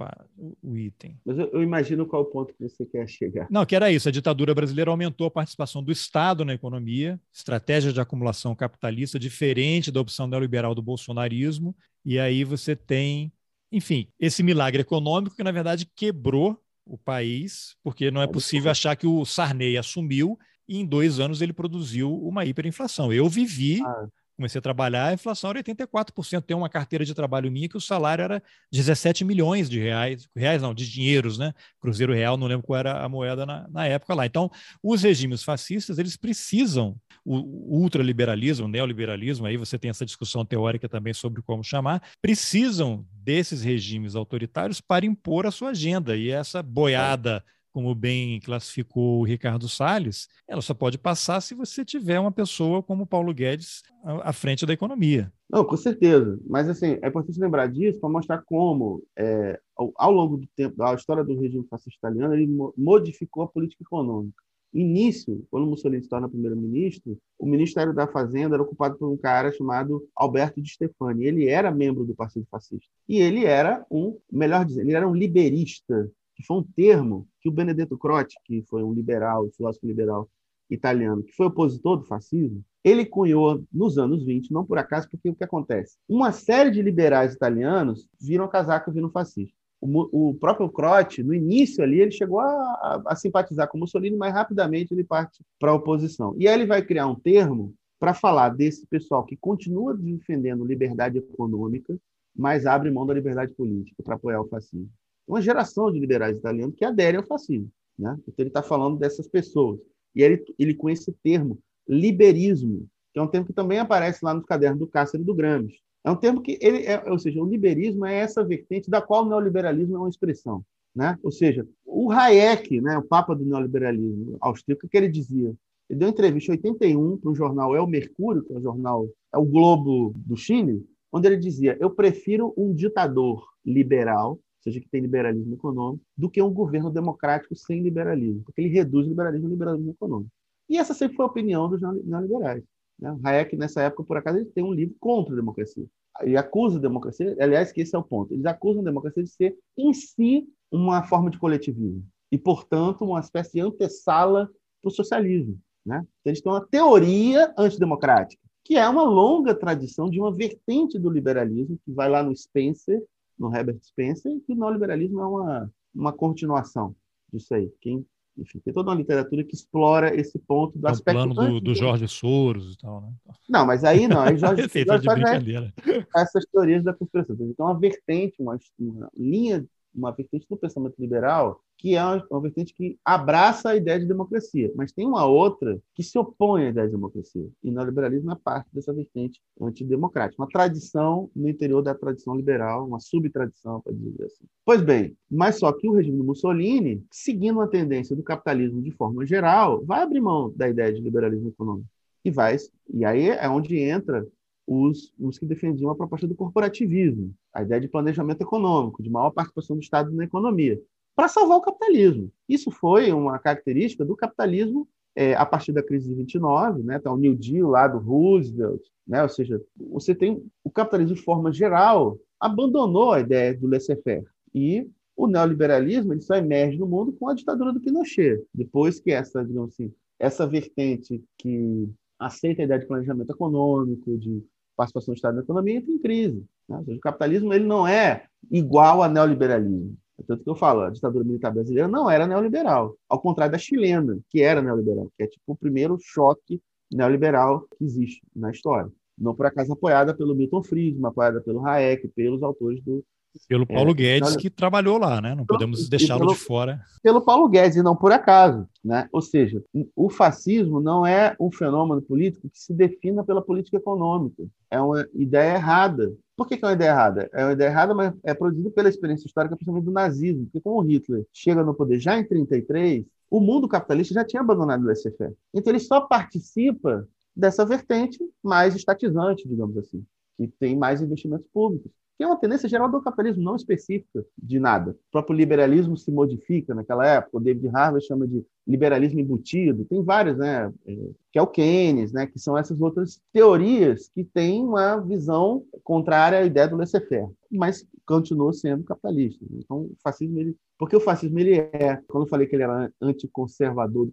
[0.61, 1.19] o item.
[1.25, 3.47] Mas eu, eu, imagino qual ponto que você quer chegar.
[3.49, 4.09] Não, que era isso.
[4.09, 9.91] A ditadura brasileira aumentou a participação do Estado na economia, estratégia de acumulação capitalista diferente
[9.91, 11.75] da opção neoliberal do bolsonarismo.
[12.03, 13.31] E aí você tem,
[13.71, 18.95] enfim, esse milagre econômico que, na verdade, quebrou o país, porque não é possível achar
[18.95, 20.37] que o Sarney assumiu
[20.67, 23.13] e em dois anos ele produziu uma hiperinflação.
[23.13, 26.41] Eu vivi ah comecei a trabalhar, a inflação era 84%.
[26.41, 30.61] Tem uma carteira de trabalho minha que o salário era 17 milhões de reais, reais
[30.61, 31.53] não, de dinheiros, né?
[31.79, 34.25] Cruzeiro real, não lembro qual era a moeda na, na época lá.
[34.25, 34.49] Então,
[34.83, 37.37] os regimes fascistas, eles precisam, o,
[37.77, 43.05] o ultraliberalismo, o neoliberalismo, aí você tem essa discussão teórica também sobre como chamar, precisam
[43.11, 46.15] desses regimes autoritários para impor a sua agenda.
[46.15, 51.83] E essa boiada como bem classificou o Ricardo Salles, ela só pode passar se você
[51.85, 55.31] tiver uma pessoa como Paulo Guedes à frente da economia.
[55.49, 56.39] Não, com certeza.
[56.47, 60.81] Mas assim, é importante lembrar disso para mostrar como, é, ao, ao, longo do tempo,
[60.83, 64.41] a história do regime fascista italiano, ele modificou a política econômica.
[64.73, 69.51] Início, quando Mussolini se torna primeiro-ministro, o Ministério da Fazenda era ocupado por um cara
[69.51, 71.25] chamado Alberto de Stefani.
[71.25, 72.89] Ele era membro do Partido Fascista.
[73.07, 76.09] E ele era um, melhor dizendo, ele era um liberista
[76.41, 80.29] que foi um termo que o Benedetto Croce, que foi um liberal, um filósofo liberal
[80.69, 85.29] italiano, que foi opositor do fascismo, ele cunhou nos anos 20, não por acaso, porque
[85.29, 85.97] o que acontece?
[86.09, 89.55] Uma série de liberais italianos viram casaca vindo fascista.
[89.79, 94.15] O, o próprio Croce, no início ali, ele chegou a, a, a simpatizar com Mussolini,
[94.15, 96.35] mas rapidamente ele parte para a oposição.
[96.37, 101.17] E aí ele vai criar um termo para falar desse pessoal que continua defendendo liberdade
[101.17, 101.95] econômica,
[102.35, 104.89] mas abre mão da liberdade política para apoiar o fascismo.
[105.27, 107.69] Uma geração de liberais italianos que aderem ao fascismo.
[107.97, 108.17] Né?
[108.21, 109.79] Então, ele está falando dessas pessoas.
[110.15, 114.33] E ele, ele com esse termo, liberismo, que é um termo que também aparece lá
[114.33, 115.79] nos cadernos do Cássio e do Gramsci.
[116.03, 119.23] É um termo que ele é, ou seja, o liberismo é essa vertente da qual
[119.23, 120.63] o neoliberalismo é uma expressão,
[120.95, 121.17] né?
[121.21, 125.53] Ou seja, o Hayek, né, o papa do neoliberalismo austríaco, que ele dizia?
[125.89, 129.37] Ele deu entrevista em 81 para o jornal El Mercúrio, que é o jornal é
[129.37, 135.01] o Globo do Chile, onde ele dizia: "Eu prefiro um ditador liberal, seja, que tem
[135.01, 139.49] liberalismo econômico, do que um governo democrático sem liberalismo, porque ele reduz o liberalismo e
[139.49, 140.31] o liberalismo econômico".
[140.69, 142.63] E essa sempre foi a opinião dos neoliberais.
[142.99, 143.17] Né?
[143.23, 145.85] Hayek, nessa época, por acaso, ele tem um livro contra a democracia.
[146.21, 149.29] Ele acusa a democracia, aliás, que esse é o ponto, eles acusam a democracia de
[149.29, 152.05] ser, em si, uma forma de coletivismo.
[152.31, 154.49] E, portanto, uma espécie de antessala
[154.81, 155.59] para o socialismo.
[155.85, 155.97] Né?
[155.97, 161.09] Então, eles têm uma teoria antidemocrática, que é uma longa tradição de uma vertente do
[161.09, 163.03] liberalismo, que vai lá no Spencer,
[163.41, 166.95] no Herbert Spencer, e que o neoliberalismo é uma, uma continuação
[167.33, 167.71] disso aí.
[167.81, 168.05] Quem
[168.37, 171.19] enfim, tem toda uma literatura que explora esse ponto do é aspecto.
[171.19, 173.13] O plano do, do, Jorge Soros e tal, né?
[173.49, 177.35] Não, mas aí não, aí Jorge, Jorge Soros é essas teorias da conspiração.
[177.41, 182.75] Então, uma vertente, uma, uma linha uma vertente do pensamento liberal que é uma, vertente
[182.75, 186.85] que abraça a ideia de democracia, mas tem uma outra que se opõe à ideia
[186.85, 187.49] de democracia.
[187.63, 192.85] E o neoliberalismo é parte dessa vertente antidemocrática, uma tradição no interior da tradição liberal,
[192.85, 194.45] uma subtradição, para dizer assim.
[194.63, 198.91] Pois bem, mas só que o regime do Mussolini, seguindo a tendência do capitalismo de
[198.91, 201.89] forma geral, vai abrir mão da ideia de liberalismo econômico.
[202.23, 202.57] E vai,
[202.93, 204.23] e aí é onde entra
[204.71, 209.31] os, os que defendiam a proposta do corporativismo, a ideia de planejamento econômico, de maior
[209.31, 210.81] participação do Estado na economia,
[211.13, 212.31] para salvar o capitalismo.
[212.47, 217.11] Isso foi uma característica do capitalismo é, a partir da crise de 29, né, tá
[217.11, 221.51] o New Deal lá do Roosevelt, né, ou seja, você tem o capitalismo de forma
[221.51, 224.25] geral abandonou a ideia do laissez-faire
[224.55, 229.11] e o neoliberalismo ele só emerge no mundo com a ditadura do Pinochet, depois que
[229.11, 234.43] essa, digamos assim, essa vertente que aceita a ideia de planejamento econômico, de
[234.75, 236.45] participação do Estado na economia, entra em crise.
[236.67, 236.81] Né?
[236.85, 239.97] Seja, o capitalismo ele não é igual ao neoliberalismo.
[240.19, 243.57] É tanto que eu falo, a ditadura militar brasileira não era neoliberal, ao contrário da
[243.57, 246.61] chilena, que era neoliberal, que é tipo o primeiro choque
[246.91, 248.91] neoliberal que existe na história.
[249.17, 253.03] Não por acaso apoiada pelo Milton Friedman, apoiada pelo Hayek, pelos autores do
[253.47, 255.35] pelo é, Paulo é, Guedes, que trabalhou lá, né?
[255.35, 256.81] Não podemos deixá-lo de fora.
[257.01, 258.67] Pelo Paulo Guedes, e não por acaso.
[258.83, 259.07] Né?
[259.11, 259.63] Ou seja,
[259.95, 264.43] o fascismo não é um fenômeno político que se defina pela política econômica.
[264.69, 266.13] É uma ideia errada.
[266.35, 267.29] Por que, que é uma ideia errada?
[267.33, 270.45] É uma ideia errada, mas é produzida pela experiência histórica, principalmente do nazismo.
[270.45, 274.81] Porque, como Hitler chega no poder já em 1933, o mundo capitalista já tinha abandonado
[274.81, 275.33] o laissez-faire.
[275.53, 280.03] Então, ele só participa dessa vertente mais estatizante, digamos assim,
[280.37, 281.91] que tem mais investimentos públicos
[282.21, 284.91] que é uma tendência geral do capitalismo, não específica de nada.
[284.91, 290.03] O próprio liberalismo se modifica naquela época, o David Harvey chama de liberalismo embutido, tem
[290.03, 290.71] vários, né?
[290.85, 290.95] É,
[291.31, 292.27] que é o Keynes, né?
[292.27, 297.87] que são essas outras teorias que têm uma visão contrária à ideia do laissez-faire, mas
[298.05, 299.43] continua sendo capitalista.
[299.53, 300.55] Então, o fascismo, ele...
[300.77, 304.07] porque o fascismo ele é, quando eu falei que ele era anticonservador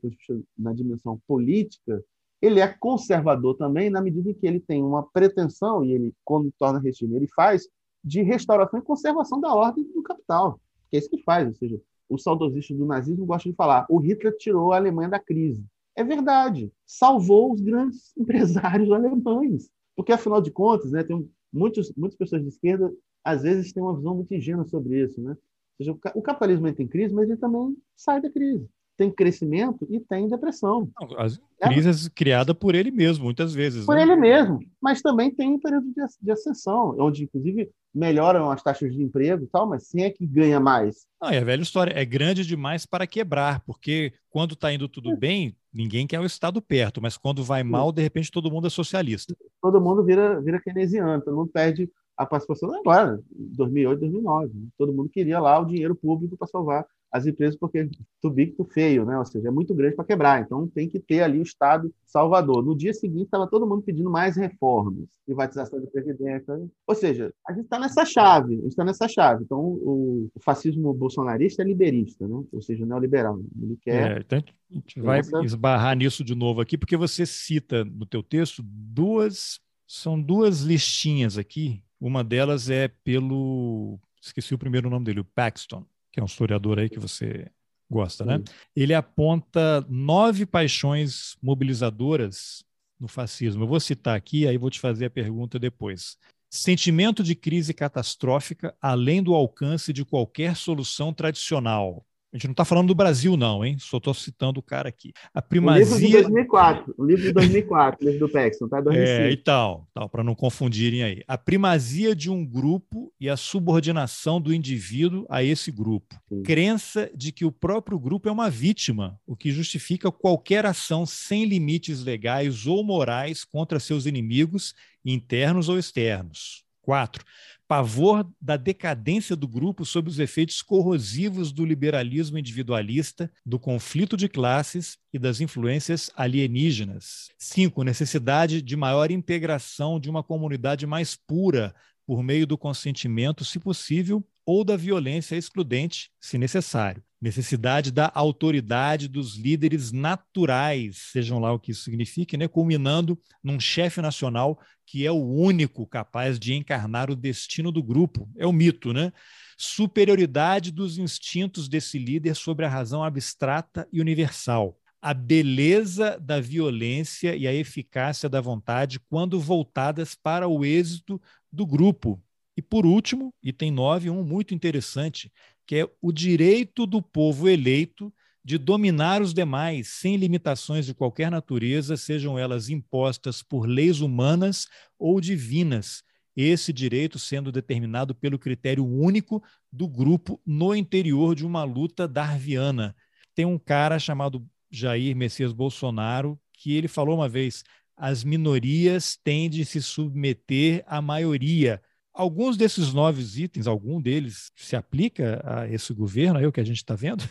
[0.56, 2.02] na dimensão política,
[2.40, 6.50] ele é conservador também na medida em que ele tem uma pretensão, e ele, quando
[6.58, 7.68] torna regime, ele faz
[8.08, 10.60] de restauração e conservação da ordem do capital.
[10.90, 11.46] Que é isso que faz.
[11.46, 15.18] Ou seja, os saudosistas do nazismo gostam de falar: o Hitler tirou a Alemanha da
[15.18, 15.64] crise.
[15.94, 16.72] É verdade.
[16.86, 19.68] Salvou os grandes empresários alemães.
[19.94, 22.92] Porque, afinal de contas, né, tem muitos, muitas pessoas de esquerda,
[23.24, 25.20] às vezes, têm uma visão muito ingênua sobre isso.
[25.20, 25.30] Né?
[25.30, 25.36] Ou
[25.76, 28.68] seja, o capitalismo entra em crise, mas ele também sai da crise
[28.98, 30.90] tem crescimento e tem depressão.
[31.16, 32.10] As crises é.
[32.10, 33.86] criadas por ele mesmo, muitas vezes.
[33.86, 34.02] Por né?
[34.02, 38.92] ele mesmo, mas também tem um período de, de ascensão, onde, inclusive, melhoram as taxas
[38.92, 41.06] de emprego e tal, mas quem é que ganha mais?
[41.22, 45.12] Não, é a velha história, é grande demais para quebrar, porque quando está indo tudo
[45.12, 45.16] é.
[45.16, 48.70] bem, ninguém quer o Estado perto, mas quando vai mal, de repente todo mundo é
[48.70, 49.32] socialista.
[49.62, 54.52] Todo mundo vira, vira keynesiano, todo mundo perde a participação agora, 2008, 2009.
[54.76, 57.88] Todo mundo queria lá o dinheiro público para salvar as empresas porque
[58.20, 59.18] tu big, tu feio, né?
[59.18, 60.42] Ou seja, é muito grande para quebrar.
[60.42, 62.64] Então tem que ter ali o Estado salvador.
[62.64, 66.54] No dia seguinte estava todo mundo pedindo mais reformas, privatização de previdência.
[66.86, 69.44] Ou seja, a gente está nessa chave, a gente está nessa chave.
[69.44, 72.42] Então o, o, fascismo bolsonarista é liberista, né?
[72.52, 73.40] Ou seja, neoliberal.
[73.60, 74.18] Ele quer.
[74.18, 75.42] É, então a gente vai essa...
[75.42, 81.38] esbarrar nisso de novo aqui, porque você cita no teu texto duas são duas listinhas
[81.38, 81.82] aqui.
[81.98, 85.84] Uma delas é pelo esqueci o primeiro nome dele, o Paxton
[86.18, 87.48] que é um historiador aí que você
[87.88, 88.42] gosta, né?
[88.74, 92.64] Ele aponta nove paixões mobilizadoras
[92.98, 93.62] no fascismo.
[93.62, 96.16] Eu vou citar aqui, aí vou te fazer a pergunta depois.
[96.50, 102.04] sentimento de crise catastrófica além do alcance de qualquer solução tradicional.
[102.32, 103.76] A gente não está falando do Brasil, não, hein?
[103.78, 105.12] Só estou citando o cara aqui.
[105.32, 105.86] A primazia.
[105.86, 108.80] O livro de 2004, o livro de 2004, o livro do Paxton, tá?
[108.82, 109.22] 2005.
[109.22, 111.22] É, e tal, tal para não confundirem aí.
[111.26, 116.20] A primazia de um grupo e a subordinação do indivíduo a esse grupo.
[116.28, 116.42] Sim.
[116.42, 121.46] Crença de que o próprio grupo é uma vítima, o que justifica qualquer ação sem
[121.46, 126.62] limites legais ou morais contra seus inimigos, internos ou externos.
[126.82, 127.24] 4
[127.68, 134.26] pavor da decadência do grupo sob os efeitos corrosivos do liberalismo individualista, do conflito de
[134.26, 137.28] classes e das influências alienígenas.
[137.38, 137.84] 5.
[137.84, 141.74] Necessidade de maior integração de uma comunidade mais pura
[142.06, 147.02] por meio do consentimento, se possível, ou da violência excludente, se necessário.
[147.20, 152.46] Necessidade da autoridade dos líderes naturais, sejam lá o que isso signifique, né?
[152.46, 158.26] culminando num chefe nacional que é o único capaz de encarnar o destino do grupo.
[158.38, 159.12] É o mito, né?
[159.56, 164.78] Superioridade dos instintos desse líder sobre a razão abstrata e universal.
[165.02, 171.20] A beleza da violência e a eficácia da vontade quando voltadas para o êxito
[171.52, 172.22] do grupo.
[172.56, 175.30] E por último, item 9, um muito interessante,
[175.68, 178.10] que é o direito do povo eleito
[178.42, 184.66] de dominar os demais sem limitações de qualquer natureza, sejam elas impostas por leis humanas
[184.98, 186.02] ou divinas,
[186.34, 192.96] esse direito sendo determinado pelo critério único do grupo no interior de uma luta darwiana.
[193.34, 197.62] Tem um cara chamado Jair Messias Bolsonaro que ele falou uma vez:
[197.94, 201.82] as minorias têm de se submeter à maioria.
[202.18, 206.64] Alguns desses nove itens, algum deles se aplica a esse governo aí, o que a
[206.64, 207.22] gente está vendo?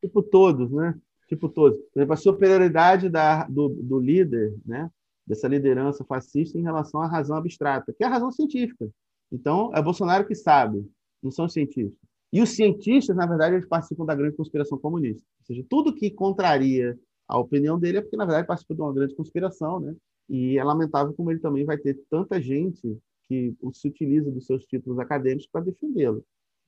[0.00, 0.94] tipo todos, né?
[1.28, 1.76] Tipo todos.
[1.92, 4.88] Por exemplo, a superioridade da, do, do líder, né?
[5.26, 8.88] Dessa liderança fascista em relação à razão abstrata, que é a razão científica.
[9.32, 10.88] Então, é Bolsonaro que sabe,
[11.20, 11.98] não são os cientistas.
[12.32, 15.26] E os cientistas, na verdade, eles participam da grande conspiração comunista.
[15.40, 16.96] Ou seja, tudo que contraria
[17.26, 19.92] a opinião dele é porque, na verdade, participa de uma grande conspiração, né?
[20.28, 22.96] E é lamentável como ele também vai ter tanta gente
[23.28, 26.24] que se utiliza dos seus títulos acadêmicos para defendê-lo.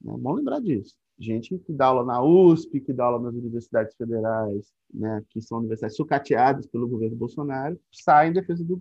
[0.06, 3.94] É bom lembrar disso gente que dá aula na USP, que dá aula nas universidades
[3.96, 8.78] federais, né, que são universidades sucateadas pelo governo Bolsonaro, saem em defesa do.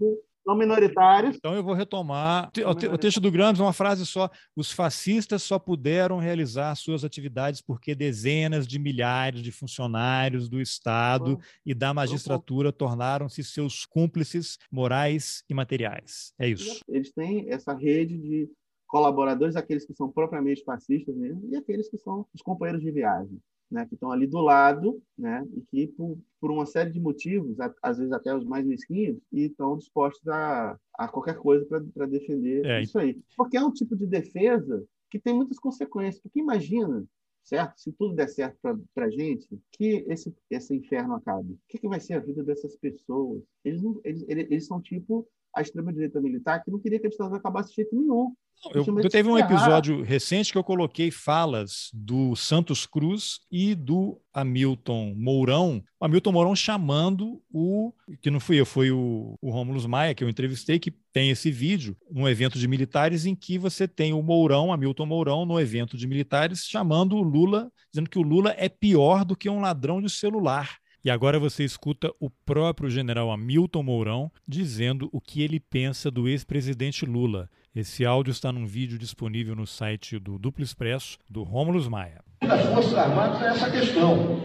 [0.47, 1.35] São minoritários.
[1.35, 2.49] Então eu vou retomar.
[2.91, 4.29] O texto do Gramsci, uma frase só.
[4.55, 11.37] Os fascistas só puderam realizar suas atividades porque dezenas de milhares de funcionários do Estado
[11.65, 16.33] e da magistratura tornaram-se seus cúmplices morais e materiais.
[16.39, 16.79] É isso.
[16.87, 18.49] Eles têm essa rede de
[18.87, 23.37] colaboradores, aqueles que são propriamente fascistas mesmo, e aqueles que são os companheiros de viagem,
[23.69, 27.57] né, que estão ali do lado, né, e que por, por uma série de motivos,
[27.81, 32.65] às vezes até os mais mesquinhos, e estão dispostos a, a qualquer coisa para defender
[32.65, 32.81] é.
[32.81, 33.19] isso aí.
[33.35, 36.21] Porque é um tipo de defesa que tem muitas consequências.
[36.21, 37.05] Porque imagina
[37.47, 37.79] certo?
[37.79, 38.59] Se tudo der certo
[38.93, 41.53] para a gente, que esse, esse inferno acabe.
[41.53, 43.41] O que, que vai ser a vida dessas pessoas?
[43.63, 45.25] Eles, não, eles, eles, eles são tipo
[45.55, 48.35] a extrema-direita militar que não queria que a ditadura acabasse de jeito nenhum.
[48.73, 54.19] Eu, eu teve um episódio recente que eu coloquei falas do Santos Cruz e do
[54.33, 55.83] Hamilton Mourão.
[55.99, 57.93] O Hamilton Mourão chamando o.
[58.21, 61.51] que não fui eu, foi o, o Rômulo Maia, que eu entrevistei, que tem esse
[61.51, 65.95] vídeo, um evento de militares em que você tem o Mourão, Hamilton Mourão, no evento
[65.95, 70.01] de militares, chamando o Lula, dizendo que o Lula é pior do que um ladrão
[70.01, 70.77] de celular.
[71.07, 76.27] E agora você escuta o próprio general Hamilton Mourão dizendo o que ele pensa do
[76.27, 77.49] ex-presidente Lula.
[77.75, 82.23] Esse áudio está num vídeo disponível no site do Duplo Expresso, do Rômulo Maia.
[82.41, 84.41] Das Forças Armadas é essa questão.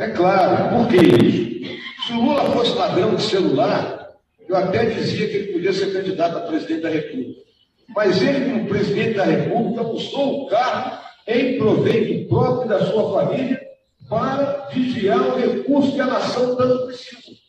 [0.00, 1.52] É claro, por que isso?
[2.06, 4.08] Se o Lula fosse ladrão de celular,
[4.48, 7.42] eu até dizia que ele podia ser candidato a presidente da República.
[7.94, 13.60] Mas ele, como presidente da República, usou o carro em proveito próprio da sua família
[14.08, 17.41] para desviar o recurso que a nação tanto precisa.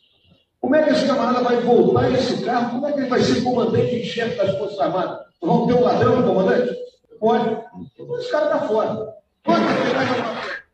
[0.64, 2.70] Como é que esse camarada vai voltar esse carro?
[2.70, 5.26] Como é que ele vai ser comandante e chefe das Forças Armadas?
[5.38, 6.74] Vão ter um ladrão comandante?
[7.20, 7.50] Pode.
[7.92, 9.14] Então esse cara está fora.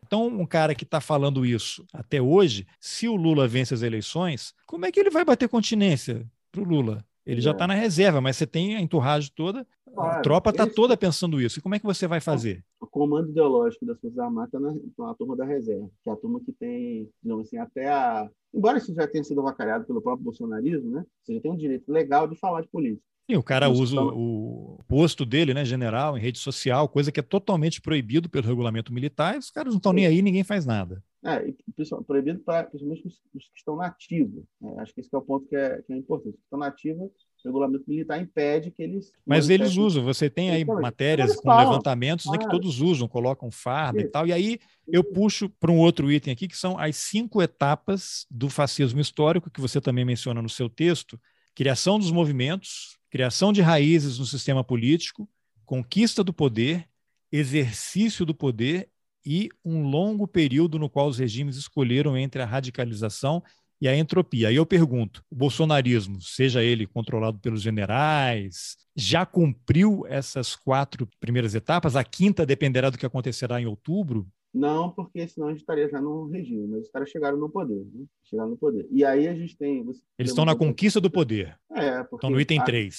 [0.06, 4.54] Então, um cara que está falando isso até hoje, se o Lula vence as eleições,
[4.64, 7.04] como é que ele vai bater continência para o Lula?
[7.30, 9.66] Ele já está na reserva, mas você tem a enturragem toda,
[9.96, 11.58] a tropa está toda pensando isso.
[11.58, 12.64] E como é que você vai fazer?
[12.80, 16.16] O comando ideológico das Forças Armadas está na, na, turma da reserva, que é a
[16.16, 18.28] turma que tem, digamos assim, até a.
[18.52, 21.04] Embora isso já tenha sido avacalhado pelo próprio bolsonarismo, né?
[21.22, 23.02] Você já tem um direito legal de falar de política.
[23.28, 27.22] E o cara usa o posto dele, né, general, em rede social, coisa que é
[27.22, 31.00] totalmente proibido pelo regulamento militar, e os caras não estão nem aí, ninguém faz nada.
[31.22, 34.42] É, e, proibido para principalmente os, os, que estão nativos.
[34.58, 34.74] Né?
[34.78, 36.30] Acho que esse que é o ponto que é, que é importante.
[36.30, 37.10] Os que estão nativos,
[37.44, 39.12] o regulamento militar impede que eles.
[39.26, 41.70] Mas eles usam, você tem aí matérias com falam.
[41.70, 44.08] levantamentos né, que todos usam, colocam farda Isso.
[44.08, 44.26] e tal.
[44.26, 48.48] E aí eu puxo para um outro item aqui, que são as cinco etapas do
[48.48, 51.20] fascismo histórico, que você também menciona no seu texto:
[51.54, 55.28] criação dos movimentos, criação de raízes no sistema político,
[55.66, 56.88] conquista do poder,
[57.30, 58.88] exercício do poder
[59.24, 63.42] e um longo período no qual os regimes escolheram entre a radicalização
[63.80, 64.48] e a entropia.
[64.48, 71.54] Aí eu pergunto: o bolsonarismo, seja ele controlado pelos generais, já cumpriu essas quatro primeiras
[71.54, 71.96] etapas?
[71.96, 74.26] A quinta dependerá do que acontecerá em outubro?
[74.52, 77.86] Não, porque senão a gente estaria já no regime, mas os caras chegaram no poder.
[77.94, 78.04] Né?
[78.24, 78.86] Chegaram no poder.
[78.90, 79.80] E aí a gente tem.
[80.18, 81.56] Eles estão na conquista do poder.
[81.70, 82.16] É, porque.
[82.16, 82.96] Estão no item 3.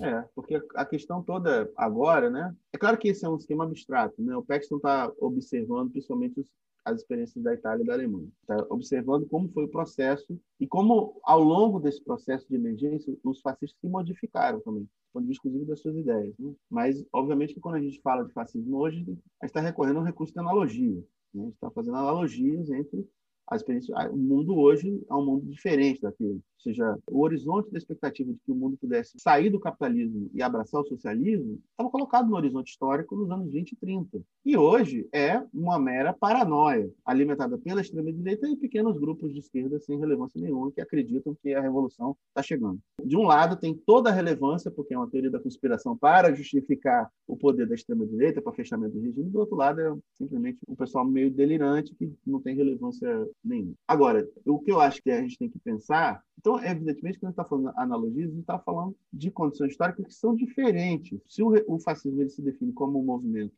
[0.00, 2.54] É, porque a questão toda agora, né?
[2.72, 4.36] É claro que esse é um esquema abstrato, né?
[4.36, 6.50] O Paxton está observando principalmente os,
[6.84, 8.28] as experiências da Itália e da Alemanha.
[8.42, 13.40] Está observando como foi o processo e como, ao longo desse processo de emergência, os
[13.40, 16.34] fascistas se modificaram também, inclusive, das suas ideias.
[16.38, 16.54] Né?
[16.70, 20.02] Mas, obviamente, que quando a gente fala de fascismo hoje, a gente está recorrendo a
[20.02, 21.02] um recurso de analogia.
[21.34, 21.42] Né?
[21.42, 23.08] A gente está fazendo analogias entre
[23.48, 26.34] a experiência, o mundo hoje é um mundo diferente daquele.
[26.56, 30.42] Ou seja, o horizonte da expectativa de que o mundo pudesse sair do capitalismo e
[30.42, 34.20] abraçar o socialismo estava colocado no horizonte histórico nos anos 20 e 30.
[34.44, 39.98] E hoje é uma mera paranoia, alimentada pela extrema-direita e pequenos grupos de esquerda sem
[39.98, 42.80] relevância nenhuma que acreditam que a revolução está chegando.
[43.04, 47.08] De um lado, tem toda a relevância, porque é uma teoria da conspiração para justificar
[47.28, 49.30] o poder da extrema-direita, para fechamento do regime.
[49.30, 53.08] Do outro lado, é simplesmente um pessoal meio delirante que não tem relevância
[53.44, 53.74] nenhum.
[53.86, 57.30] Agora, o que eu acho que a gente tem que pensar, então, evidentemente, quando a
[57.30, 61.20] gente está falando analogias, a gente está falando de condições históricas que são diferentes.
[61.26, 63.54] Se o, o fascismo ele se define como um movimento,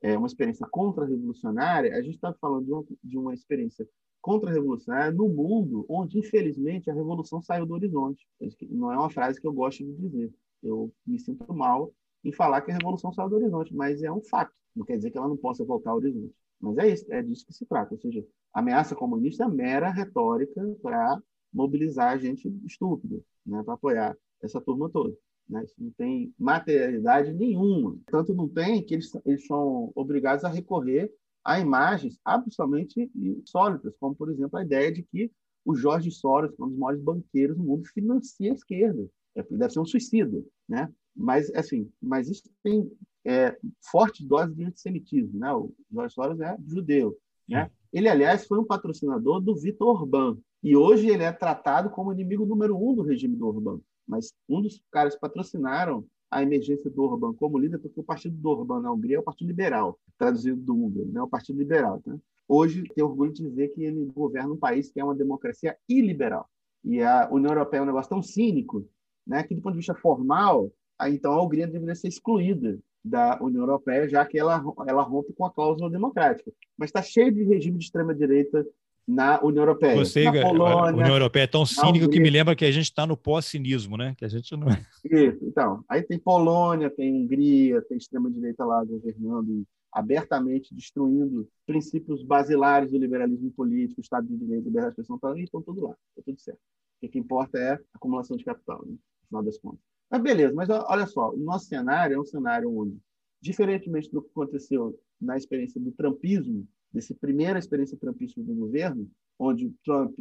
[0.00, 3.86] é, uma experiência contra-revolucionária, a gente está falando de de uma experiência
[4.24, 8.26] contra-revolucionária no mundo onde, infelizmente, a revolução saiu do horizonte.
[8.70, 10.32] Não é uma frase que eu gosto de dizer.
[10.62, 11.92] Eu me sinto mal
[12.24, 14.52] em falar que a revolução saiu do horizonte, mas é um fato.
[14.74, 16.34] Não quer dizer que ela não possa voltar ao horizonte.
[16.60, 17.94] Mas é, isso, é disso que se trata.
[17.94, 21.20] Ou seja, ameaça comunista é mera retórica para
[21.52, 25.16] mobilizar a gente estúpida, né, para apoiar essa turma toda.
[25.48, 25.62] Né?
[25.64, 27.96] Isso não tem materialidade nenhuma.
[28.06, 31.12] Tanto não tem que eles, eles são obrigados a recorrer
[31.44, 33.10] a imagens absolutamente
[33.44, 35.30] sólidas, como, por exemplo, a ideia de que
[35.64, 39.08] o Jorge Soros, um dos maiores banqueiros do mundo, financia a esquerda.
[39.34, 40.92] É, deve ser um suicida, né?
[41.14, 42.90] Mas, assim, mas isso tem
[43.24, 43.56] é,
[43.90, 45.52] forte dose de antissemitismo, né?
[45.52, 47.16] O Jorge Soros é judeu,
[47.48, 47.70] né?
[47.92, 50.36] Ele, aliás, foi um patrocinador do Vitor Orbán.
[50.60, 53.78] E hoje ele é tratado como inimigo número um do regime do Orbán.
[54.06, 58.36] Mas um dos caras que patrocinaram a emergência do Orbán como líder, porque o partido
[58.36, 61.22] do Orbán na Hungria é o Partido Liberal, traduzido do húngaro, né?
[61.22, 62.02] o Partido Liberal.
[62.04, 62.18] Né?
[62.48, 66.50] Hoje, tem orgulho de dizer que ele governa um país que é uma democracia iliberal.
[66.82, 68.84] E a União Europeia é um negócio tão cínico
[69.24, 70.72] né, que, do ponto de vista formal,
[71.06, 75.44] então a Hungria deveria ser excluída da União Europeia, já que ela, ela rompe com
[75.44, 76.50] a cláusula democrática.
[76.76, 78.66] Mas está cheio de regime de extrema-direita
[79.06, 79.96] na União Europeia.
[79.96, 82.84] Você, na Polônia, a União Europeia é tão cínica que me lembra que a gente
[82.84, 84.14] está no pós-cinismo, né?
[84.16, 84.68] Que a gente não...
[84.68, 84.80] É.
[85.04, 85.84] Isso, então.
[85.86, 93.50] Aí tem Polônia, tem Hungria, tem extrema-direita lá governando abertamente destruindo princípios basilares do liberalismo
[93.52, 96.58] político, Estado de Direito, liberdade de expressão, estão tudo lá, está tudo certo.
[97.00, 98.92] O que importa é a acumulação de capital, né?
[98.92, 99.93] no final das contas.
[100.14, 102.96] Mas beleza, mas olha só, o nosso cenário é um cenário onde,
[103.42, 109.74] diferentemente do que aconteceu na experiência do trumpismo, dessa primeira experiência trumpista do governo, onde
[109.84, 110.16] Trump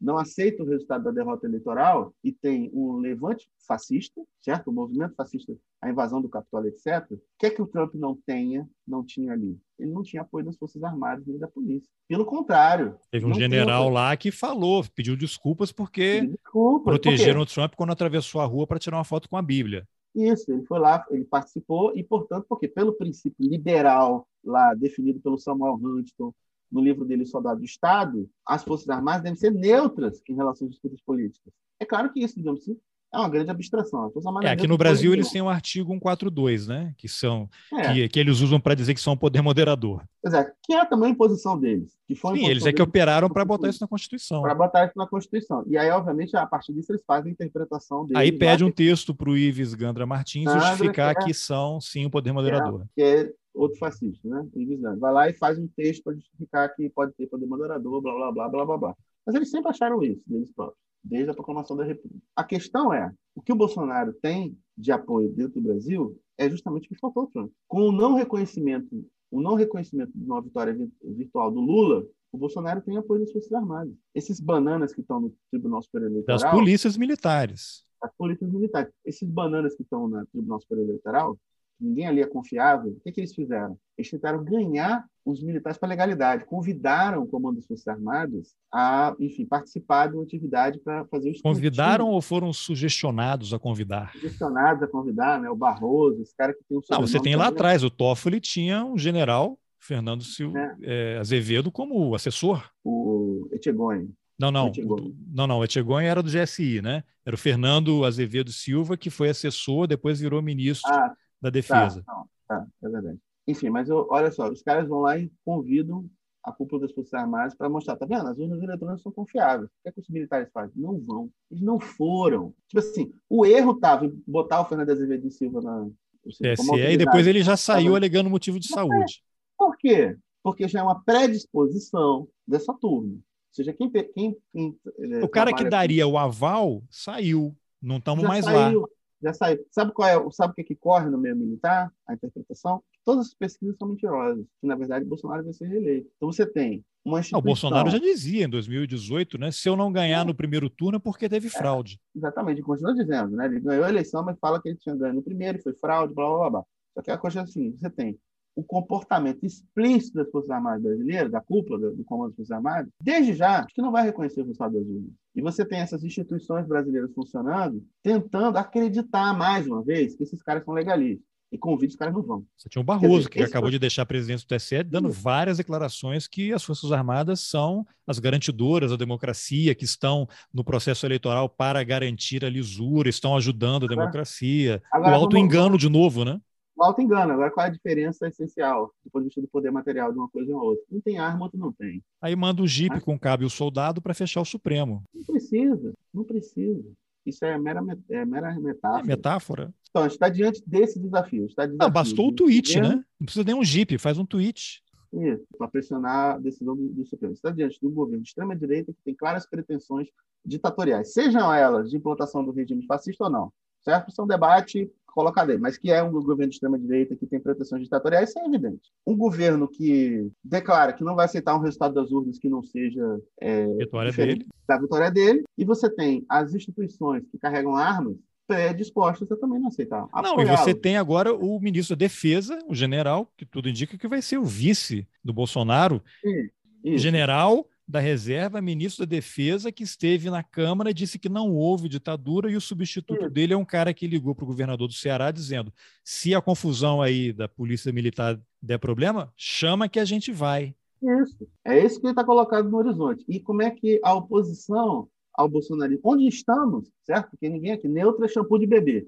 [0.00, 4.68] não aceita o resultado da derrota eleitoral e tem um levante fascista, certo?
[4.68, 7.10] O movimento fascista, a invasão do Capitólio, etc.
[7.10, 9.58] O que é que o Trump não tenha, não tinha ali?
[9.78, 11.88] Ele não tinha apoio das Forças Armadas nem da polícia.
[12.08, 12.96] Pelo contrário.
[13.10, 18.40] Teve um general lá que falou, pediu desculpas porque Desculpa, protegeram o Trump quando atravessou
[18.40, 19.86] a rua para tirar uma foto com a Bíblia.
[20.14, 25.38] Isso, ele foi lá, ele participou e, portanto, porque pelo princípio liberal lá definido pelo
[25.38, 26.32] Samuel Huntington,
[26.70, 30.72] no livro dele Soldado do Estado, as Forças Armadas devem ser neutras em relação às
[30.72, 31.52] disputas políticas.
[31.80, 32.76] É claro que isso, digamos assim,
[33.12, 34.12] é uma grande abstração.
[34.42, 36.92] É, aqui no Brasil eles têm o um artigo 142, né?
[36.96, 37.92] Que são é.
[37.92, 40.02] que, que, eles usam para dizer que são um poder moderador.
[40.24, 40.52] Exato.
[40.62, 41.96] Que é também a posição deles.
[42.06, 44.42] Que foi Sim, eles é que operaram para botar isso na Constituição.
[44.42, 45.64] Para botar isso na Constituição.
[45.66, 48.20] E aí, obviamente, a partir disso eles fazem a interpretação deles.
[48.20, 52.04] Aí pede um texto para o Ives Gandra Martins justificar que, é, que, são, sim,
[52.04, 52.84] o poder moderador.
[52.94, 54.48] Que é, outro fascista, né?
[54.54, 54.96] Gandra.
[54.96, 58.32] Vai lá e faz um texto para justificar que pode ter poder moderador, blá, blá,
[58.32, 58.96] blá, blá, blá, blá.
[59.26, 62.22] Mas eles sempre acharam isso, deles próprios desde a proclamação da República.
[62.36, 66.86] A questão é, o que o Bolsonaro tem de apoio dentro do Brasil é justamente
[66.86, 67.52] o que faltou ao Trump.
[67.66, 72.82] Com o não reconhecimento, o não reconhecimento de uma vitória virtual do Lula, O Bolsonaro
[72.82, 73.94] tem apoio das Forças Armadas.
[74.14, 76.38] Esses bananas que estão no Tribunal Superior Eleitoral.
[76.38, 77.84] Das polícias militares.
[78.02, 78.92] Das polícias militares.
[79.04, 81.38] Esses bananas que estão no Tribunal Superior Eleitoral,
[81.80, 83.78] ninguém ali é confiável, o que, que eles fizeram?
[83.96, 89.44] Eles tentaram ganhar os militares para legalidade, convidaram o Comando das Forças Armadas a, enfim,
[89.44, 94.12] participar de uma atividade para fazer os Convidaram ou foram sugestionados a convidar?
[94.12, 95.50] Sugestionados a convidar, né?
[95.50, 98.84] O Barroso, esse cara que tem o Não, você tem lá atrás, o Toffoli tinha
[98.84, 101.14] um general, Fernando Silva é.
[101.14, 102.68] É, Azevedo, como assessor.
[102.82, 104.10] O Etchegoyen.
[104.38, 104.70] Não, não.
[104.70, 105.64] O, não, não.
[105.64, 107.02] Etchegoyen era do GSI, né?
[107.26, 112.02] Era o Fernando Azevedo Silva, que foi assessor, depois virou ministro ah, da Defesa.
[112.04, 113.18] Tá, tá, é verdade.
[113.46, 116.08] Enfim, mas eu, olha só, os caras vão lá e convidam
[116.44, 118.28] a cúpula das Forças Armadas para mostrar, tá vendo?
[118.28, 119.68] As urnas eletrônicas são confiáveis.
[119.68, 120.72] O que, é que os militares fazem?
[120.76, 121.30] Não vão.
[121.50, 122.54] Eles não foram.
[122.68, 125.88] Tipo assim, o erro estava em botar o Fernando Azevedo Silva na.
[126.26, 129.22] TSE, e depois ele já saiu alegando motivo de saúde.
[129.56, 130.16] Por quê?
[130.42, 133.14] Porque já é uma predisposição dessa turma.
[133.14, 133.20] Ou
[133.52, 133.90] seja, quem.
[133.90, 137.56] quem, quem é, o cara que daria o aval saiu.
[137.80, 138.88] Não estamos mais saiu, lá.
[139.22, 139.64] Já saiu.
[139.70, 140.30] Sabe qual é?
[140.30, 141.92] Sabe o que, é que corre no meio militar?
[142.06, 142.82] A interpretação?
[143.08, 146.10] todas as pesquisas são mentirosas, que na verdade Bolsonaro vai ser reeleito.
[146.16, 147.38] Então você tem uma instituição...
[147.38, 149.50] o Bolsonaro já dizia em 2018, né?
[149.50, 151.98] Se eu não ganhar no primeiro turno é porque teve fraude.
[152.14, 153.46] É, exatamente, ele continua dizendo, né?
[153.46, 156.12] Ele ganhou a eleição, mas fala que ele tinha ganho no primeiro, e foi fraude,
[156.12, 156.64] blá blá blá.
[156.92, 158.18] Só que a coisa é assim, você tem
[158.58, 162.90] o comportamento explícito das Forças Armadas brasileiras, da cúpula do, do Comando das Forças Armadas,
[163.00, 165.12] desde já, que não vai reconhecer o resultado das urnas.
[165.32, 170.64] E você tem essas instituições brasileiras funcionando, tentando acreditar mais uma vez que esses caras
[170.64, 172.44] são legalistas e convite, os caras não vão.
[172.56, 173.72] Você tinha o Barroso, dizer, que acabou foi...
[173.72, 175.20] de deixar a presidência do TSE, dando Isso.
[175.20, 181.06] várias declarações que as Forças Armadas são as garantidoras da democracia, que estão no processo
[181.06, 184.82] eleitoral para garantir a lisura, estão ajudando a democracia.
[184.92, 186.40] Agora, o auto-engano de novo, né?
[186.78, 187.32] O auto-engano.
[187.32, 190.28] Agora, qual é a diferença essencial do ponto de vista do poder material de uma
[190.28, 190.84] coisa e outra?
[190.92, 192.02] Um tem arma, outro não tem.
[192.22, 193.04] Aí manda o jipe Mas...
[193.04, 195.02] com cabe o soldado para fechar o Supremo.
[195.12, 196.88] Não precisa, não precisa.
[197.26, 199.02] Isso é mera, é mera metáfora.
[199.02, 199.74] É metáfora.
[199.90, 201.46] Então, a gente está diante desse desafio.
[201.46, 203.04] Está desafio ah, bastou o tweet, né?
[203.18, 204.80] Não precisa nem um Jeep, faz um tweet.
[205.12, 207.32] Isso, para pressionar a decisão do, do Supremo.
[207.32, 210.08] Está diante de um governo de extrema-direita que tem claras pretensões
[210.44, 213.52] ditatoriais, sejam elas de implantação do regime fascista ou não.
[213.82, 214.10] Certo?
[214.10, 217.40] Isso é um debate colocado aí, mas que é um governo de extrema-direita que tem
[217.40, 218.92] pretensões ditatoriais, isso é evidente.
[219.04, 223.20] Um governo que declara que não vai aceitar um resultado das urnas que não seja
[223.40, 224.46] é, vitória dele.
[224.68, 228.14] da vitória dele, e você tem as instituições que carregam armas
[228.46, 230.06] predispostas a também não aceitar.
[230.22, 234.06] Não, e você tem agora o ministro da Defesa, o general, que tudo indica que
[234.06, 236.00] vai ser o vice do Bolsonaro.
[236.22, 241.88] Sim, general da reserva, ministro da Defesa, que esteve na Câmara disse que não houve
[241.88, 245.30] ditadura, e o substituto dele é um cara que ligou para o governador do Ceará
[245.30, 245.72] dizendo:
[246.04, 250.74] se a confusão aí da polícia militar der problema, chama que a gente vai.
[251.00, 251.48] Isso.
[251.64, 253.24] É isso que está colocado no horizonte.
[253.26, 257.30] E como é que a oposição ao bolsonarismo, onde estamos, certo?
[257.30, 259.06] Porque ninguém aqui, neutro é shampoo de bebê.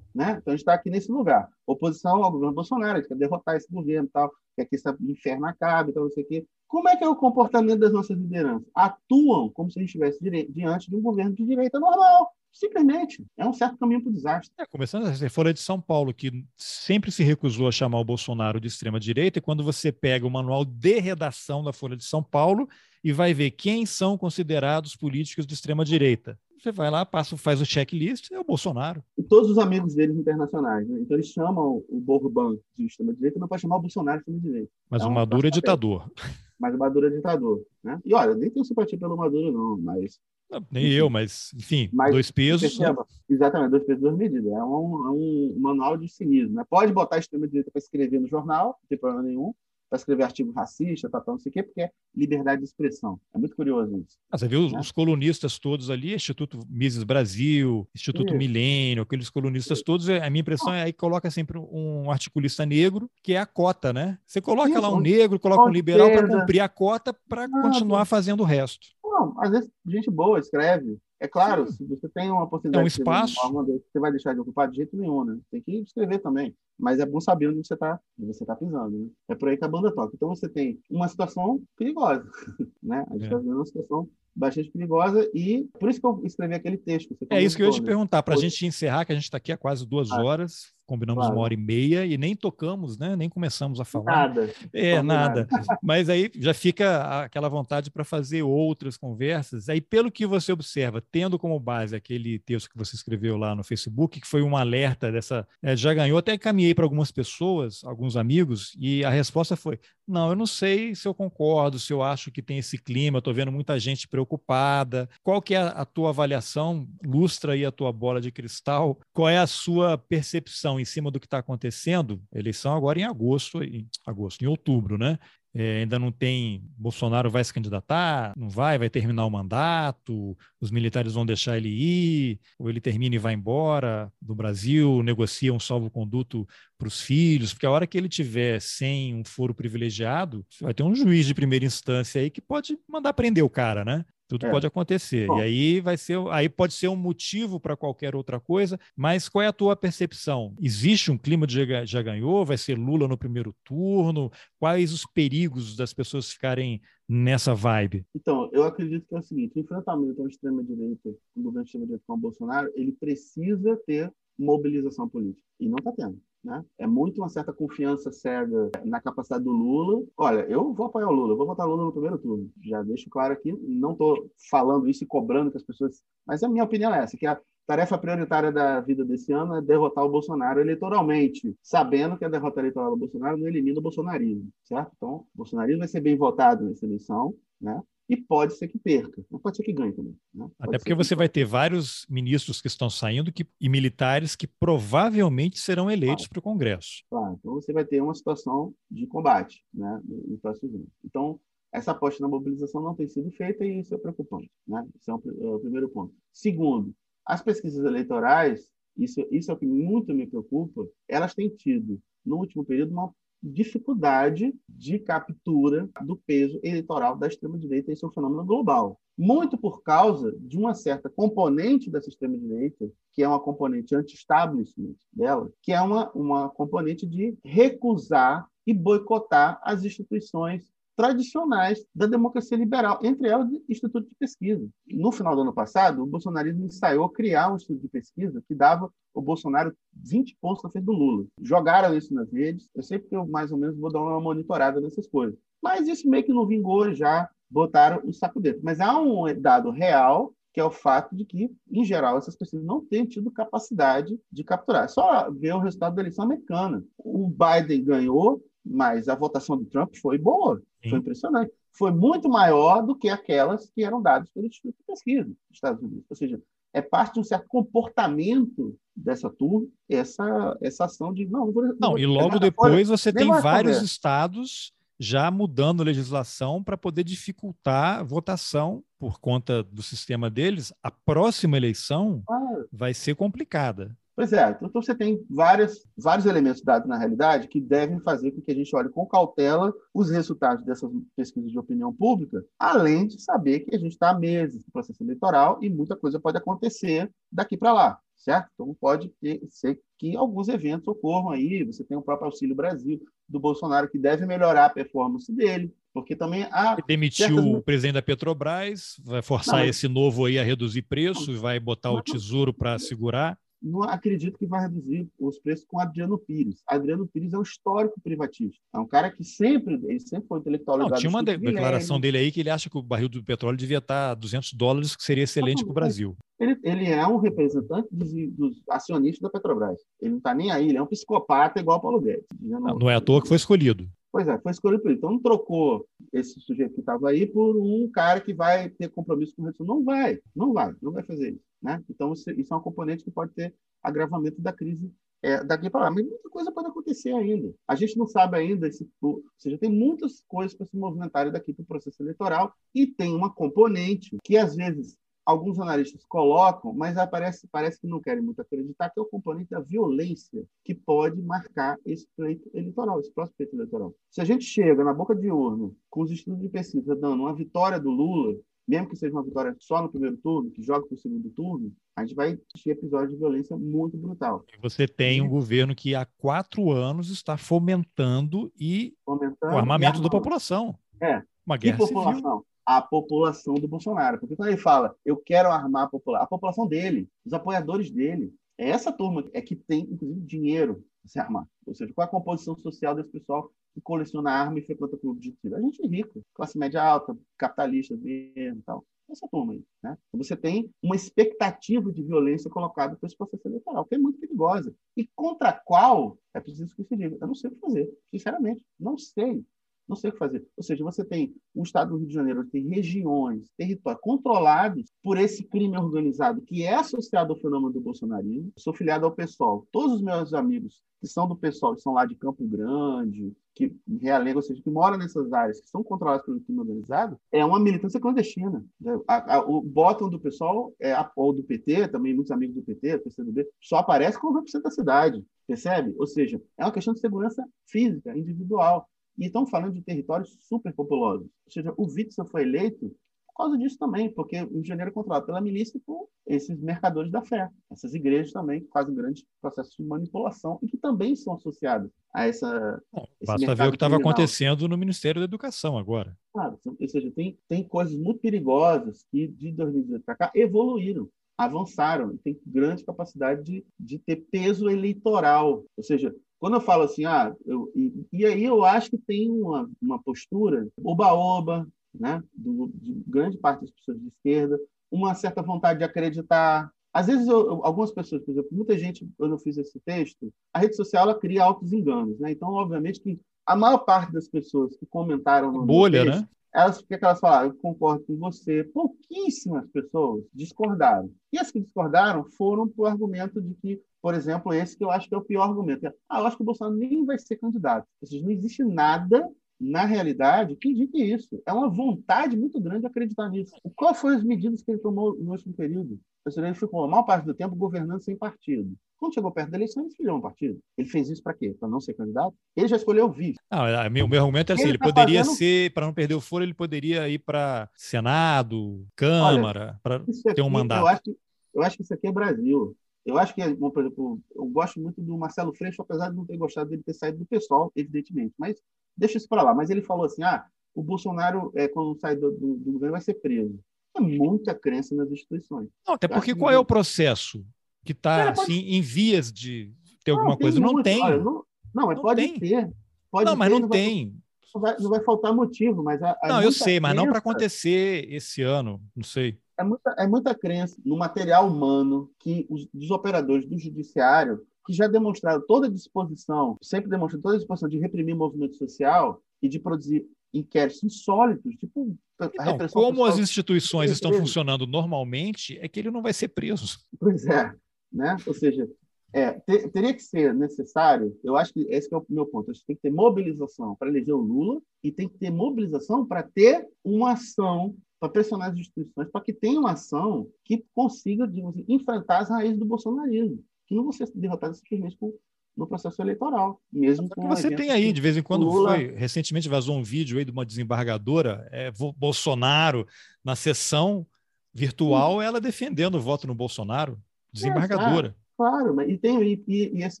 [0.14, 0.36] Né?
[0.38, 1.48] Então a gente está aqui nesse lugar.
[1.66, 5.46] Oposição ao governo Bolsonaro, a gente quer derrotar esse governo tal, quer que esse inferno
[5.46, 6.46] acabe, tal, não sei o quê.
[6.68, 8.68] Como é que é o comportamento das nossas lideranças?
[8.74, 10.18] Atuam como se a gente estivesse
[10.52, 12.32] diante de um governo de direita normal.
[12.52, 13.22] Simplesmente.
[13.36, 14.50] É um certo caminho para o desastre.
[14.58, 18.58] É, começando a Folha de São Paulo, que sempre se recusou a chamar o Bolsonaro
[18.58, 22.66] de extrema-direita, e quando você pega o manual de redação da Folha de São Paulo
[23.04, 26.38] e vai ver quem são considerados políticos de extrema-direita.
[26.58, 29.02] Você vai lá, passa, faz o checklist, é o Bolsonaro.
[29.16, 30.88] E todos os amigos deles internacionais.
[30.88, 31.00] Né?
[31.00, 34.72] Então eles chamam o Bourbon de extrema-direita, não pode chamar o Bolsonaro de extrema-direita.
[34.90, 36.10] Mas é o Maduro é ditador.
[36.58, 37.62] Mas o Maduro é ditador.
[37.84, 38.00] Né?
[38.04, 40.18] E olha, nem tenho simpatia pelo Maduro, não, mas.
[40.50, 42.78] Não, nem eu, mas, enfim, mas, dois pesos.
[42.78, 42.94] Né?
[43.28, 44.50] Exatamente, dois pesos, duas medidas.
[44.50, 46.54] É um, é um manual de cinismo.
[46.54, 46.64] Né?
[46.70, 49.52] Pode botar extrema-direita para escrever no jornal, não tem problema nenhum
[49.88, 53.20] para escrever artigo racista, tá, tá, não sei o quê, porque é liberdade de expressão.
[53.34, 54.18] É muito curioso isso.
[54.30, 54.78] Ah, você viu né?
[54.78, 58.36] os colunistas todos ali, Instituto Mises Brasil, Instituto isso.
[58.36, 59.84] Milênio, aqueles colunistas isso.
[59.84, 63.92] todos, a minha impressão é aí coloca sempre um articulista negro, que é a cota,
[63.92, 64.18] né?
[64.26, 64.80] Você coloca isso.
[64.80, 68.88] lá um negro, coloca um liberal para cumprir a cota para continuar fazendo o resto.
[69.04, 71.72] Não, às vezes gente boa escreve, é claro, Sim.
[71.72, 73.34] se você tem uma possibilidade é um espaço.
[73.64, 75.38] de você vai deixar de ocupar de jeito nenhum, né?
[75.50, 76.54] Tem que escrever também.
[76.78, 79.08] Mas é bom saber onde você está você tá pisando, né?
[79.28, 80.12] É por aí que a banda toca.
[80.14, 82.28] Então você tem uma situação perigosa,
[82.82, 83.06] né?
[83.08, 83.40] A gente está é.
[83.40, 87.16] vendo uma situação bastante perigosa e por isso que eu escrevi aquele texto.
[87.30, 87.86] é isso que eu ia te né?
[87.86, 90.22] perguntar, para a gente encerrar, que a gente está aqui há quase duas ah.
[90.22, 91.36] horas, combinamos Claro.
[91.36, 93.16] uma hora e meia e nem tocamos, né?
[93.16, 94.04] Nem começamos a falar.
[94.28, 94.52] Nada.
[94.72, 95.04] É, Combinado.
[95.04, 95.48] nada.
[95.82, 99.68] Mas aí já fica aquela vontade para fazer outras conversas.
[99.68, 103.64] Aí, pelo que você observa, tendo como base aquele texto que você escreveu lá no
[103.64, 105.46] Facebook, que foi um alerta dessa.
[105.62, 110.30] é, já ganhou, até caminhei para algumas pessoas, alguns amigos, e a resposta foi: não,
[110.30, 113.34] eu não sei se eu concordo, se eu acho que tem esse clima, eu estou
[113.34, 115.08] vendo muita gente preocupada.
[115.22, 116.86] Qual que é a, a tua avaliação?
[117.04, 118.98] Lustra aí a tua bola de cristal.
[119.12, 122.22] Qual é a sua percepção em cima do que está acontecendo?
[122.32, 125.18] Eleição agora em agosto, em agosto, em outubro, né?
[125.58, 126.62] É, ainda não tem.
[126.76, 128.32] Bolsonaro vai se candidatar?
[128.36, 128.78] Não vai?
[128.78, 130.36] Vai terminar o mandato?
[130.60, 132.40] Os militares vão deixar ele ir?
[132.58, 135.02] Ou ele termina e vai embora do Brasil?
[135.02, 136.46] Negocia um salvo-conduto
[136.78, 137.52] para os filhos?
[137.52, 141.34] Porque a hora que ele tiver sem um foro privilegiado, vai ter um juiz de
[141.34, 144.04] primeira instância aí que pode mandar prender o cara, né?
[144.28, 144.50] Tudo É.
[144.50, 145.28] pode acontecer.
[145.28, 145.38] Bom.
[145.38, 149.40] E aí vai ser, aí pode ser um motivo para qualquer outra coisa, mas qual
[149.40, 150.52] é a tua percepção?
[150.60, 152.44] Existe um clima de já ga- já ganhou?
[152.44, 154.28] Vai ser Lula no primeiro turno?
[154.58, 155.45] Quais os perigos
[155.76, 158.06] das pessoas ficarem nessa vibe?
[158.14, 162.14] Então, eu acredito que é o seguinte: o enfrentamento à extrema-direita, o governo extrema-direita com
[162.14, 165.46] o Bolsonaro, ele precisa ter mobilização política.
[165.58, 166.20] E não está tendo.
[166.44, 166.64] Né?
[166.78, 170.06] É muito uma certa confiança cega na capacidade do Lula.
[170.16, 172.48] Olha, eu vou apoiar o Lula, vou votar Lula no primeiro turno.
[172.62, 176.02] Já deixo claro aqui, não estou falando isso e cobrando que as pessoas.
[176.24, 179.62] Mas a minha opinião é essa: que a tarefa prioritária da vida desse ano é
[179.62, 184.48] derrotar o Bolsonaro eleitoralmente, sabendo que a derrota eleitoral do Bolsonaro não elimina o bolsonarismo,
[184.64, 184.92] certo?
[184.96, 187.82] Então, o bolsonarismo vai ser bem votado nessa eleição, né?
[188.08, 190.14] E pode ser que perca, mas pode ser que ganhe também.
[190.32, 190.48] Né?
[190.60, 194.46] Até porque que- você vai ter vários ministros que estão saindo que, e militares que
[194.46, 197.02] provavelmente serão eleitos para o Congresso.
[197.10, 200.86] Claro, então você vai ter uma situação de combate né, no próximo ano.
[201.04, 201.40] Então,
[201.72, 204.48] essa aposta na mobilização não tem sido feita e isso é preocupante.
[204.68, 204.86] Né?
[204.96, 206.14] Esse é é o primeiro ponto.
[206.32, 206.94] Segundo,
[207.26, 212.36] as pesquisas eleitorais, isso, isso é o que muito me preocupa, elas têm tido, no
[212.36, 213.12] último período, uma
[213.42, 217.92] dificuldade de captura do peso eleitoral da extrema-direita.
[217.92, 218.98] Isso é um fenômeno global.
[219.16, 225.50] Muito por causa de uma certa componente dessa extrema-direita, que é uma componente anti-establishment dela,
[225.62, 232.98] que é uma, uma componente de recusar e boicotar as instituições tradicionais da democracia liberal,
[233.02, 234.66] entre elas o Instituto de Pesquisa.
[234.88, 238.90] No final do ano passado, o bolsonarismo ensaiou criar um instituto de pesquisa que dava
[239.14, 241.26] o Bolsonaro 20 pontos na frente do Lula.
[241.42, 242.68] Jogaram isso nas redes.
[242.74, 245.38] Eu sei porque eu mais ou menos vou dar uma monitorada nessas coisas.
[245.62, 248.60] Mas isso meio que não vingou, já botaram o saco dentro.
[248.64, 252.64] Mas há um dado real que é o fato de que, em geral, essas pessoas
[252.64, 254.88] não têm tido capacidade de capturar.
[254.88, 256.82] Só ver o resultado da eleição americana.
[256.96, 260.90] O Biden ganhou, mas a votação do Trump foi boa, Sim.
[260.90, 261.52] foi impressionante.
[261.72, 265.82] Foi muito maior do que aquelas que eram dadas pelo Instituto de Pesquisa dos Estados
[265.82, 266.04] Unidos.
[266.08, 266.40] Ou seja,
[266.72, 271.74] é parte de um certo comportamento dessa turma, essa, essa ação de não, não, vou,
[271.78, 273.84] Não, e logo depois você tem vários conversa.
[273.84, 280.72] estados já mudando legislação para poder dificultar a votação por conta do sistema deles.
[280.82, 283.96] A próxima eleição Ah, vai ser complicada.
[284.16, 288.40] Pois é, então você tem várias, vários elementos dados na realidade que devem fazer com
[288.40, 293.20] que a gente olhe com cautela os resultados dessas pesquisas de opinião pública, além de
[293.20, 297.10] saber que a gente está há meses no processo eleitoral e muita coisa pode acontecer
[297.30, 298.48] daqui para lá, certo?
[298.54, 302.98] Então pode ter, ser que alguns eventos ocorram aí, você tem o próprio Auxílio Brasil
[303.28, 307.94] do Bolsonaro que deve melhorar a performance dele, porque também há Demitiu certas- o presidente
[307.94, 311.90] da Petrobras, vai forçar Não, mas- esse novo aí a reduzir preço e vai botar
[311.90, 312.02] o Não.
[312.02, 313.38] tesouro para segurar.
[313.62, 316.62] Não acredito que vai reduzir os preços com Adriano Pires.
[316.66, 318.58] Adriano Pires é um histórico privatista.
[318.74, 322.18] É um cara que sempre, ele sempre foi intelectual Não, tinha uma de- declaração dele
[322.18, 325.24] aí que ele acha que o barril do petróleo devia estar 200 dólares, que seria
[325.24, 326.16] excelente para o Brasil.
[326.38, 329.80] Ele, ele é um representante dos, dos acionistas da Petrobras.
[330.00, 332.26] Ele não está nem aí, ele é um psicopata igual ao Paulo Guedes.
[332.38, 333.88] Não, não é à toa que foi escolhido.
[334.12, 334.98] Pois é, foi escolhido por ele.
[334.98, 339.34] Então não trocou esse sujeito que estava aí por um cara que vai ter compromisso
[339.36, 339.66] com o redução.
[339.66, 341.42] Não vai, não vai, não vai fazer isso.
[341.62, 341.82] Né?
[341.88, 344.92] Então isso, isso é um componente que pode ter agravamento da crise
[345.22, 345.90] é, daqui para lá.
[345.90, 347.52] Mas muita coisa pode acontecer ainda.
[347.66, 351.52] A gente não sabe ainda, esse, ou seja, tem muitas coisas para se movimentarem daqui
[351.52, 356.96] para o processo eleitoral e tem uma componente que às vezes alguns analistas colocam, mas
[356.96, 361.20] aparece, parece que não querem muito acreditar, que é o componente da violência que pode
[361.20, 363.92] marcar esse pleito eleitoral, esse próximo pleito eleitoral.
[364.08, 367.34] Se a gente chega na boca de urna com os estudos de pesquisa dando uma
[367.34, 370.94] vitória do Lula, mesmo que seja uma vitória só no primeiro turno, que joga para
[370.94, 374.44] o segundo turno, a gente vai ter episódio de violência muito brutal.
[374.60, 380.10] Você tem um governo que há quatro anos está fomentando e Fomentando o armamento da
[380.10, 380.76] população.
[381.00, 381.22] É.
[381.46, 381.94] Uma guerra civil.
[381.94, 382.44] população?
[382.64, 384.18] A população do Bolsonaro.
[384.18, 388.34] Porque quando ele fala, eu quero armar a população, a população dele, os apoiadores dele.
[388.58, 391.46] É essa turma é que tem, inclusive, dinheiro para se armar.
[391.64, 395.20] Ou seja, qual é a composição social desse pessoal que coleciona arma e frequenta clube
[395.20, 395.54] de tiro?
[395.54, 398.86] A gente é rico, classe média alta, capitalista mesmo tal.
[399.08, 399.62] Essa turma aí.
[399.82, 399.96] Né?
[400.14, 404.74] Você tem uma expectativa de violência colocada para esse processo eleitoral, que é muito perigosa.
[404.96, 407.18] E contra qual é preciso que se diga.
[407.20, 408.64] Eu não sei o que fazer, sinceramente.
[408.80, 409.44] Não sei
[409.88, 410.46] não sei o que fazer.
[410.56, 415.18] Ou seja, você tem o estado do Rio de Janeiro, tem regiões, territórios controlados por
[415.18, 418.52] esse crime organizado que é associado ao fenômeno do bolsonarismo.
[418.56, 419.66] sou filiado ao PSOL.
[419.70, 423.74] Todos os meus amigos que são do PSOL, que são lá de Campo Grande, que
[424.00, 427.60] realengo, ou seja, que moram nessas áreas que são controladas pelo crime organizado, é uma
[427.60, 428.64] militância clandestina.
[429.06, 432.62] A, a, o bottom do PSOL, é, a, ou do PT, também muitos amigos do
[432.62, 435.94] PT, do PCdoB, só aparece quando representa a cidade, percebe?
[435.98, 438.88] Ou seja, é uma questão de segurança física, individual.
[439.18, 441.26] E estão falando de territórios superpopulosos.
[441.26, 442.94] Ou seja, o Witzel foi eleito
[443.36, 446.08] por causa disso também, porque o Rio de Janeiro é controlado pela milícia e por
[446.26, 447.50] esses mercadores da fé.
[447.70, 452.82] Essas igrejas também fazem grandes processos de manipulação e que também são associadas a essa.
[452.90, 456.16] Bom, basta ver o que estava acontecendo no Ministério da Educação agora.
[456.32, 461.06] Claro, ou seja, tem, tem coisas muito perigosas que de 2018 para cá evoluíram
[461.38, 465.62] avançaram e têm grande capacidade de, de ter peso eleitoral.
[465.76, 469.30] Ou seja, quando eu falo assim, ah, eu, e, e, aí eu acho que tem
[469.30, 474.60] uma, uma postura oba-oba, né, do, de grande parte das pessoas de esquerda,
[474.90, 476.70] uma certa vontade de acreditar.
[476.92, 480.58] Às vezes, eu, algumas pessoas, por exemplo, muita gente, quando eu fiz esse texto, a
[480.58, 482.18] rede social ela cria altos enganos.
[482.18, 482.32] Né?
[482.32, 486.28] Então, obviamente, que a maior parte das pessoas que comentaram no bolha, texto, né?
[486.52, 487.48] Elas, o que, é que elas falaram?
[487.48, 488.64] Eu concordo com você.
[488.64, 491.10] Pouquíssimas pessoas discordaram.
[491.30, 494.90] E as que discordaram foram para o argumento de que por exemplo, esse que eu
[494.92, 495.92] acho que é o pior argumento.
[496.08, 497.88] Ah, eu acho que o Bolsonaro nem vai ser candidato.
[498.00, 499.28] Ou seja, não existe nada
[499.60, 501.42] na realidade que indique isso.
[501.44, 503.52] É uma vontade muito grande de acreditar nisso.
[503.74, 505.98] Qual foram as medidas que ele tomou no último período?
[506.24, 508.76] Ou seja, ele ficou a maior parte do tempo governando sem partido.
[508.96, 510.60] Quando chegou perto da eleição, ele escolheu um partido.
[510.78, 511.56] Ele fez isso para quê?
[511.58, 512.32] Para não ser candidato?
[512.56, 513.40] Ele já escolheu o vice.
[513.50, 515.36] Não, é, meu, meu argumento é assim: ele, ele tá poderia fazendo...
[515.36, 520.00] ser, para não perder o foro, ele poderia ir para Senado, Câmara, para
[520.32, 520.82] ter um mandato.
[520.82, 521.16] Eu acho, que,
[521.54, 522.76] eu acho que isso aqui é Brasil.
[523.06, 526.36] Eu acho que, por exemplo, eu gosto muito do Marcelo Freixo, apesar de não ter
[526.36, 528.34] gostado dele ter saído do pessoal, evidentemente.
[528.36, 528.60] Mas
[528.96, 529.54] deixa isso para lá.
[529.54, 533.00] Mas ele falou assim: ah, o Bolsonaro, é, quando sai do, do, do governo, vai
[533.00, 533.60] ser preso.
[533.96, 535.68] É muita crença nas instituições.
[535.86, 537.46] Não, até porque qual é o processo
[537.84, 539.72] que está assim, em vias de
[540.04, 540.58] ter não, alguma coisa?
[540.58, 541.00] Não tem.
[541.00, 542.40] Olha, não, não, mas não pode tem.
[542.40, 542.72] ter.
[543.08, 544.16] Pode não, mas ter, não tem.
[544.52, 546.02] Vai, não vai faltar motivo, mas.
[546.02, 549.94] A, a não, eu sei, mas não para acontecer esse ano, não sei é muita,
[549.98, 555.44] é muita crença no material humano que os, dos operadores do judiciário, que já demonstraram
[555.46, 559.58] toda a disposição, sempre demonstraram toda a disposição de reprimir o movimento social e de
[559.58, 566.02] produzir inquéritos insólitos, tipo então, como as instituições estão funcionando normalmente, é que ele não
[566.02, 566.78] vai ser preso.
[566.98, 567.52] Pois é,
[567.92, 568.16] né?
[568.26, 568.66] Ou seja,
[569.12, 572.50] é, ter, teria que ser necessário, eu acho que esse que é o meu ponto,
[572.50, 576.06] acho que tem que ter mobilização para eleger o Lula e tem que ter mobilização
[576.06, 581.26] para ter uma ação para pressionar as instituições para que tenha uma ação que consiga
[581.26, 585.14] digamos, enfrentar as raízes do bolsonarismo, que não vão ser derrotadas simplesmente por,
[585.56, 586.60] no processo eleitoral.
[586.70, 588.74] Mesmo com você tem aí, de vez em quando Lula...
[588.74, 592.86] foi, recentemente vazou um vídeo aí de uma desembargadora, é, Bolsonaro,
[593.24, 594.06] na sessão
[594.52, 595.26] virtual, Sim.
[595.26, 596.98] ela defendendo o voto no Bolsonaro,
[597.32, 598.08] desembargadora.
[598.08, 600.00] É, claro, claro, e, tem, e, e, esse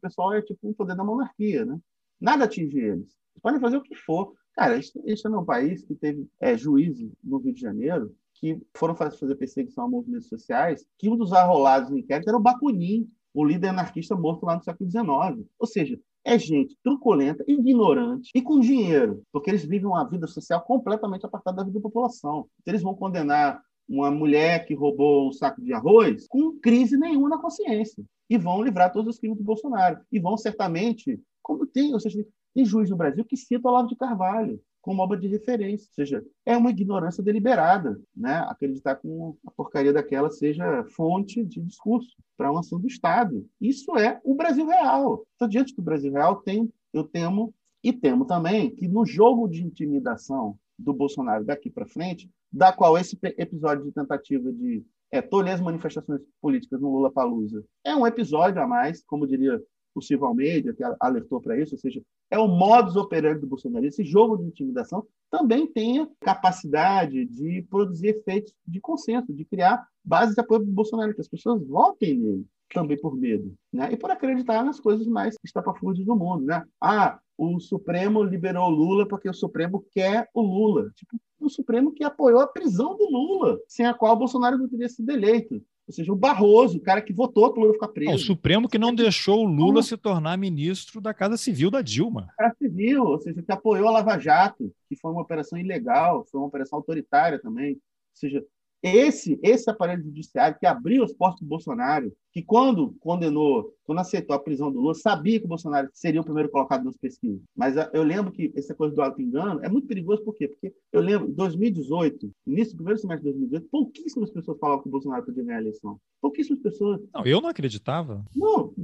[0.00, 1.78] pessoal é tipo o poder da monarquia, né?
[2.20, 2.78] Nada atinge.
[2.78, 3.08] Eles
[3.42, 4.32] podem fazer o que for.
[4.54, 8.94] Cara, este é um país que teve é, juízes no Rio de Janeiro que foram
[8.94, 13.44] fazer perseguição a movimentos sociais, que um dos arrolados no inquérito era o Bakunin, o
[13.44, 15.48] líder anarquista morto lá no século XIX.
[15.58, 20.62] Ou seja, é gente truculenta, ignorante e com dinheiro, porque eles vivem uma vida social
[20.62, 22.48] completamente apartada da vida da população.
[22.60, 27.28] Então, eles vão condenar uma mulher que roubou um saco de arroz com crise nenhuma
[27.28, 31.92] na consciência e vão livrar todos os crimes do Bolsonaro e vão certamente, como tem,
[31.92, 32.24] ou seja,
[32.54, 35.88] tem juiz no Brasil que cita Olavo de Carvalho como obra de referência.
[35.88, 38.44] Ou seja, é uma ignorância deliberada, né?
[38.48, 39.08] acreditar que
[39.46, 43.46] a porcaria daquela seja fonte de discurso para uma ação do Estado.
[43.58, 45.26] Isso é o Brasil real.
[45.36, 49.64] Então, diante do Brasil real, tem, eu temo, e temo também, que no jogo de
[49.64, 55.54] intimidação do Bolsonaro daqui para frente, da qual esse episódio de tentativa de é, tolher
[55.54, 59.62] as manifestações políticas no Lula Palusa é um episódio a mais, como diria
[59.94, 62.02] o Silvio Almeida, que alertou para isso, ou seja,
[62.34, 63.86] é o modus operandi do Bolsonaro.
[63.86, 70.34] Esse jogo de intimidação também tenha capacidade de produzir efeitos de consenso, de criar bases
[70.34, 73.92] de apoio do Bolsonaro, que as pessoas votem nele também por medo, né?
[73.92, 76.64] E por acreditar nas coisas mais estapafúrdias do mundo, né?
[76.80, 80.90] Ah, o Supremo liberou Lula porque o Supremo quer o Lula.
[80.96, 84.68] Tipo, o Supremo que apoiou a prisão do Lula, sem a qual o Bolsonaro não
[84.68, 85.62] teria sido eleito.
[85.86, 88.10] Ou seja, o Barroso, o cara que votou para o Lula ficar preso.
[88.10, 91.82] Não, o Supremo que não deixou o Lula se tornar ministro da Casa Civil da
[91.82, 92.28] Dilma.
[92.38, 96.40] Casa Civil, ou seja, que apoiou a Lava Jato, que foi uma operação ilegal, foi
[96.40, 97.72] uma operação autoritária também.
[97.74, 97.80] Ou
[98.14, 98.44] seja,
[98.84, 104.36] esse, esse aparelho judiciário que abriu as portas do Bolsonaro, que quando condenou, quando aceitou
[104.36, 107.40] a prisão do Lula, sabia que o Bolsonaro seria o primeiro colocado nas pesquisas.
[107.56, 110.48] Mas ah, eu lembro que essa coisa do auto-engano é muito perigoso, por quê?
[110.48, 114.88] Porque eu lembro, em 2018, início do primeiro semestre de 2018, pouquíssimas pessoas falavam que
[114.88, 115.98] o Bolsonaro podia ganhar a eleição.
[116.20, 117.00] Pouquíssimas pessoas.
[117.14, 118.22] Não, eu não acreditava.
[118.36, 118.74] Não,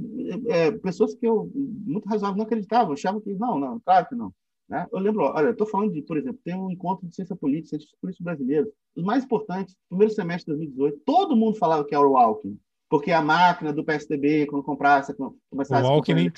[0.47, 4.15] é, é pessoas que eu, muito razoável, não acreditavam, achavam que não, não, claro que
[4.15, 4.33] não.
[4.71, 4.87] Né?
[4.89, 7.71] Eu lembro, olha, eu estou falando de, por exemplo, tem um encontro de ciência política,
[7.71, 8.71] ciências políticos brasileiros.
[8.95, 12.57] Os mais importantes, primeiro semestre de 2018, todo mundo falava que era o Alckmin,
[12.89, 15.13] porque a máquina do PSDB, quando comprasse,
[15.49, 16.31] começasse o Alckmin,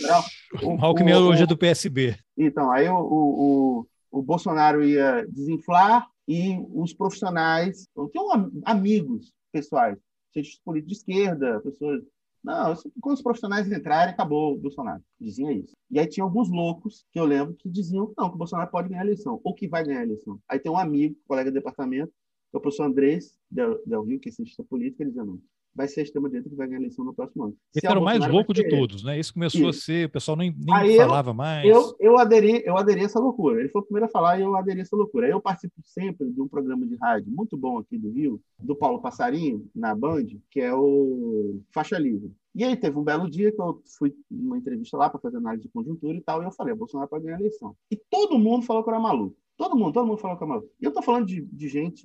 [0.64, 2.18] o, o Alckmin o, hoje é do PSB.
[2.36, 9.96] Então, aí o, o, o, Bolsonaro ia desinflar e os profissionais, tinham amigos pessoais,
[10.32, 12.02] cientistas políticos de esquerda, pessoas
[12.44, 15.02] não, quando os profissionais entrarem, acabou o Bolsonaro.
[15.20, 15.76] Dizia isso.
[15.90, 18.70] E aí tinha alguns loucos que eu lembro que diziam que não, que o Bolsonaro
[18.70, 20.38] pode ganhar a eleição, ou que vai ganhar a eleição.
[20.50, 24.20] Aí tem um amigo, colega do departamento, que é o professor Andrés Del, Del Rio,
[24.20, 25.40] que é cientista político, ele dizia, não,
[25.76, 27.58] vai ser a extrema-direita que vai ganhar a eleição no próximo ano.
[27.76, 29.20] Esse era o mais louco de todos, né?
[29.20, 29.80] Isso começou Isso.
[29.80, 31.66] a ser, o pessoal nem, nem falava eu, mais.
[31.66, 33.60] Eu, eu, aderi, eu aderi a essa loucura.
[33.60, 35.26] Ele foi o primeiro a falar e eu aderi a essa loucura.
[35.26, 38.76] Aí eu participo sempre de um programa de rádio muito bom aqui do Rio, do
[38.76, 42.32] Paulo Passarinho, na Band, que é o Faixa Livre.
[42.56, 45.64] E aí teve um belo dia que eu fui numa entrevista lá para fazer análise
[45.64, 47.76] de conjuntura e tal, e eu falei, Bolsonaro pode ganhar a eleição.
[47.90, 49.36] E todo mundo falou que eu era maluco.
[49.58, 50.74] Todo mundo, todo mundo falou que eu era maluco.
[50.80, 52.04] E eu tô falando de, de gente,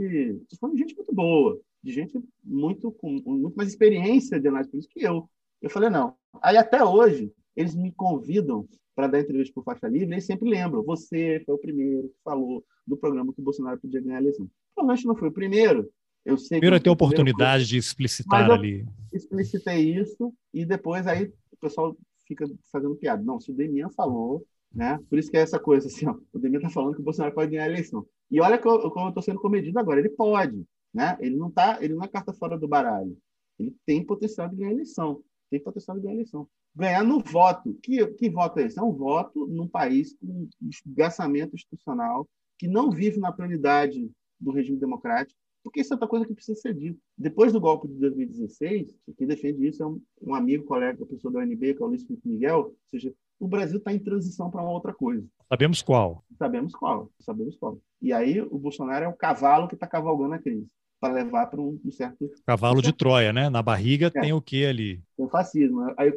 [0.48, 4.70] tô falando de gente muito boa, de gente muito com muito mais experiência de análise
[4.70, 5.28] política que eu.
[5.60, 6.14] Eu falei, não.
[6.42, 10.48] Aí até hoje, eles me convidam para dar entrevista para o Faixa Livre, eles sempre
[10.48, 14.20] lembram, você foi o primeiro que falou do programa que o Bolsonaro podia ganhar a
[14.20, 14.50] eleição.
[14.74, 15.88] Provavelmente não foi o primeiro,
[16.24, 18.84] eu sei Primeiro ter oportunidade de explicitar ali.
[19.12, 21.96] Explicitei isso e depois aí o pessoal
[22.26, 23.22] fica fazendo piada.
[23.22, 24.44] Não, se o Demian falou,
[24.74, 24.98] né?
[25.08, 27.34] Por isso que é essa coisa assim, ó, o Demian está falando que o Bolsonaro
[27.34, 28.04] pode ganhar a eleição.
[28.30, 30.66] E olha como eu estou sendo comedido agora, ele pode,
[30.98, 31.16] né?
[31.20, 33.16] Ele não tá, ele não é carta fora do baralho.
[33.56, 35.22] Ele tem potencial de ganhar eleição.
[35.48, 36.48] Tem potencial de ganhar eleição.
[36.74, 37.72] Ganhar no voto.
[37.80, 38.80] Que, que voto é esse?
[38.80, 44.10] É um voto num país com esgaçamento institucional, que não vive na pluralidade
[44.40, 46.98] do regime democrático, porque isso é outra coisa que precisa ser dito.
[47.16, 51.40] Depois do golpe de 2016, quem defende isso é um, um amigo, colega, professor da
[51.40, 54.62] UNB, que é o Luiz Felipe Miguel, ou seja, o Brasil está em transição para
[54.62, 55.24] uma outra coisa.
[55.48, 56.24] Sabemos qual.
[56.36, 57.78] Sabemos qual, sabemos qual.
[58.02, 61.60] E aí o Bolsonaro é o cavalo que está cavalgando a crise para levar para
[61.60, 63.48] um, um, certo cavalo de Troia, né?
[63.48, 64.10] Na barriga é.
[64.10, 65.02] tem o que ali?
[65.16, 65.92] O fascismo.
[65.96, 66.12] Aí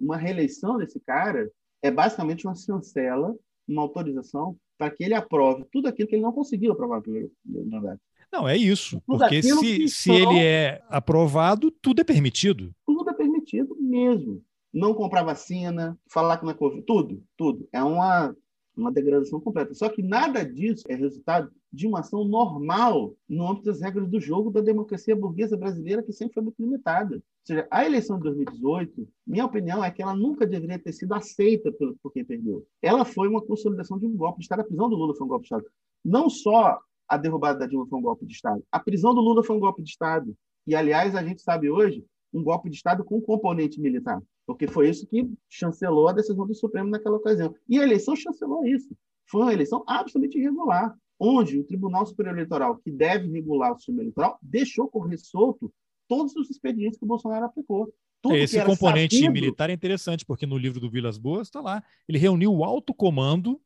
[0.00, 1.50] uma reeleição desse cara
[1.82, 3.34] é basicamente uma chancela,
[3.68, 7.30] uma autorização para que ele aprove tudo aquilo que ele não conseguiu aprovar no primeiro
[7.46, 8.00] mandato.
[8.32, 9.00] Não, é isso.
[9.06, 12.74] Porque se, se ele é aprovado, tudo é permitido.
[12.84, 14.42] Tudo é permitido mesmo.
[14.72, 17.68] Não comprar vacina, falar que não é Covid, tudo, tudo.
[17.72, 18.36] É uma,
[18.76, 19.72] uma degradação completa.
[19.74, 24.18] Só que nada disso é resultado de uma ação normal no âmbito das regras do
[24.18, 27.16] jogo da democracia burguesa brasileira, que sempre foi muito limitada.
[27.16, 31.12] Ou seja, a eleição de 2018, minha opinião é que ela nunca deveria ter sido
[31.12, 32.66] aceita por, por quem perdeu.
[32.80, 34.60] Ela foi uma consolidação de um golpe de Estado.
[34.60, 35.66] A prisão do Lula foi um golpe de Estado.
[36.02, 38.64] Não só a derrubada da Dilma foi um golpe de Estado.
[38.72, 40.34] A prisão do Lula foi um golpe de Estado.
[40.66, 44.88] E, aliás, a gente sabe hoje um golpe de Estado com componente militar, porque foi
[44.88, 47.54] isso que chancelou a decisão do Supremo naquela ocasião.
[47.68, 48.96] E a eleição chancelou isso.
[49.26, 54.02] Foi uma eleição absolutamente irregular, onde o Tribunal Superior Eleitoral, que deve regular o sistema
[54.02, 55.72] eleitoral, deixou correr solto
[56.08, 57.92] todos os expedientes que o Bolsonaro aplicou.
[58.22, 59.32] Tudo Esse componente sabido...
[59.32, 61.82] militar é interessante, porque no livro do Vilas Boas está lá.
[62.08, 63.60] Ele reuniu o alto comando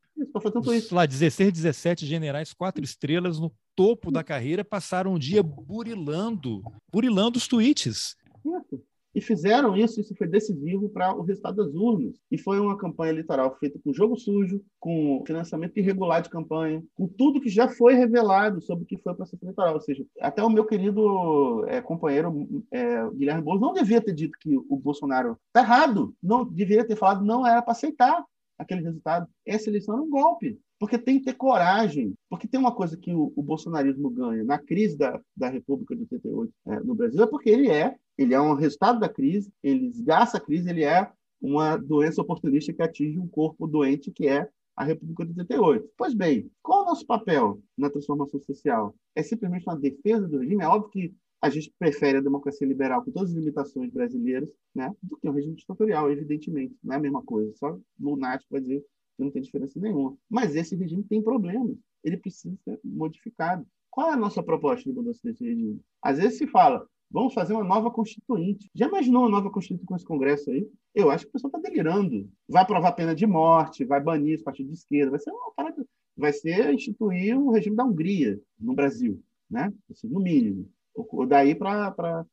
[0.73, 0.93] isso.
[0.93, 6.61] Lá, 16, 17 generais, quatro estrelas no topo da carreira, passaram um dia burilando,
[6.91, 8.15] burilando os tweets.
[8.45, 8.83] Isso.
[9.13, 12.15] E fizeram isso, isso foi decisivo para o resultado das urnas.
[12.29, 17.07] E foi uma campanha eleitoral feita com jogo sujo, com financiamento irregular de campanha, com
[17.07, 19.73] tudo que já foi revelado sobre o que foi o processo eleitoral.
[19.73, 24.37] Ou seja, até o meu querido é, companheiro é, Guilherme Boulos não devia ter dito
[24.39, 28.23] que o Bolsonaro está errado, não deveria ter falado não era para aceitar
[28.57, 29.27] aquele resultado.
[29.45, 32.13] Essa eleição era um golpe, porque tem que ter coragem.
[32.29, 36.01] Porque tem uma coisa que o, o bolsonarismo ganha na crise da, da República de
[36.01, 39.87] 88 é, no Brasil, é porque ele é, ele é um resultado da crise, ele
[39.87, 41.11] esgaça a crise, ele é
[41.41, 45.89] uma doença oportunista que atinge um corpo doente que é a República de 88.
[45.97, 48.95] Pois bem, qual é o nosso papel na transformação social?
[49.15, 50.63] É simplesmente uma defesa do regime?
[50.63, 54.93] É óbvio que a gente prefere a democracia liberal com todas as limitações brasileiras, né,
[55.01, 56.75] do que um regime ditatorial, evidentemente.
[56.83, 57.51] Não é a mesma coisa.
[57.55, 58.81] Só lunático vai dizer
[59.17, 60.15] que não tem diferença nenhuma.
[60.29, 61.75] Mas esse regime tem problemas.
[62.03, 63.65] Ele precisa ser modificado.
[63.89, 65.81] Qual é a nossa proposta de mudança desse regime?
[66.01, 68.69] Às vezes se fala, Vamos fazer uma nova constituinte.
[68.73, 70.67] Já imaginou uma nova constituinte com esse Congresso aí?
[70.95, 72.29] Eu acho que o pessoal está delirando.
[72.47, 75.85] Vai aprovar pena de morte, vai banir os partidos de esquerda, vai ser uma parada,
[76.15, 79.73] vai ser instituir o regime da Hungria no Brasil, né?
[79.89, 80.69] Assim, no mínimo.
[80.95, 82.25] Ou daí para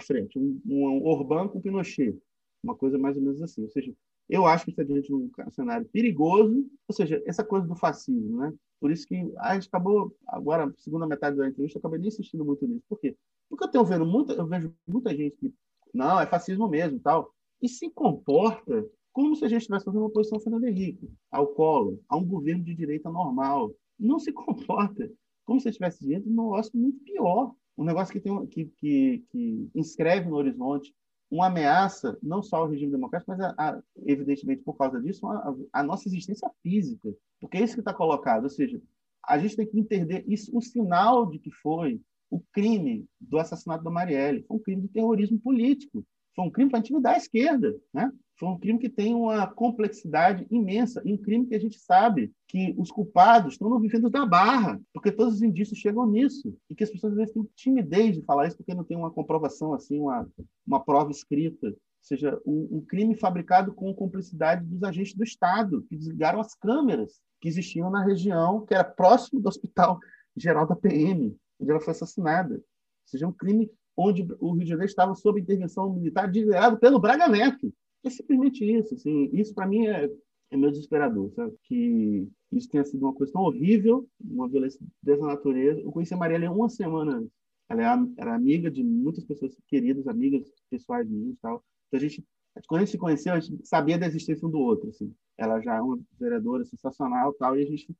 [0.00, 0.38] frente.
[0.38, 2.18] Um, um Orbán com Pinochet.
[2.62, 3.62] Uma coisa mais ou menos assim.
[3.62, 3.94] Ou seja,
[4.28, 8.38] eu acho que está diante de um cenário perigoso, ou seja, essa coisa do fascismo,
[8.38, 8.52] né?
[8.80, 12.66] Por isso que a gente acabou, agora, segunda metade da entrevista, acabei nem insistindo muito
[12.66, 12.84] nisso.
[12.88, 13.16] Por quê?
[13.48, 15.54] Porque eu tenho vendo muita, eu vejo muita gente que,
[15.94, 20.08] não, é fascismo mesmo tal, e se comporta como se a gente estivesse fazendo uma
[20.08, 23.72] oposição ao Fernando Henrique, ao Collor, a um governo de direita normal.
[23.98, 25.10] Não se comporta
[25.46, 27.54] como se estivesse diante de um negócio muito pior.
[27.78, 30.94] Um negócio que, tem, que, que, que inscreve no horizonte
[31.30, 35.54] uma ameaça, não só ao regime democrático, mas, a, a, evidentemente, por causa disso, a,
[35.72, 37.08] a, nossa existência física.
[37.40, 38.44] Porque é isso que está colocado.
[38.44, 38.80] Ou seja,
[39.26, 42.00] a gente tem que entender isso, o sinal de que foi
[42.30, 44.44] o crime do assassinato da Marielle.
[44.46, 46.04] Foi um crime de terrorismo político.
[46.34, 47.74] Foi um crime para intimidar a esquerda.
[47.92, 48.12] Né?
[48.38, 52.30] Foi um crime que tem uma complexidade imensa, e um crime que a gente sabe
[52.46, 56.74] que os culpados estão no vivendo da barra, porque todos os indícios chegam nisso, e
[56.74, 59.72] que as pessoas às vezes têm timidez de falar isso porque não tem uma comprovação,
[59.72, 60.28] assim, uma,
[60.66, 61.68] uma prova escrita.
[61.68, 66.54] Ou seja, um, um crime fabricado com cumplicidade dos agentes do Estado, que desligaram as
[66.54, 69.98] câmeras que existiam na região, que era próximo do Hospital
[70.36, 72.54] Geral da PM, onde ela foi assassinada.
[72.54, 72.62] Ou
[73.06, 77.28] seja, um crime onde o Rio de Janeiro estava sob intervenção militar liderado pelo Braga
[77.28, 77.72] Neto.
[78.04, 78.94] É simplesmente isso.
[78.94, 80.10] Assim, isso, para mim, é,
[80.50, 81.32] é meu desesperador.
[81.32, 81.54] Sabe?
[81.64, 85.80] Que isso tenha sido uma coisa tão horrível, uma violência dessa natureza.
[85.80, 87.32] Eu conheci a Marielle uma semana antes.
[87.68, 91.64] Ela é era amiga de muitas pessoas queridas, amigas pessoais minhas e tal.
[91.88, 92.24] Então, a gente,
[92.68, 94.90] quando a gente se conheceu, a gente sabia da existência um do outro.
[94.90, 95.12] Assim.
[95.36, 97.94] Ela já é uma vereadora sensacional tal, e a gente...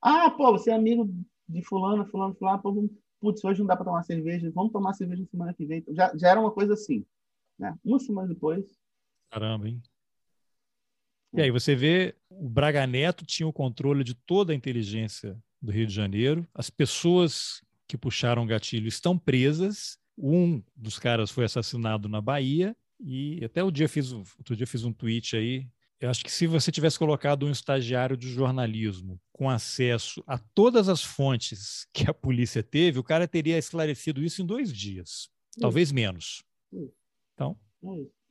[0.00, 1.12] Ah, pô, você é amigo
[1.48, 2.90] de fulano, fulano, fulano, vamos...
[3.20, 5.84] putz, hoje não dá para tomar cerveja, vamos tomar cerveja na semana que vem.
[5.90, 7.04] Já, já era uma coisa assim.
[7.58, 7.76] Né?
[7.84, 8.78] Uma semana depois,
[9.30, 9.82] Caramba, hein?
[11.34, 15.70] E aí, você vê, o Braga Neto tinha o controle de toda a inteligência do
[15.70, 16.48] Rio de Janeiro.
[16.54, 19.98] As pessoas que puxaram o gatilho estão presas.
[20.16, 22.74] Um dos caras foi assassinado na Bahia.
[22.98, 25.68] E até o dia fiz, outro dia fiz um tweet aí.
[26.00, 30.88] Eu acho que se você tivesse colocado um estagiário de jornalismo com acesso a todas
[30.88, 35.28] as fontes que a polícia teve, o cara teria esclarecido isso em dois dias,
[35.60, 36.44] talvez menos.
[37.34, 37.56] Então,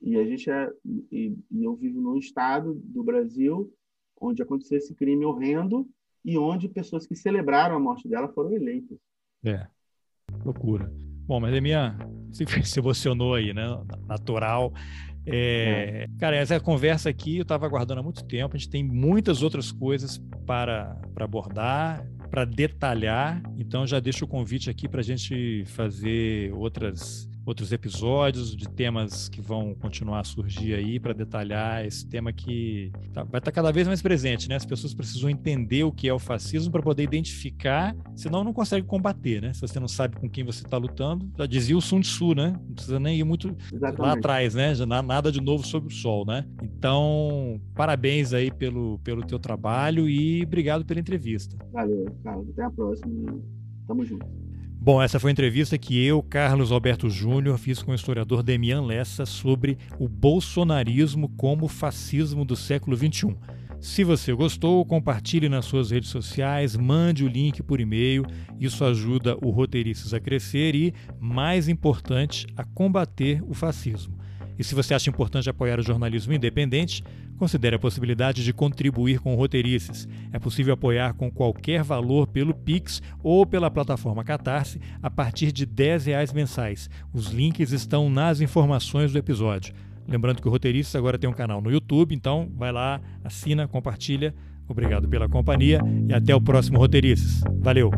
[0.02, 0.72] e a gente é,
[1.12, 3.74] e, e eu vivo num estado do Brasil
[4.20, 5.88] onde aconteceu esse crime horrendo
[6.24, 8.98] e onde pessoas que celebraram a morte dela foram eleitas.
[9.46, 9.68] É,
[10.44, 10.92] loucura.
[11.26, 11.98] Bom, mas é minha.
[12.64, 13.66] Se emocionou aí, né?
[14.08, 14.74] Natural.
[15.28, 16.08] É, é.
[16.18, 18.56] Cara, essa conversa aqui eu estava aguardando há muito tempo.
[18.56, 23.42] A gente tem muitas outras coisas para, para abordar, para detalhar.
[23.58, 29.30] Então já deixo o convite aqui para a gente fazer outras outros episódios de temas
[29.30, 33.52] que vão continuar a surgir aí para detalhar esse tema que tá, vai estar tá
[33.52, 34.56] cada vez mais presente, né?
[34.56, 38.86] As pessoas precisam entender o que é o fascismo para poder identificar, senão não consegue
[38.86, 39.54] combater, né?
[39.54, 42.60] Se você não sabe com quem você está lutando, já dizia o Sun Tzu, né?
[42.68, 44.02] Não precisa nem ir muito Exatamente.
[44.02, 44.76] lá atrás, né?
[44.76, 46.46] Já nada de novo sobre o sol, né?
[46.62, 51.56] Então, parabéns aí pelo, pelo teu trabalho e obrigado pela entrevista.
[51.72, 52.50] Valeu, Carlos.
[52.50, 53.40] Até a próxima.
[53.88, 54.47] Tamo junto.
[54.88, 58.82] Bom, essa foi a entrevista que eu, Carlos Alberto Júnior, fiz com o historiador Demian
[58.82, 63.36] Lessa sobre o bolsonarismo como fascismo do século XXI.
[63.82, 68.26] Se você gostou, compartilhe nas suas redes sociais, mande o link por e-mail.
[68.58, 74.17] Isso ajuda o Roteiristas a crescer e, mais importante, a combater o fascismo.
[74.58, 77.04] E se você acha importante apoiar o jornalismo independente,
[77.38, 80.08] considere a possibilidade de contribuir com roteirices.
[80.32, 85.66] É possível apoiar com qualquer valor pelo Pix ou pela plataforma Catarse a partir de
[85.66, 86.90] R$ reais mensais.
[87.14, 89.74] Os links estão nas informações do episódio.
[90.08, 94.34] Lembrando que o Roteiristas agora tem um canal no YouTube, então vai lá, assina, compartilha.
[94.68, 97.42] Obrigado pela companhia e até o próximo Roteiristas.
[97.60, 97.92] Valeu!